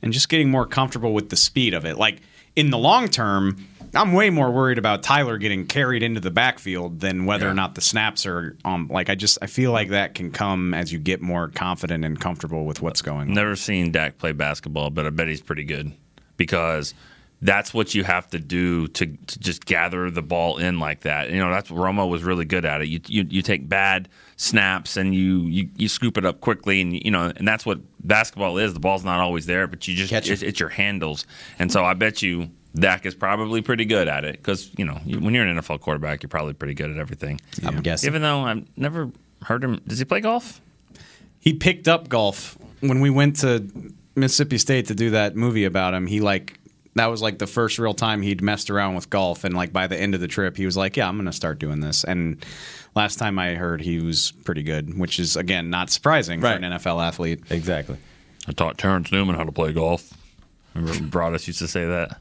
and 0.03 0.13
just 0.13 0.29
getting 0.29 0.51
more 0.51 0.67
comfortable 0.67 1.13
with 1.15 1.29
the 1.31 1.37
speed 1.37 1.75
of 1.75 1.85
it. 1.85 1.97
Like 1.97 2.21
in 2.57 2.71
the 2.71 2.79
long 2.79 3.09
term, 3.09 3.65
I'm 3.95 4.13
way 4.13 4.31
more 4.31 4.51
worried 4.51 4.79
about 4.79 5.03
Tyler 5.03 5.37
getting 5.39 5.67
carried 5.67 6.03
into 6.03 6.21
the 6.21 6.31
backfield 6.31 7.01
than 7.01 7.27
whether 7.27 7.49
or 7.49 7.55
not 7.55 7.75
the 7.75 7.81
snaps 7.81 8.25
are 8.25 8.57
um 8.65 8.89
like 8.89 9.11
I 9.11 9.15
just 9.15 9.39
I 9.43 9.47
feel 9.47 9.73
like 9.73 9.89
that 9.89 10.15
can 10.15 10.31
come 10.31 10.75
as 10.75 10.93
you 10.93 10.99
get 10.99 11.21
more 11.21 11.49
confident 11.49 12.05
and 12.05 12.19
comfortable 12.21 12.65
with 12.65 12.83
what's 12.83 13.03
going 13.03 13.29
on. 13.29 13.35
Never 13.35 13.57
seen 13.57 13.91
Dak 13.91 14.19
play 14.19 14.33
basketball, 14.33 14.91
but 14.91 15.07
I 15.07 15.11
bet 15.11 15.29
he's 15.29 15.41
pretty 15.41 15.65
good 15.65 15.93
because 16.37 16.95
that's 17.43 17.73
what 17.73 17.95
you 17.95 18.05
have 18.05 18.29
to 18.31 18.39
do 18.39 18.87
to, 18.89 19.07
to 19.07 19.39
just 19.39 19.65
gather 19.65 20.11
the 20.11 20.23
ball 20.23 20.59
in 20.59 20.79
like 20.79 21.01
that. 21.01 21.31
You 21.31 21.39
know, 21.39 21.51
that's 21.51 21.71
what 21.71 21.81
Romo 21.81 22.09
was 22.09 22.23
really 22.23 22.45
good 22.45 22.65
at 22.65 22.83
it. 22.83 22.89
You 22.89 23.01
you, 23.07 23.27
you 23.29 23.43
take 23.43 23.69
bad 23.69 24.09
snaps 24.37 24.97
and 24.97 25.15
you, 25.15 25.43
you 25.43 25.69
you 25.77 25.89
scoop 25.89 26.19
it 26.19 26.27
up 26.27 26.41
quickly, 26.41 26.81
and 26.81 26.93
you 26.93 27.11
know, 27.11 27.33
and 27.35 27.49
that's 27.49 27.65
what 27.65 27.81
basketball 28.07 28.59
is. 28.59 28.75
The 28.75 28.81
ball's 28.81 29.05
not 29.05 29.21
always 29.21 29.47
there, 29.47 29.67
but 29.67 29.89
you 29.89 29.95
just 29.95 30.13
it's, 30.13 30.43
it's 30.43 30.61
your 30.61 30.69
handles. 30.69 31.27
And 31.59 31.73
so 31.73 31.85
I 31.85 31.95
bet 31.95 32.21
you 32.21 32.51
Dak 32.75 33.07
is 33.07 33.15
probably 33.15 33.63
pretty 33.63 33.87
good 33.87 34.07
at 34.07 34.25
it 34.25 34.37
because 34.37 34.71
you 34.77 34.85
know 34.85 34.95
when 34.95 35.35
you're 35.35 35.47
an 35.47 35.57
NFL 35.57 35.81
quarterback, 35.81 36.23
you're 36.23 36.29
probably 36.29 36.55
pretty 36.55 36.75
good 36.75 36.91
at 36.91 36.99
everything. 36.99 37.41
I'm 37.65 37.81
guessing. 37.81 38.09
Even 38.09 38.23
though 38.23 38.41
I've 38.41 38.67
never 38.77 39.11
heard 39.43 39.65
him. 39.65 39.81
Does 39.87 39.99
he 39.99 40.05
play 40.05 40.21
golf? 40.21 40.61
He 41.39 41.55
picked 41.55 41.89
up 41.89 42.11
golf 42.11 42.59
when 42.81 43.01
we 43.01 43.09
went 43.09 43.37
to 43.37 43.67
Mississippi 44.15 44.59
State 44.59 44.87
to 44.87 44.95
do 44.95 45.11
that 45.11 45.37
movie 45.37 45.65
about 45.65 45.95
him. 45.95 46.07
He 46.07 46.21
like 46.21 46.60
that 46.95 47.07
was 47.07 47.23
like 47.23 47.39
the 47.39 47.47
first 47.47 47.79
real 47.79 47.95
time 47.95 48.23
he'd 48.23 48.43
messed 48.43 48.71
around 48.71 48.95
with 48.95 49.11
golf, 49.11 49.45
and 49.45 49.55
like 49.55 49.73
by 49.73 49.87
the 49.87 49.97
end 49.97 50.15
of 50.15 50.21
the 50.21 50.29
trip, 50.29 50.57
he 50.57 50.67
was 50.67 50.77
like, 50.77 50.97
"Yeah, 50.97 51.09
I'm 51.09 51.17
going 51.17 51.27
to 51.27 51.33
start 51.33 51.59
doing 51.59 51.81
this." 51.81 52.05
And 52.05 52.45
last 52.95 53.19
time 53.19 53.39
I 53.39 53.55
heard, 53.55 53.81
he 53.81 54.01
was 54.01 54.33
pretty 54.45 54.63
good, 54.63 54.99
which 54.99 55.19
is 55.19 55.37
again 55.37 55.71
not 55.71 55.91
surprising 55.91 56.41
for 56.41 56.49
an 56.49 56.63
NFL 56.63 57.03
athlete. 57.03 57.43
Exactly. 57.51 57.97
I 58.49 58.53
taught 58.53 58.79
Terrence 58.79 59.13
Newman 59.13 59.37
how 59.37 59.45
to 59.45 59.53
play 59.53 59.73
golf. 59.73 60.13
Remember 60.75 61.19
Broaddus 61.19 61.47
used 61.47 61.59
to 61.61 61.69
say 61.69 61.85
that. 61.87 62.19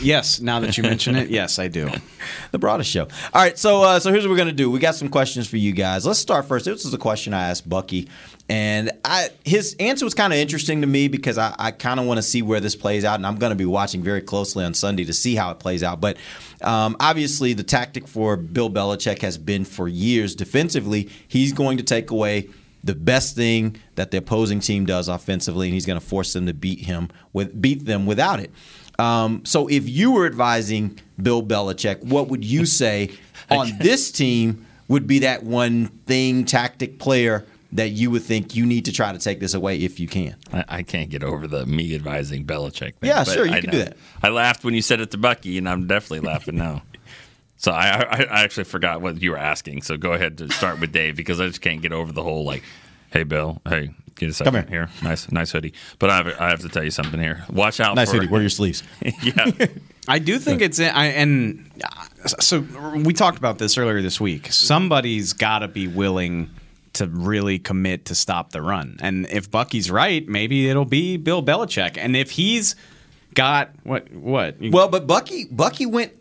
Yes, 0.00 0.40
now 0.40 0.60
that 0.60 0.76
you 0.76 0.82
mention 0.82 1.14
it, 1.14 1.28
yes, 1.28 1.58
I 1.58 1.68
do. 1.68 1.88
the 2.50 2.58
broadest 2.58 2.90
show. 2.90 3.04
All 3.04 3.42
right, 3.42 3.56
so 3.56 3.82
uh, 3.82 4.00
so 4.00 4.10
here's 4.10 4.24
what 4.24 4.30
we're 4.30 4.36
gonna 4.36 4.52
do. 4.52 4.70
We 4.70 4.78
got 4.80 4.94
some 4.96 5.08
questions 5.08 5.48
for 5.48 5.56
you 5.56 5.72
guys. 5.72 6.04
Let's 6.04 6.18
start 6.18 6.46
first. 6.46 6.64
This 6.64 6.84
is 6.84 6.92
a 6.92 6.98
question 6.98 7.32
I 7.32 7.48
asked 7.50 7.68
Bucky, 7.68 8.08
and 8.48 8.90
I 9.04 9.28
his 9.44 9.76
answer 9.78 10.04
was 10.04 10.14
kind 10.14 10.32
of 10.32 10.38
interesting 10.38 10.80
to 10.80 10.86
me 10.86 11.08
because 11.08 11.38
I, 11.38 11.54
I 11.58 11.70
kind 11.70 12.00
of 12.00 12.06
want 12.06 12.18
to 12.18 12.22
see 12.22 12.42
where 12.42 12.60
this 12.60 12.74
plays 12.74 13.04
out, 13.04 13.16
and 13.16 13.26
I'm 13.26 13.36
gonna 13.36 13.54
be 13.54 13.66
watching 13.66 14.02
very 14.02 14.20
closely 14.20 14.64
on 14.64 14.74
Sunday 14.74 15.04
to 15.04 15.12
see 15.12 15.36
how 15.36 15.50
it 15.52 15.60
plays 15.60 15.82
out. 15.82 16.00
But 16.00 16.16
um, 16.60 16.96
obviously, 16.98 17.52
the 17.52 17.62
tactic 17.62 18.08
for 18.08 18.36
Bill 18.36 18.70
Belichick 18.70 19.20
has 19.20 19.38
been 19.38 19.64
for 19.64 19.86
years 19.86 20.34
defensively. 20.34 21.08
He's 21.28 21.52
going 21.52 21.76
to 21.76 21.84
take 21.84 22.10
away 22.10 22.48
the 22.82 22.94
best 22.94 23.34
thing 23.34 23.76
that 23.94 24.10
the 24.10 24.18
opposing 24.18 24.60
team 24.60 24.84
does 24.84 25.08
offensively, 25.08 25.68
and 25.68 25.74
he's 25.74 25.86
going 25.86 25.98
to 25.98 26.04
force 26.04 26.32
them 26.34 26.46
to 26.46 26.52
beat 26.52 26.80
him 26.80 27.08
with 27.32 27.60
beat 27.60 27.86
them 27.86 28.06
without 28.06 28.40
it. 28.40 28.50
Um, 28.98 29.44
so 29.44 29.68
if 29.68 29.88
you 29.88 30.12
were 30.12 30.26
advising 30.26 30.98
Bill 31.20 31.42
Belichick, 31.42 32.02
what 32.04 32.28
would 32.28 32.44
you 32.44 32.66
say 32.66 33.10
on 33.50 33.76
this 33.78 34.10
team 34.12 34.66
would 34.88 35.06
be 35.06 35.20
that 35.20 35.42
one 35.42 35.86
thing, 36.06 36.44
tactic, 36.44 36.98
player 36.98 37.44
that 37.72 37.88
you 37.88 38.08
would 38.10 38.22
think 38.22 38.54
you 38.54 38.64
need 38.64 38.84
to 38.84 38.92
try 38.92 39.12
to 39.12 39.18
take 39.18 39.40
this 39.40 39.52
away 39.54 39.78
if 39.78 39.98
you 39.98 40.06
can? 40.06 40.36
I, 40.52 40.64
I 40.68 40.82
can't 40.82 41.10
get 41.10 41.24
over 41.24 41.46
the 41.48 41.66
me 41.66 41.94
advising 41.94 42.44
Belichick. 42.44 42.94
Thing, 42.96 43.10
Yeah, 43.10 43.24
sure, 43.24 43.46
you 43.46 43.52
I 43.52 43.60
can 43.60 43.70
know. 43.70 43.78
do 43.78 43.84
that. 43.84 43.96
I 44.22 44.28
laughed 44.28 44.62
when 44.64 44.74
you 44.74 44.82
said 44.82 45.00
it 45.00 45.10
to 45.10 45.18
Bucky, 45.18 45.58
and 45.58 45.68
I'm 45.68 45.86
definitely 45.86 46.26
laughing 46.26 46.56
now. 46.56 46.82
So 47.56 47.72
I, 47.72 47.86
I, 48.02 48.22
I 48.24 48.42
actually 48.42 48.64
forgot 48.64 49.00
what 49.00 49.22
you 49.22 49.30
were 49.30 49.38
asking. 49.38 49.82
So 49.82 49.96
go 49.96 50.12
ahead 50.12 50.36
to 50.38 50.50
start 50.52 50.80
with 50.80 50.92
Dave 50.92 51.16
because 51.16 51.40
I 51.40 51.46
just 51.46 51.62
can't 51.62 51.80
get 51.80 51.92
over 51.92 52.12
the 52.12 52.22
whole 52.22 52.44
like, 52.44 52.62
hey 53.10 53.22
Bill, 53.22 53.62
hey, 53.66 53.90
get 54.16 54.30
a 54.30 54.32
second 54.32 54.68
here. 54.68 54.88
Nice, 55.02 55.30
nice 55.30 55.52
hoodie. 55.52 55.74
But 55.98 56.10
I 56.10 56.16
have, 56.16 56.26
I 56.40 56.48
have 56.50 56.60
to 56.60 56.68
tell 56.68 56.84
you 56.84 56.90
something 56.90 57.20
here. 57.20 57.44
Watch 57.50 57.80
out. 57.80 57.96
Nice 57.96 58.10
for, 58.10 58.16
hoodie. 58.16 58.28
Wear 58.28 58.40
your 58.40 58.50
sleeves. 58.50 58.82
yeah. 59.22 59.50
I 60.06 60.18
do 60.18 60.38
think 60.38 60.60
it's 60.60 60.80
I 60.80 61.06
and 61.06 61.70
so 62.40 62.60
we 63.04 63.12
talked 63.12 63.38
about 63.38 63.58
this 63.58 63.78
earlier 63.78 64.02
this 64.02 64.20
week. 64.20 64.52
Somebody's 64.52 65.32
got 65.32 65.60
to 65.60 65.68
be 65.68 65.88
willing 65.88 66.50
to 66.94 67.06
really 67.06 67.58
commit 67.58 68.06
to 68.06 68.14
stop 68.14 68.52
the 68.52 68.62
run. 68.62 68.96
And 69.00 69.26
if 69.30 69.50
Bucky's 69.50 69.90
right, 69.90 70.26
maybe 70.28 70.68
it'll 70.68 70.84
be 70.84 71.16
Bill 71.16 71.42
Belichick. 71.42 71.96
And 71.98 72.16
if 72.16 72.30
he's 72.32 72.76
got 73.34 73.70
what 73.82 74.10
what 74.12 74.56
Well, 74.60 74.88
but 74.88 75.06
Bucky 75.06 75.46
Bucky 75.50 75.86
went 75.86 76.12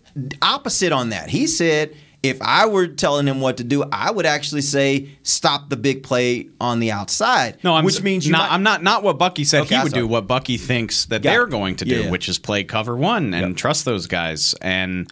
opposite 0.42 0.92
on 0.92 1.10
that. 1.10 1.30
He 1.30 1.48
said 1.48 1.96
if 2.24 2.42
I 2.42 2.66
were 2.66 2.88
telling 2.88 3.28
him 3.28 3.42
what 3.42 3.58
to 3.58 3.64
do, 3.66 3.84
I 3.92 4.10
would 4.10 4.26
actually 4.26 4.62
say 4.62 5.10
stop 5.24 5.70
the 5.70 5.76
big 5.78 6.04
play 6.04 6.48
on 6.60 6.80
the 6.80 6.92
outside. 6.92 7.58
No, 7.64 7.76
I'm 7.76 7.84
which 7.84 8.02
means 8.02 8.28
not, 8.30 8.50
might- 8.50 8.56
I'm 8.56 8.64
not 8.64 8.82
not 8.82 9.04
what 9.04 9.18
Bucky 9.20 9.44
said 9.44 9.64
Okay, 9.64 9.76
he 9.78 9.84
would 9.84 9.94
do. 9.94 10.08
What 10.08 10.26
Bucky 10.26 10.58
thinks 10.58 11.06
that 11.08 11.22
Got 11.22 11.32
they're 11.32 11.44
it. 11.44 11.50
going 11.52 11.76
to 11.76 11.86
do, 11.86 11.96
Yeah, 11.96 12.02
yeah. 12.06 12.12
which 12.12 12.30
is 12.30 12.40
play 12.40 12.64
cover 12.64 12.96
one 12.96 13.34
and 13.34 13.58
trust 13.58 13.84
those 13.86 14.08
guys. 14.08 14.56
And 14.62 15.12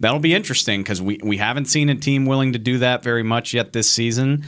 that'll 0.00 0.18
be 0.18 0.34
interesting 0.34 0.82
because 0.82 1.00
we 1.00 1.20
we 1.22 1.36
haven't 1.36 1.66
seen 1.66 1.88
a 1.88 1.94
team 1.94 2.26
willing 2.26 2.52
to 2.54 2.58
do 2.58 2.78
that 2.78 3.02
very 3.04 3.22
much 3.22 3.54
yet 3.54 3.72
this 3.72 3.88
season. 3.90 4.44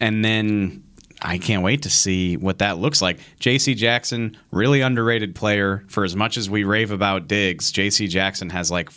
And 0.00 0.24
then 0.24 0.82
I 1.20 1.38
can't 1.38 1.62
wait 1.62 1.82
to 1.82 1.90
see 1.90 2.36
what 2.36 2.58
that 2.58 2.78
looks 2.78 3.00
like. 3.02 3.18
J.C. 3.38 3.74
Jackson, 3.76 4.36
really 4.50 4.80
underrated 4.80 5.34
player. 5.36 5.84
For 5.86 6.02
as 6.04 6.16
much 6.16 6.36
as 6.36 6.48
we 6.50 6.64
rave 6.64 6.90
about 6.90 7.28
Diggs, 7.28 7.70
J.C. 7.70 8.08
Jackson 8.08 8.50
has 8.50 8.70
like 8.72 8.90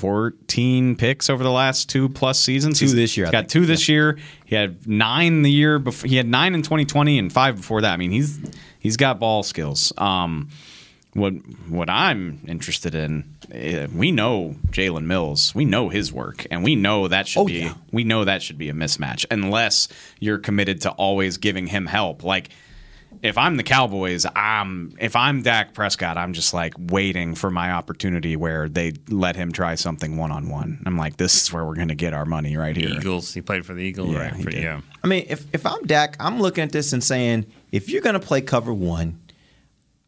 14 0.00 0.96
picks 0.96 1.30
over 1.30 1.42
the 1.42 1.50
last 1.50 1.88
two 1.88 2.08
plus 2.08 2.38
seasons. 2.40 2.78
Two 2.78 2.86
He's 2.86 2.94
this 2.94 3.16
year, 3.16 3.26
I 3.26 3.30
Got 3.30 3.38
think. 3.42 3.50
two 3.50 3.66
this 3.66 3.88
year. 3.88 4.18
He 4.44 4.54
had 4.56 4.86
nine 4.86 5.42
the 5.42 5.50
year 5.50 5.78
before. 5.78 6.08
He 6.08 6.16
had 6.16 6.26
nine 6.26 6.54
in 6.54 6.62
2020 6.62 7.18
and 7.18 7.32
five 7.32 7.56
before 7.56 7.80
that. 7.82 7.92
I 7.92 7.96
mean, 7.96 8.10
he's 8.10 8.38
he's 8.78 8.96
got 8.96 9.18
ball 9.18 9.42
skills. 9.42 9.92
Um, 9.98 10.50
what 11.14 11.32
what 11.68 11.88
I'm 11.88 12.40
interested 12.48 12.94
in, 12.94 13.36
eh, 13.52 13.86
we 13.94 14.10
know 14.10 14.56
Jalen 14.70 15.04
Mills. 15.04 15.54
We 15.54 15.64
know 15.64 15.88
his 15.88 16.12
work, 16.12 16.46
and 16.50 16.64
we 16.64 16.74
know 16.74 17.06
that 17.08 17.28
should 17.28 17.46
be 17.46 17.70
we 17.92 18.04
know 18.04 18.24
that 18.24 18.42
should 18.42 18.58
be 18.58 18.68
a 18.68 18.72
mismatch 18.74 19.24
unless 19.30 19.88
you're 20.18 20.38
committed 20.38 20.80
to 20.82 20.90
always 20.90 21.36
giving 21.38 21.68
him 21.68 21.86
help. 21.86 22.24
Like 22.24 22.50
if 23.22 23.38
I'm 23.38 23.56
the 23.56 23.62
Cowboys, 23.62 24.26
I'm 24.36 24.94
if 25.00 25.16
I'm 25.16 25.42
Dak 25.42 25.74
Prescott, 25.74 26.16
I'm 26.16 26.32
just 26.32 26.52
like 26.54 26.74
waiting 26.78 27.34
for 27.34 27.50
my 27.50 27.72
opportunity 27.72 28.36
where 28.36 28.68
they 28.68 28.92
let 29.08 29.36
him 29.36 29.52
try 29.52 29.74
something 29.74 30.16
one 30.16 30.30
on 30.30 30.48
one. 30.48 30.82
I'm 30.86 30.96
like, 30.96 31.16
this 31.16 31.42
is 31.42 31.52
where 31.52 31.64
we're 31.64 31.74
gonna 31.76 31.94
get 31.94 32.12
our 32.14 32.24
money 32.24 32.56
right 32.56 32.76
here. 32.76 32.90
Eagles. 32.90 33.32
He 33.34 33.40
played 33.40 33.64
for 33.64 33.74
the 33.74 33.82
Eagles, 33.82 34.10
Yeah, 34.10 34.18
right? 34.18 34.34
he 34.34 34.42
For- 34.42 34.50
did. 34.50 34.62
yeah. 34.62 34.80
I 35.02 35.06
mean, 35.06 35.26
if, 35.28 35.44
if 35.54 35.66
I'm 35.66 35.82
Dak, 35.84 36.16
I'm 36.20 36.40
looking 36.40 36.64
at 36.64 36.72
this 36.72 36.92
and 36.92 37.02
saying, 37.04 37.46
if 37.72 37.88
you're 37.90 38.00
going 38.02 38.14
to 38.18 38.26
play 38.26 38.40
cover 38.40 38.72
one, 38.72 39.18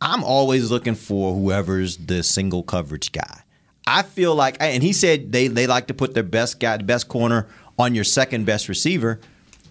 I'm 0.00 0.24
always 0.24 0.70
looking 0.70 0.94
for 0.94 1.34
whoever's 1.34 1.96
the 1.98 2.22
single 2.22 2.62
coverage 2.62 3.12
guy. 3.12 3.42
I 3.86 4.02
feel 4.02 4.34
like, 4.34 4.56
and 4.60 4.82
he 4.82 4.92
said 4.92 5.32
they 5.32 5.48
they 5.48 5.66
like 5.66 5.86
to 5.88 5.94
put 5.94 6.14
their 6.14 6.22
best 6.22 6.60
guy, 6.60 6.76
best 6.78 7.08
corner 7.08 7.46
on 7.78 7.94
your 7.94 8.04
second 8.04 8.44
best 8.46 8.68
receiver. 8.68 9.20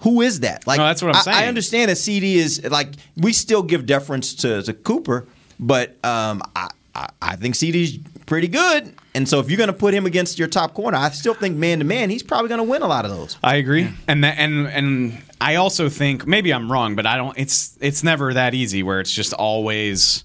Who 0.02 0.22
is 0.22 0.42
that? 0.42 0.66
Like 0.68 0.78
No, 0.78 0.86
that's 0.86 1.02
what 1.02 1.16
I'm 1.16 1.22
saying. 1.22 1.38
I 1.38 1.48
understand 1.48 1.90
that 1.90 1.98
CeeDee 1.98 2.36
is 2.36 2.64
like 2.70 2.90
we 3.18 3.34
still 3.34 3.64
give 3.64 3.86
deference 3.86 4.34
to, 4.36 4.62
to 4.64 4.74
Cooper, 4.74 5.28
but 5.60 5.92
um, 6.04 6.42
I, 6.56 6.70
I 6.94 7.10
I 7.22 7.36
think 7.36 7.56
CeeDee's 7.56 8.00
pretty 8.26 8.48
good. 8.48 8.94
And 9.14 9.28
so 9.30 9.40
if 9.40 9.50
you're 9.50 9.58
going 9.58 9.68
to 9.68 9.74
put 9.74 9.94
him 9.94 10.06
against 10.06 10.38
your 10.38 10.48
top 10.48 10.74
corner, 10.74 10.98
I 10.98 11.10
still 11.10 11.34
think 11.34 11.56
man 11.58 11.80
to 11.80 11.86
man, 11.86 12.10
he's 12.10 12.24
probably 12.24 12.50
going 12.50 12.60
to 12.60 12.70
win 12.70 12.82
a 12.82 12.88
lot 12.88 13.06
of 13.06 13.12
those. 13.12 13.38
I 13.44 13.56
agree, 13.56 13.90
and 14.08 14.24
that, 14.24 14.38
and 14.38 14.68
and 14.68 15.22
I 15.40 15.56
also 15.56 15.90
think 15.90 16.26
maybe 16.28 16.54
I'm 16.54 16.72
wrong, 16.72 16.96
but 16.96 17.06
I 17.06 17.18
don't. 17.18 17.38
It's 17.38 17.78
it's 17.82 18.04
never 18.04 18.34
that 18.34 18.54
easy 18.54 18.84
where 18.84 19.00
it's 19.00 19.12
just 19.12 19.34
always 19.34 20.24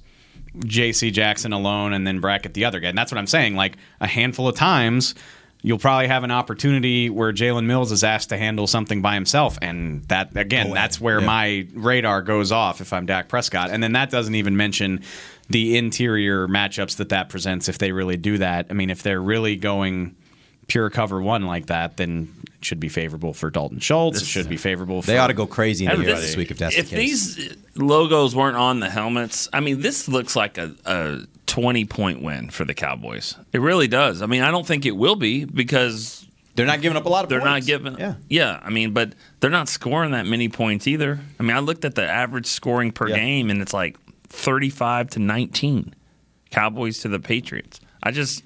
J.C. 0.65 1.11
Jackson 1.11 1.53
alone 1.53 1.93
and 1.93 2.07
then 2.07 2.21
bracket 2.21 2.55
the 2.55 2.65
other 2.65 2.81
guy. 2.81 2.89
And 2.89 2.99
that's 2.99 3.13
what 3.13 3.19
I'm 3.19 3.27
saying. 3.27 3.55
Like 3.55 3.77
a 4.01 4.07
handful 4.07 4.49
of 4.49 4.57
times, 4.57 5.15
you'll 5.63 5.79
probably 5.79 6.09
have 6.09 6.25
an 6.25 6.31
opportunity 6.31 7.11
where 7.11 7.33
Jalen 7.33 7.67
Mills 7.67 7.93
is 7.93 8.05
asked 8.05 8.31
to 8.31 8.37
handle 8.37 8.67
something 8.67 9.03
by 9.03 9.15
himself, 9.15 9.59
and 9.61 10.05
that 10.05 10.37
again, 10.37 10.69
oh, 10.71 10.75
that's 10.75 11.01
where 11.01 11.21
yeah. 11.21 11.27
my 11.27 11.67
radar 11.75 12.23
goes 12.23 12.53
off 12.53 12.81
if 12.81 12.93
I'm 12.93 13.07
Dak 13.07 13.29
Prescott. 13.29 13.71
And 13.71 13.83
then 13.83 13.93
that 13.93 14.11
doesn't 14.11 14.35
even 14.35 14.57
mention 14.57 15.03
the 15.49 15.77
interior 15.77 16.47
matchups 16.47 16.97
that 16.97 17.09
that 17.11 17.29
presents 17.29 17.69
if 17.69 17.79
they 17.79 17.93
really 17.93 18.17
do 18.17 18.39
that. 18.39 18.67
I 18.71 18.73
mean, 18.73 18.91
if 18.91 19.03
they're 19.03 19.21
really 19.21 19.57
going 19.57 20.17
pure 20.71 20.89
cover 20.89 21.21
one 21.21 21.45
like 21.47 21.67
that, 21.67 21.97
then 21.97 22.33
it 22.59 22.65
should 22.65 22.81
be 22.81 22.89
favorable 22.89 23.35
for 23.35 23.51
Dalton 23.51 23.81
Schultz. 23.81 24.23
it 24.23 24.25
should 24.25 24.49
be 24.49 24.57
favorable. 24.57 25.03
They 25.03 25.15
for, 25.17 25.21
ought 25.21 25.27
to 25.27 25.35
go 25.35 25.47
crazy 25.47 25.85
in 25.85 25.91
the 25.91 25.97
Hey, 25.99 26.05
this, 26.05 26.21
this 26.21 26.37
week 26.37 26.51
if 26.51 26.59
that's 26.59 26.77
if 26.77 26.91
the 26.91 26.97
case. 26.97 27.35
these 27.35 27.57
logos 27.77 28.35
weren't 28.37 28.57
on 28.57 28.81
the 28.81 28.89
helmets, 28.89 29.49
I 29.53 29.61
mean, 29.61 29.81
this 29.81 30.09
looks 30.09 30.37
like 30.37 30.59
a, 30.59 30.75
a 30.87 31.21
20 31.47 31.85
point 31.87 32.23
win 32.23 32.51
for 32.51 32.65
the 32.65 32.75
Cowboys. 32.75 33.35
It 33.53 33.61
really 33.61 33.89
does. 33.89 34.23
I 34.23 34.27
mean, 34.27 34.43
I 34.43 34.51
don't 34.51 34.67
think 34.67 34.87
it 34.87 34.93
will 34.97 35.17
be 35.17 35.45
because 35.45 36.25
they're 36.55 36.67
not 36.67 36.81
giving 36.81 36.97
up 36.97 37.07
a 37.07 37.09
lot 37.09 37.25
of 37.25 37.31
points. 37.31 37.45
they're 37.45 37.53
not 37.53 37.65
giving. 37.65 37.99
Yeah. 37.99 38.15
yeah. 38.29 38.61
I 38.63 38.71
mean, 38.71 38.93
but 38.93 39.15
they're 39.41 39.51
not 39.51 39.69
scoring 39.69 40.13
that 40.13 40.27
many 40.27 40.49
points 40.49 40.87
either. 40.87 41.19
I 41.39 41.43
mean, 41.43 41.57
I 41.57 41.61
looked 41.61 41.85
at 41.85 41.95
the 41.97 42.09
average 42.09 42.47
scoring 42.47 42.93
per 42.93 43.09
Yeah. 43.09 43.17
game, 43.17 43.51
and 43.51 43.61
it's 43.61 43.73
like 43.75 43.97
35 44.29 45.11
to 45.11 45.19
19. 45.19 45.95
Cowboys 46.51 47.01
to 47.01 47.09
the 47.09 47.19
Patriots. 47.21 47.81
I 48.03 48.11
just. 48.13 48.45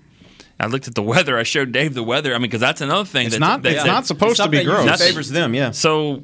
I 0.61 0.67
looked 0.67 0.89
at 0.89 0.95
the 0.95 1.03
weather. 1.13 1.37
I 1.39 1.43
showed 1.43 1.73
Dave 1.73 1.95
the 1.95 2.03
weather. 2.03 2.31
I 2.35 2.39
mean, 2.39 2.43
because 2.43 2.61
that's 2.61 2.81
another 2.81 3.05
thing. 3.05 3.27
It's 3.27 3.35
that, 3.37 3.41
not- 3.41 3.63
that- 3.63 3.73
it's 3.73 3.83
that- 3.85 3.89
not 3.89 4.07
supposed 4.07 4.37
to 4.43 4.49
be 4.49 4.63
Stuff 4.65 4.87
that 4.87 4.99
favors 5.01 5.31
them, 5.31 5.55
yeah. 5.55 5.71
So, 5.73 6.23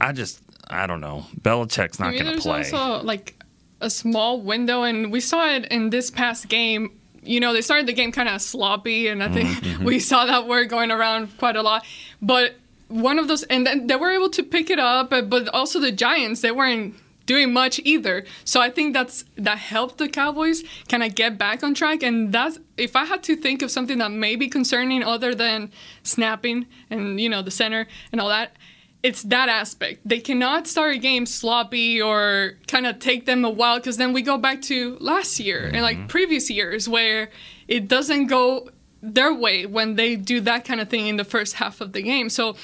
I 0.00 0.12
just, 0.12 0.40
I 0.68 0.86
don't 0.86 1.00
know. 1.00 1.26
Belichick's 1.40 1.98
not 2.00 2.08
Maybe 2.12 2.18
going 2.24 2.26
to 2.26 2.48
there's 2.48 2.70
play. 2.70 2.78
also 2.78 3.04
like 3.04 3.34
a 3.80 3.90
small 3.90 4.40
window, 4.40 4.82
and 4.84 5.10
we 5.12 5.20
saw 5.20 5.48
it 5.54 5.66
in 5.66 5.90
this 5.90 6.10
past 6.10 6.48
game. 6.48 6.90
You 7.24 7.38
know, 7.40 7.52
they 7.52 7.60
started 7.60 7.86
the 7.86 7.92
game 7.92 8.10
kind 8.10 8.28
of 8.28 8.40
sloppy, 8.42 9.06
and 9.08 9.22
I 9.22 9.28
think 9.28 9.48
Mm-hmm. 9.48 9.84
we 9.90 9.98
saw 10.00 10.24
that 10.26 10.46
word 10.48 10.68
going 10.68 10.90
around 10.90 11.36
quite 11.38 11.56
a 11.56 11.62
lot. 11.62 11.84
But 12.20 12.54
one 12.88 13.18
of 13.18 13.28
those, 13.28 13.42
and 13.44 13.66
then 13.66 13.86
they 13.86 13.96
were 13.96 14.10
able 14.10 14.28
to 14.30 14.42
pick 14.42 14.70
it 14.70 14.78
up, 14.78 15.10
but, 15.10 15.30
but 15.30 15.48
also 15.48 15.78
the 15.80 15.92
Giants, 15.92 16.40
they 16.40 16.50
weren't 16.50 16.94
doing 17.26 17.52
much 17.52 17.80
either. 17.84 18.24
So 18.44 18.60
I 18.60 18.70
think 18.70 18.94
that's 18.94 19.24
that 19.36 19.58
helped 19.58 19.98
the 19.98 20.08
Cowboys 20.08 20.62
kind 20.88 21.02
of 21.02 21.14
get 21.14 21.38
back 21.38 21.62
on 21.62 21.74
track. 21.74 22.02
And 22.02 22.32
that's 22.32 22.58
if 22.76 22.96
I 22.96 23.04
had 23.04 23.22
to 23.24 23.36
think 23.36 23.62
of 23.62 23.70
something 23.70 23.98
that 23.98 24.10
may 24.10 24.36
be 24.36 24.48
concerning 24.48 25.02
other 25.02 25.34
than 25.34 25.70
snapping 26.02 26.66
and 26.90 27.20
you 27.20 27.28
know 27.28 27.42
the 27.42 27.50
center 27.50 27.86
and 28.10 28.20
all 28.20 28.28
that, 28.28 28.56
it's 29.02 29.22
that 29.24 29.48
aspect. 29.48 30.00
They 30.04 30.20
cannot 30.20 30.66
start 30.66 30.94
a 30.94 30.98
game 30.98 31.26
sloppy 31.26 32.00
or 32.00 32.54
kind 32.68 32.86
of 32.86 32.98
take 32.98 33.26
them 33.26 33.44
a 33.44 33.50
while 33.50 33.78
because 33.78 33.96
then 33.96 34.12
we 34.12 34.22
go 34.22 34.38
back 34.38 34.62
to 34.62 34.96
last 35.00 35.40
year 35.40 35.70
and 35.72 35.82
like 35.82 35.96
mm-hmm. 35.96 36.06
previous 36.06 36.50
years 36.50 36.88
where 36.88 37.30
it 37.66 37.88
doesn't 37.88 38.26
go 38.26 38.70
their 39.02 39.34
way 39.34 39.66
when 39.66 39.96
they 39.96 40.14
do 40.14 40.40
that 40.40 40.64
kind 40.64 40.80
of 40.80 40.88
thing 40.88 41.08
in 41.08 41.16
the 41.16 41.24
first 41.24 41.54
half 41.54 41.80
of 41.80 41.92
the 41.92 42.02
game. 42.02 42.28
So 42.28 42.54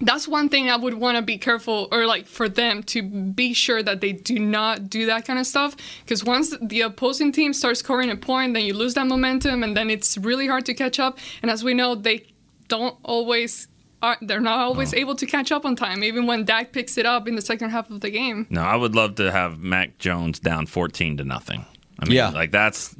that's 0.00 0.26
one 0.26 0.48
thing 0.48 0.70
I 0.70 0.76
would 0.76 0.94
want 0.94 1.16
to 1.16 1.22
be 1.22 1.36
careful 1.38 1.88
or 1.92 2.06
like 2.06 2.26
for 2.26 2.48
them 2.48 2.82
to 2.84 3.02
be 3.02 3.52
sure 3.52 3.82
that 3.82 4.00
they 4.00 4.12
do 4.12 4.38
not 4.38 4.88
do 4.88 5.06
that 5.06 5.26
kind 5.26 5.38
of 5.38 5.46
stuff 5.46 5.76
because 6.04 6.24
once 6.24 6.56
the 6.62 6.80
opposing 6.82 7.32
team 7.32 7.52
starts 7.52 7.80
scoring 7.80 8.10
a 8.10 8.16
point 8.16 8.54
then 8.54 8.64
you 8.64 8.74
lose 8.74 8.94
that 8.94 9.06
momentum 9.06 9.62
and 9.62 9.76
then 9.76 9.90
it's 9.90 10.16
really 10.18 10.46
hard 10.46 10.64
to 10.66 10.74
catch 10.74 10.98
up 10.98 11.18
and 11.42 11.50
as 11.50 11.62
we 11.62 11.74
know 11.74 11.94
they 11.94 12.24
don't 12.68 12.96
always 13.02 13.68
are 14.02 14.16
they're 14.22 14.40
not 14.40 14.58
always 14.60 14.94
able 14.94 15.14
to 15.14 15.26
catch 15.26 15.52
up 15.52 15.64
on 15.66 15.76
time 15.76 16.02
even 16.02 16.26
when 16.26 16.44
Dak 16.44 16.72
picks 16.72 16.96
it 16.96 17.04
up 17.04 17.28
in 17.28 17.34
the 17.36 17.42
second 17.42 17.68
half 17.68 17.90
of 17.90 18.00
the 18.00 18.08
game. 18.10 18.46
No, 18.48 18.62
I 18.62 18.74
would 18.76 18.94
love 18.94 19.16
to 19.16 19.30
have 19.30 19.58
Mac 19.58 19.98
Jones 19.98 20.38
down 20.38 20.64
fourteen 20.66 21.18
to 21.18 21.24
nothing. 21.24 21.66
I 21.98 22.06
mean, 22.06 22.16
Yeah. 22.16 22.30
like 22.30 22.50
that's 22.50 22.94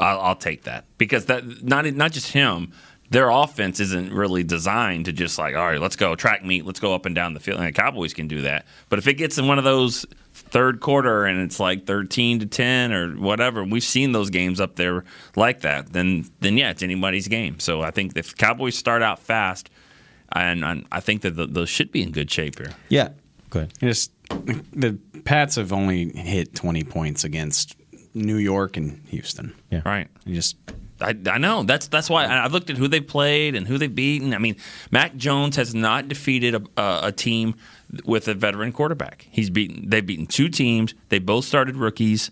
I'll, 0.00 0.18
I'll 0.20 0.34
take 0.36 0.64
that 0.64 0.86
because 0.98 1.26
that 1.26 1.62
not 1.62 1.84
not 1.94 2.10
just 2.10 2.32
him. 2.32 2.72
Their 3.10 3.28
offense 3.28 3.80
isn't 3.80 4.12
really 4.12 4.44
designed 4.44 5.06
to 5.06 5.12
just 5.12 5.38
like, 5.38 5.56
all 5.56 5.66
right, 5.66 5.80
let's 5.80 5.96
go 5.96 6.14
track 6.14 6.44
meet, 6.44 6.64
let's 6.64 6.80
go 6.80 6.94
up 6.94 7.06
and 7.06 7.14
down 7.14 7.34
the 7.34 7.40
field. 7.40 7.58
And 7.58 7.66
the 7.66 7.72
Cowboys 7.72 8.14
can 8.14 8.28
do 8.28 8.42
that, 8.42 8.66
but 8.88 8.98
if 8.98 9.06
it 9.08 9.14
gets 9.14 9.36
in 9.36 9.48
one 9.48 9.58
of 9.58 9.64
those 9.64 10.06
third 10.32 10.80
quarter 10.80 11.24
and 11.24 11.40
it's 11.40 11.58
like 11.58 11.86
thirteen 11.86 12.38
to 12.38 12.46
ten 12.46 12.92
or 12.92 13.12
whatever, 13.12 13.64
we've 13.64 13.82
seen 13.82 14.12
those 14.12 14.30
games 14.30 14.60
up 14.60 14.76
there 14.76 15.04
like 15.36 15.60
that. 15.62 15.92
Then 15.92 16.30
then 16.40 16.56
yeah, 16.56 16.70
it's 16.70 16.82
anybody's 16.82 17.28
game. 17.28 17.58
So 17.58 17.82
I 17.82 17.90
think 17.90 18.16
if 18.16 18.36
Cowboys 18.36 18.76
start 18.76 19.02
out 19.02 19.18
fast, 19.18 19.70
and, 20.32 20.64
and 20.64 20.86
I 20.92 21.00
think 21.00 21.22
that 21.22 21.36
th- 21.36 21.50
those 21.50 21.68
should 21.68 21.90
be 21.92 22.02
in 22.02 22.12
good 22.12 22.30
shape 22.30 22.58
here. 22.58 22.72
Yeah. 22.88 23.10
Good. 23.50 23.72
Just 23.80 24.12
the 24.28 24.98
Pats 25.24 25.56
have 25.56 25.72
only 25.72 26.10
hit 26.16 26.54
20 26.54 26.84
points 26.84 27.24
against 27.24 27.76
New 28.14 28.36
York 28.36 28.76
and 28.76 29.02
Houston. 29.08 29.54
Yeah. 29.70 29.82
Right. 29.84 30.08
You 30.24 30.36
just 30.36 30.56
I, 31.00 31.14
I 31.30 31.38
know 31.38 31.62
that's 31.62 31.88
that's 31.88 32.10
why 32.10 32.26
I've 32.26 32.52
looked 32.52 32.70
at 32.70 32.76
who 32.76 32.88
they've 32.88 33.06
played 33.06 33.54
and 33.54 33.66
who 33.66 33.78
they've 33.78 33.94
beaten. 33.94 34.34
I 34.34 34.38
mean, 34.38 34.56
Mac 34.90 35.16
Jones 35.16 35.56
has 35.56 35.74
not 35.74 36.08
defeated 36.08 36.54
a, 36.54 36.80
a, 36.80 37.00
a 37.08 37.12
team 37.12 37.54
with 38.04 38.28
a 38.28 38.34
veteran 38.34 38.72
quarterback. 38.72 39.26
He's 39.30 39.50
beaten. 39.50 39.88
They've 39.88 40.04
beaten 40.04 40.26
two 40.26 40.48
teams. 40.48 40.94
They 41.08 41.18
both 41.18 41.44
started 41.44 41.76
rookies. 41.76 42.30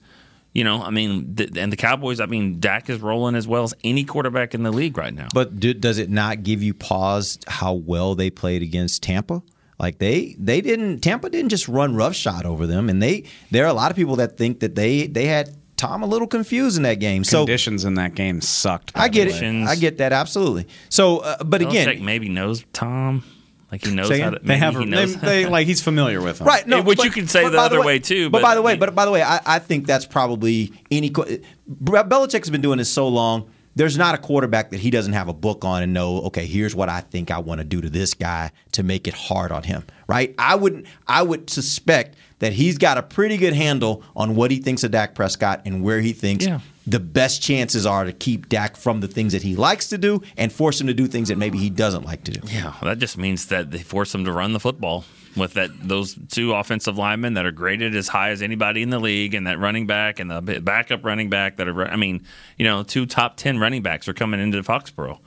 You 0.55 0.64
know, 0.64 0.83
I 0.83 0.91
mean, 0.91 1.37
th- 1.37 1.57
and 1.57 1.71
the 1.71 1.77
Cowboys. 1.77 2.21
I 2.21 2.27
mean, 2.27 2.59
Dak 2.59 2.89
is 2.89 3.01
rolling 3.01 3.35
as 3.35 3.47
well 3.47 3.64
as 3.64 3.75
any 3.85 4.05
quarterback 4.05 4.55
in 4.55 4.62
the 4.62 4.73
league 4.73 4.97
right 4.97 5.12
now. 5.12 5.29
But 5.35 5.61
do, 5.61 5.75
does 5.75 5.99
it 5.99 6.11
not 6.11 6.43
give 6.43 6.62
you 6.62 6.75
pause 6.75 7.39
how 7.47 7.75
well 7.75 8.14
they 8.14 8.31
played 8.31 8.62
against 8.62 9.03
Tampa? 9.03 9.43
Like 9.79 9.99
they 9.99 10.35
they 10.39 10.61
didn't 10.61 11.01
Tampa 11.01 11.31
didn't 11.31 11.51
just 11.51 11.69
run 11.69 11.95
roughshod 11.95 12.45
over 12.45 12.66
them, 12.66 12.89
and 12.89 13.01
they 13.01 13.25
there 13.51 13.64
are 13.64 13.69
a 13.69 13.75
lot 13.75 13.91
of 13.91 13.97
people 13.97 14.16
that 14.16 14.37
think 14.37 14.61
that 14.61 14.75
they 14.75 15.07
they 15.07 15.27
had 15.27 15.55
Tom 15.79 16.03
a 16.03 16.07
little 16.07 16.26
confused 16.26 16.76
in 16.76 16.83
that 16.83 17.01
game. 17.01 17.24
So 17.24 17.41
conditions 17.41 17.85
in 17.85 17.95
that 17.95 18.14
game 18.14 18.41
sucked. 18.43 18.93
I 18.95 19.09
get 19.09 19.29
it, 19.29 19.43
I 19.43 19.76
get 19.76 19.99
that 19.99 20.12
absolutely. 20.12 20.68
So, 20.91 21.18
uh, 21.18 21.43
but 21.45 21.62
Belichick 21.62 21.87
again, 21.93 22.05
maybe 22.05 22.29
knows 22.29 22.64
Tom. 22.72 23.24
Like 23.70 23.85
he 23.85 23.95
knows 23.95 24.11
how 24.18 24.31
to. 24.31 24.39
They 24.39 24.47
maybe 24.47 24.61
have 24.61 24.74
he 24.74 24.81
they, 24.81 24.91
knows- 24.91 25.16
they 25.20 25.47
like 25.47 25.66
he's 25.66 25.83
familiar 25.83 26.20
with 26.22 26.39
them. 26.39 26.47
Right. 26.47 26.66
No, 26.66 26.83
which 26.83 26.99
but- 26.99 27.05
you 27.05 27.11
can 27.11 27.29
say 27.29 27.43
but 27.43 27.51
the 27.51 27.61
other 27.61 27.83
way 27.83 27.99
too. 27.99 28.31
But, 28.31 28.43
by 28.43 28.55
the 28.55 28.62
way, 28.62 28.72
mean- 28.72 28.81
but 28.81 28.95
by 28.95 29.05
the 29.05 29.11
way, 29.11 29.22
I, 29.22 29.41
I 29.47 29.59
think 29.59 29.87
that's 29.87 30.07
probably 30.07 30.72
any. 30.91 31.11
qu- 31.11 31.43
Belichick's 31.70 32.51
been 32.51 32.62
doing 32.62 32.79
this 32.79 32.91
so 32.91 33.09
long. 33.09 33.51
There's 33.76 33.97
not 33.97 34.14
a 34.16 34.18
quarterback 34.18 34.70
that 34.70 34.81
he 34.81 34.91
doesn't 34.91 35.12
have 35.12 35.29
a 35.29 35.33
book 35.33 35.64
on 35.64 35.83
and 35.85 35.95
know. 35.95 36.22
Okay, 36.22 36.47
here's 36.47 36.74
what 36.74 36.89
I 36.89 37.01
think 37.01 37.31
I 37.31 37.39
want 37.39 37.61
to 37.61 37.64
do 37.64 37.81
to 37.81 37.89
this 37.91 38.14
guy 38.14 38.51
to 38.72 38.83
make 38.83 39.07
it 39.07 39.14
hard 39.14 39.53
on 39.53 39.62
him. 39.62 39.85
Right. 40.09 40.35
I 40.39 40.57
wouldn't. 40.57 40.87
I 41.07 41.22
would 41.22 41.49
suspect 41.51 42.16
that 42.41 42.53
he's 42.53 42.78
got 42.78 42.99
a 42.99 43.03
pretty 43.03 43.36
good 43.36 43.53
handle 43.55 44.03
on 44.14 44.34
what 44.36 44.51
he 44.51 44.59
thinks 44.59 44.84
of 44.84 44.91
Dak 44.91 45.14
Prescott 45.14 45.62
and 45.64 45.82
where 45.82 46.01
he 46.01 46.12
thinks 46.12 46.47
Yeah. 46.47 46.61
the 46.86 47.01
best 47.01 47.43
chances 47.43 47.84
are 47.84 48.05
to 48.05 48.12
keep 48.12 48.49
Dak 48.49 48.76
from 48.76 49.01
the 49.01 49.09
things 49.09 49.32
that 49.32 49.43
he 49.43 49.57
likes 49.57 49.89
to 49.89 49.99
do 49.99 50.22
and 50.36 50.53
force 50.53 50.80
him 50.80 50.86
to 50.86 50.95
do 50.95 51.07
things 51.07 51.28
that 51.28 51.39
maybe 51.39 51.59
he 51.59 51.68
doesn't 51.70 52.05
like 52.05 52.24
to 52.24 52.30
do. 52.32 52.41
Yeah, 52.47 52.74
that 52.82 52.99
just 52.99 53.18
means 53.18 53.47
that 53.47 53.70
they 53.72 53.78
force 53.78 54.14
him 54.14 54.24
to 54.24 54.32
run 54.32 54.53
the 54.53 54.61
football 54.61 55.05
with 55.36 55.55
that 55.55 55.70
those 55.86 56.16
two 56.30 56.53
offensive 56.55 56.97
linemen 56.97 57.34
that 57.34 57.45
are 57.47 57.53
graded 57.53 57.95
as 57.95 58.09
high 58.09 58.30
as 58.30 58.41
anybody 58.43 58.82
in 58.82 58.91
the 58.91 58.99
league, 58.99 59.34
and 59.34 59.47
that 59.47 59.59
running 59.59 59.86
back 59.86 60.18
and 60.18 60.30
the 60.30 60.41
backup 60.61 61.05
running 61.05 61.28
back 61.28 61.57
that 61.57 61.68
are. 61.68 61.86
I 61.89 61.97
mean, 61.97 62.22
you 62.57 62.64
know, 62.64 62.82
two 62.82 63.05
top 63.07 63.36
ten 63.36 63.59
running 63.59 63.82
backs 63.82 64.09
are 64.09 64.14
coming 64.14 64.41
into 64.41 64.61
Foxborough. 64.62 65.18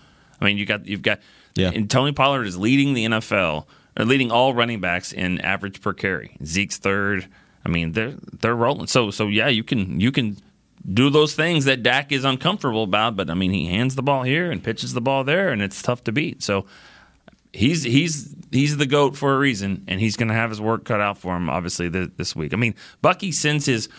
I 0.42 0.46
mean, 0.46 0.58
you 0.58 0.66
got 0.66 0.86
you've 0.88 1.02
got. 1.04 1.20
Yeah. 1.56 1.72
And 1.74 1.90
Tony 1.90 2.14
Pollard 2.14 2.46
is 2.48 2.58
leading 2.58 2.94
the 2.94 3.06
NFL, 3.06 3.60
or 3.62 3.66
leading 3.98 4.32
all 4.32 4.54
running 4.54 4.80
backs 4.80 5.12
in 5.12 5.40
average 5.42 5.82
per 5.82 5.94
carry. 5.94 6.38
Zeke's 6.44 6.78
third. 6.78 7.28
I 7.66 7.70
mean, 7.70 7.92
they're 7.92 8.16
they're 8.40 8.56
rolling. 8.56 8.88
So 8.88 9.12
so 9.12 9.28
yeah, 9.28 9.48
you 9.48 9.64
can 9.64 10.00
you 10.00 10.12
can 10.12 10.38
do 10.92 11.10
those 11.10 11.36
things 11.36 11.66
that 11.66 11.84
Dak 11.84 12.12
is 12.12 12.24
uncomfortable 12.24 12.84
about, 12.84 13.16
but 13.16 13.30
I 13.30 13.34
mean, 13.34 13.52
he 13.52 13.68
hands 13.68 13.96
the 13.96 14.02
ball 14.02 14.24
here 14.24 14.50
and 14.50 14.64
pitches 14.64 14.94
the 14.94 15.02
ball 15.02 15.24
there, 15.24 15.50
and 15.50 15.62
it's 15.62 15.82
tough 15.82 16.04
to 16.06 16.12
beat. 16.12 16.42
So 16.42 16.66
he's 17.54 17.84
he's 17.84 18.36
he's 18.52 18.78
the 18.78 18.86
goat 18.86 19.16
for 19.16 19.36
a 19.36 19.38
reason, 19.38 19.84
and 19.88 20.00
he's 20.00 20.16
going 20.16 20.30
to 20.30 20.34
have 20.34 20.50
his 20.50 20.62
work 20.62 20.86
cut 20.86 21.02
out 21.02 21.18
for 21.18 21.36
him. 21.36 21.50
Obviously, 21.50 21.90
th- 21.90 22.12
this 22.18 22.36
week. 22.36 22.54
I 22.54 22.58
mean, 22.58 22.76
Bucky 23.02 23.32
sends 23.32 23.66
his 23.66 23.90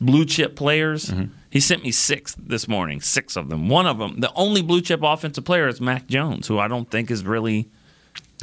blue 0.00 0.24
chip 0.24 0.56
players. 0.56 1.06
Mm-hmm. 1.06 1.32
He 1.50 1.60
sent 1.60 1.82
me 1.82 1.92
six 1.92 2.34
this 2.38 2.68
morning, 2.68 3.00
six 3.00 3.36
of 3.36 3.48
them. 3.48 3.68
One 3.68 3.86
of 3.86 3.98
them, 3.98 4.20
the 4.20 4.32
only 4.34 4.62
blue 4.62 4.82
chip 4.82 5.00
offensive 5.02 5.44
player, 5.44 5.66
is 5.68 5.80
Mac 5.80 6.06
Jones, 6.06 6.46
who 6.46 6.58
I 6.58 6.68
don't 6.68 6.90
think 6.90 7.10
is 7.10 7.24
really 7.24 7.68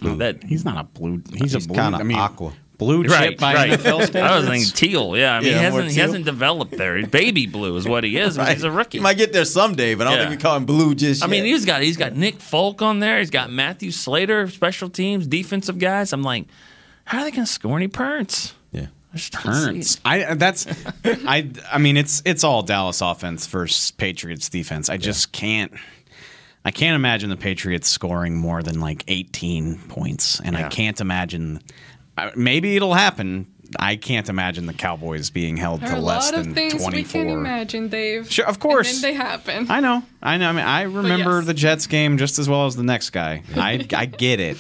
that. 0.02 0.44
He's 0.44 0.66
not 0.66 0.78
a 0.78 0.84
blue. 0.84 1.22
He's, 1.32 1.54
He's 1.54 1.66
a 1.66 1.68
blue. 1.68 1.76
kinda 1.78 1.98
I 1.98 2.04
mean, 2.04 2.18
aqua. 2.18 2.54
Blue 2.78 3.04
chip 3.04 3.12
Right, 3.14 3.38
by 3.40 3.54
right. 3.54 3.72
NFL 3.80 3.86
I 3.94 3.96
was 3.96 4.08
standards? 4.08 4.48
thinking 4.50 4.72
teal. 4.92 5.16
Yeah, 5.18 5.36
I 5.38 5.40
mean, 5.40 5.50
Yeah, 5.52 5.58
he 5.60 5.64
hasn't 5.64 5.92
he 5.92 6.00
hasn't 6.02 6.26
developed 6.26 6.72
there. 6.78 7.08
Baby 7.08 7.46
blue 7.48 7.78
is 7.78 7.88
what 7.88 8.04
he 8.04 8.18
is. 8.18 8.38
Right. 8.38 8.50
He's 8.54 8.64
a 8.66 8.72
rookie. 8.72 8.98
He 8.98 9.02
might 9.02 9.16
get 9.16 9.32
there 9.32 9.46
someday, 9.46 9.96
but 9.96 10.08
I 10.08 10.10
don't 10.10 10.20
Yeah. 10.20 10.30
think 10.30 10.40
we 10.40 10.44
call 10.44 10.58
him 10.58 10.66
blue 10.66 10.94
just 10.94 11.24
I 11.24 11.28
mean, 11.28 11.46
he's 11.46 11.64
got 11.64 11.82
he's 11.84 11.96
got 11.96 12.16
Nick 12.18 12.42
Folk 12.42 12.82
on 12.82 13.00
there. 13.00 13.20
He's 13.20 13.30
got 13.30 13.50
Matthew 13.50 13.92
Slater, 13.92 14.50
special 14.50 14.90
teams, 14.90 15.26
defensive 15.26 15.80
guys. 15.80 16.12
I'm 16.12 16.22
like, 16.24 16.48
how 17.06 17.20
are 17.20 17.24
they 17.24 17.32
going 17.32 17.46
to 17.46 17.52
score 17.52 17.78
any 17.78 17.88
punts? 17.88 18.54
Yeah, 18.74 18.88
I 19.14 19.18
just 19.18 19.32
don't 19.32 19.54
see 19.54 19.66
Turns. 19.68 19.96
it. 19.96 20.02
I 20.04 20.34
that's 20.34 20.68
I 21.06 21.50
I 21.72 21.78
mean 21.78 21.96
it's 21.96 22.22
it's 22.26 22.44
all 22.44 22.62
Dallas 22.62 23.00
offense 23.00 23.48
versus 23.48 23.92
Patriots 23.92 24.50
defense. 24.50 24.90
I 24.90 24.98
just 24.98 25.32
can't 25.32 25.72
I 26.66 26.72
can't 26.72 26.96
imagine 26.96 27.30
the 27.30 27.38
Patriots 27.38 27.88
scoring 27.88 28.36
more 28.36 28.64
than 28.64 28.80
like 28.80 29.04
18 29.08 29.78
points 29.88 30.40
and 30.40 30.58
I 30.58 30.68
can't 30.68 31.00
imagine 31.00 31.62
uh, 32.18 32.32
maybe 32.36 32.76
it'll 32.76 32.96
happen. 32.96 33.48
I 33.80 33.96
can't 33.96 34.30
imagine 34.30 34.66
the 34.66 34.74
Cowboys 34.74 35.30
being 35.30 35.58
held 35.58 35.82
There 35.82 35.90
to 35.90 35.96
are 35.96 36.00
a 36.00 36.02
less 36.02 36.32
lot 36.32 36.40
than 36.40 36.50
of 36.50 36.56
things 36.56 36.74
we 36.74 36.80
24. 36.80 37.22
can 37.22 37.30
imagine, 37.30 37.88
Dave. 37.90 38.32
Sure, 38.32 38.46
of 38.46 38.60
course. 38.60 38.94
And 38.94 39.04
then 39.04 39.12
they 39.12 39.18
happen. 39.18 39.68
I 39.70 39.80
know. 39.80 40.04
I 40.22 40.38
know. 40.38 40.50
I 40.50 40.52
mean, 40.54 40.66
I 40.66 40.82
remember 40.84 41.38
yes. 41.38 41.48
the 41.48 41.54
Jets 41.54 41.88
game 41.88 42.18
just 42.18 42.40
as 42.40 42.48
well 42.48 42.68
as 42.68 42.76
the 42.76 42.84
next 42.84 43.10
guy. 43.10 43.44
I 43.56 43.86
I 43.94 44.06
get 44.06 44.40
it. 44.40 44.58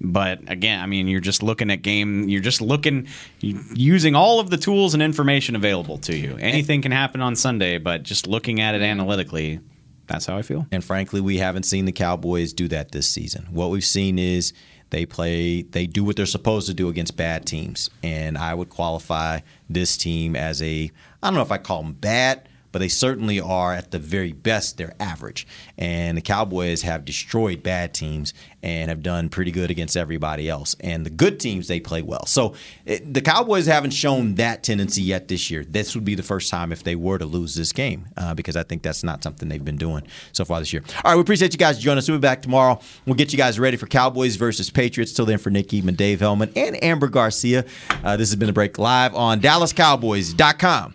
But 0.00 0.50
again, 0.50 0.80
I 0.80 0.86
mean, 0.86 1.08
you're 1.08 1.20
just 1.20 1.42
looking 1.42 1.70
at 1.70 1.82
game. 1.82 2.28
You're 2.28 2.40
just 2.40 2.62
looking, 2.62 3.06
using 3.40 4.14
all 4.14 4.40
of 4.40 4.48
the 4.48 4.56
tools 4.56 4.94
and 4.94 5.02
information 5.02 5.54
available 5.56 5.98
to 5.98 6.16
you. 6.16 6.38
Anything 6.40 6.80
can 6.80 6.92
happen 6.92 7.20
on 7.20 7.36
Sunday, 7.36 7.76
but 7.76 8.02
just 8.02 8.26
looking 8.26 8.60
at 8.62 8.74
it 8.74 8.80
analytically, 8.80 9.60
that's 10.10 10.26
how 10.26 10.36
I 10.36 10.42
feel. 10.42 10.66
And 10.72 10.84
frankly, 10.84 11.20
we 11.20 11.38
haven't 11.38 11.62
seen 11.62 11.84
the 11.84 11.92
Cowboys 11.92 12.52
do 12.52 12.68
that 12.68 12.90
this 12.92 13.08
season. 13.08 13.46
What 13.50 13.70
we've 13.70 13.84
seen 13.84 14.18
is 14.18 14.52
they 14.90 15.06
play, 15.06 15.62
they 15.62 15.86
do 15.86 16.04
what 16.04 16.16
they're 16.16 16.26
supposed 16.26 16.66
to 16.66 16.74
do 16.74 16.88
against 16.88 17.16
bad 17.16 17.46
teams. 17.46 17.88
And 18.02 18.36
I 18.36 18.54
would 18.54 18.68
qualify 18.68 19.40
this 19.68 19.96
team 19.96 20.34
as 20.34 20.60
a, 20.62 20.90
I 21.22 21.26
don't 21.28 21.34
know 21.34 21.42
if 21.42 21.52
I 21.52 21.58
call 21.58 21.82
them 21.82 21.92
bad, 21.92 22.48
but 22.72 22.78
they 22.78 22.88
certainly 22.88 23.40
are 23.40 23.72
at 23.74 23.90
the 23.90 23.98
very 23.98 24.32
best, 24.32 24.78
they're 24.78 24.94
average. 25.00 25.46
And 25.78 26.16
the 26.16 26.22
Cowboys 26.22 26.82
have 26.82 27.04
destroyed 27.04 27.62
bad 27.62 27.94
teams 27.94 28.34
and 28.62 28.90
have 28.90 29.02
done 29.02 29.28
pretty 29.28 29.50
good 29.50 29.70
against 29.70 29.96
everybody 29.96 30.48
else. 30.48 30.76
And 30.80 31.04
the 31.06 31.10
good 31.10 31.40
teams, 31.40 31.68
they 31.68 31.80
play 31.80 32.02
well. 32.02 32.26
So 32.26 32.54
it, 32.84 33.12
the 33.12 33.22
Cowboys 33.22 33.66
haven't 33.66 33.92
shown 33.92 34.34
that 34.34 34.62
tendency 34.62 35.02
yet 35.02 35.28
this 35.28 35.50
year. 35.50 35.64
This 35.64 35.94
would 35.94 36.04
be 36.04 36.14
the 36.14 36.22
first 36.22 36.50
time 36.50 36.72
if 36.72 36.82
they 36.84 36.94
were 36.94 37.18
to 37.18 37.26
lose 37.26 37.54
this 37.54 37.72
game 37.72 38.08
uh, 38.16 38.34
because 38.34 38.56
I 38.56 38.62
think 38.62 38.82
that's 38.82 39.02
not 39.02 39.22
something 39.22 39.48
they've 39.48 39.64
been 39.64 39.76
doing 39.76 40.06
so 40.32 40.44
far 40.44 40.60
this 40.60 40.72
year. 40.72 40.82
All 41.04 41.12
right, 41.12 41.16
we 41.16 41.22
appreciate 41.22 41.52
you 41.52 41.58
guys 41.58 41.78
joining 41.78 41.98
us. 41.98 42.08
We'll 42.08 42.18
be 42.18 42.22
back 42.22 42.42
tomorrow. 42.42 42.80
We'll 43.06 43.16
get 43.16 43.32
you 43.32 43.38
guys 43.38 43.58
ready 43.58 43.76
for 43.76 43.86
Cowboys 43.86 44.36
versus 44.36 44.70
Patriots. 44.70 45.12
Till 45.12 45.26
then, 45.26 45.38
for 45.38 45.50
Nick 45.50 45.68
Eatman, 45.68 45.96
Dave 45.96 46.20
Helman, 46.20 46.52
and 46.56 46.82
Amber 46.82 47.08
Garcia, 47.08 47.64
uh, 48.04 48.16
this 48.16 48.28
has 48.28 48.36
been 48.36 48.48
a 48.48 48.52
break 48.52 48.78
live 48.78 49.14
on 49.14 49.40
DallasCowboys.com 49.40 50.94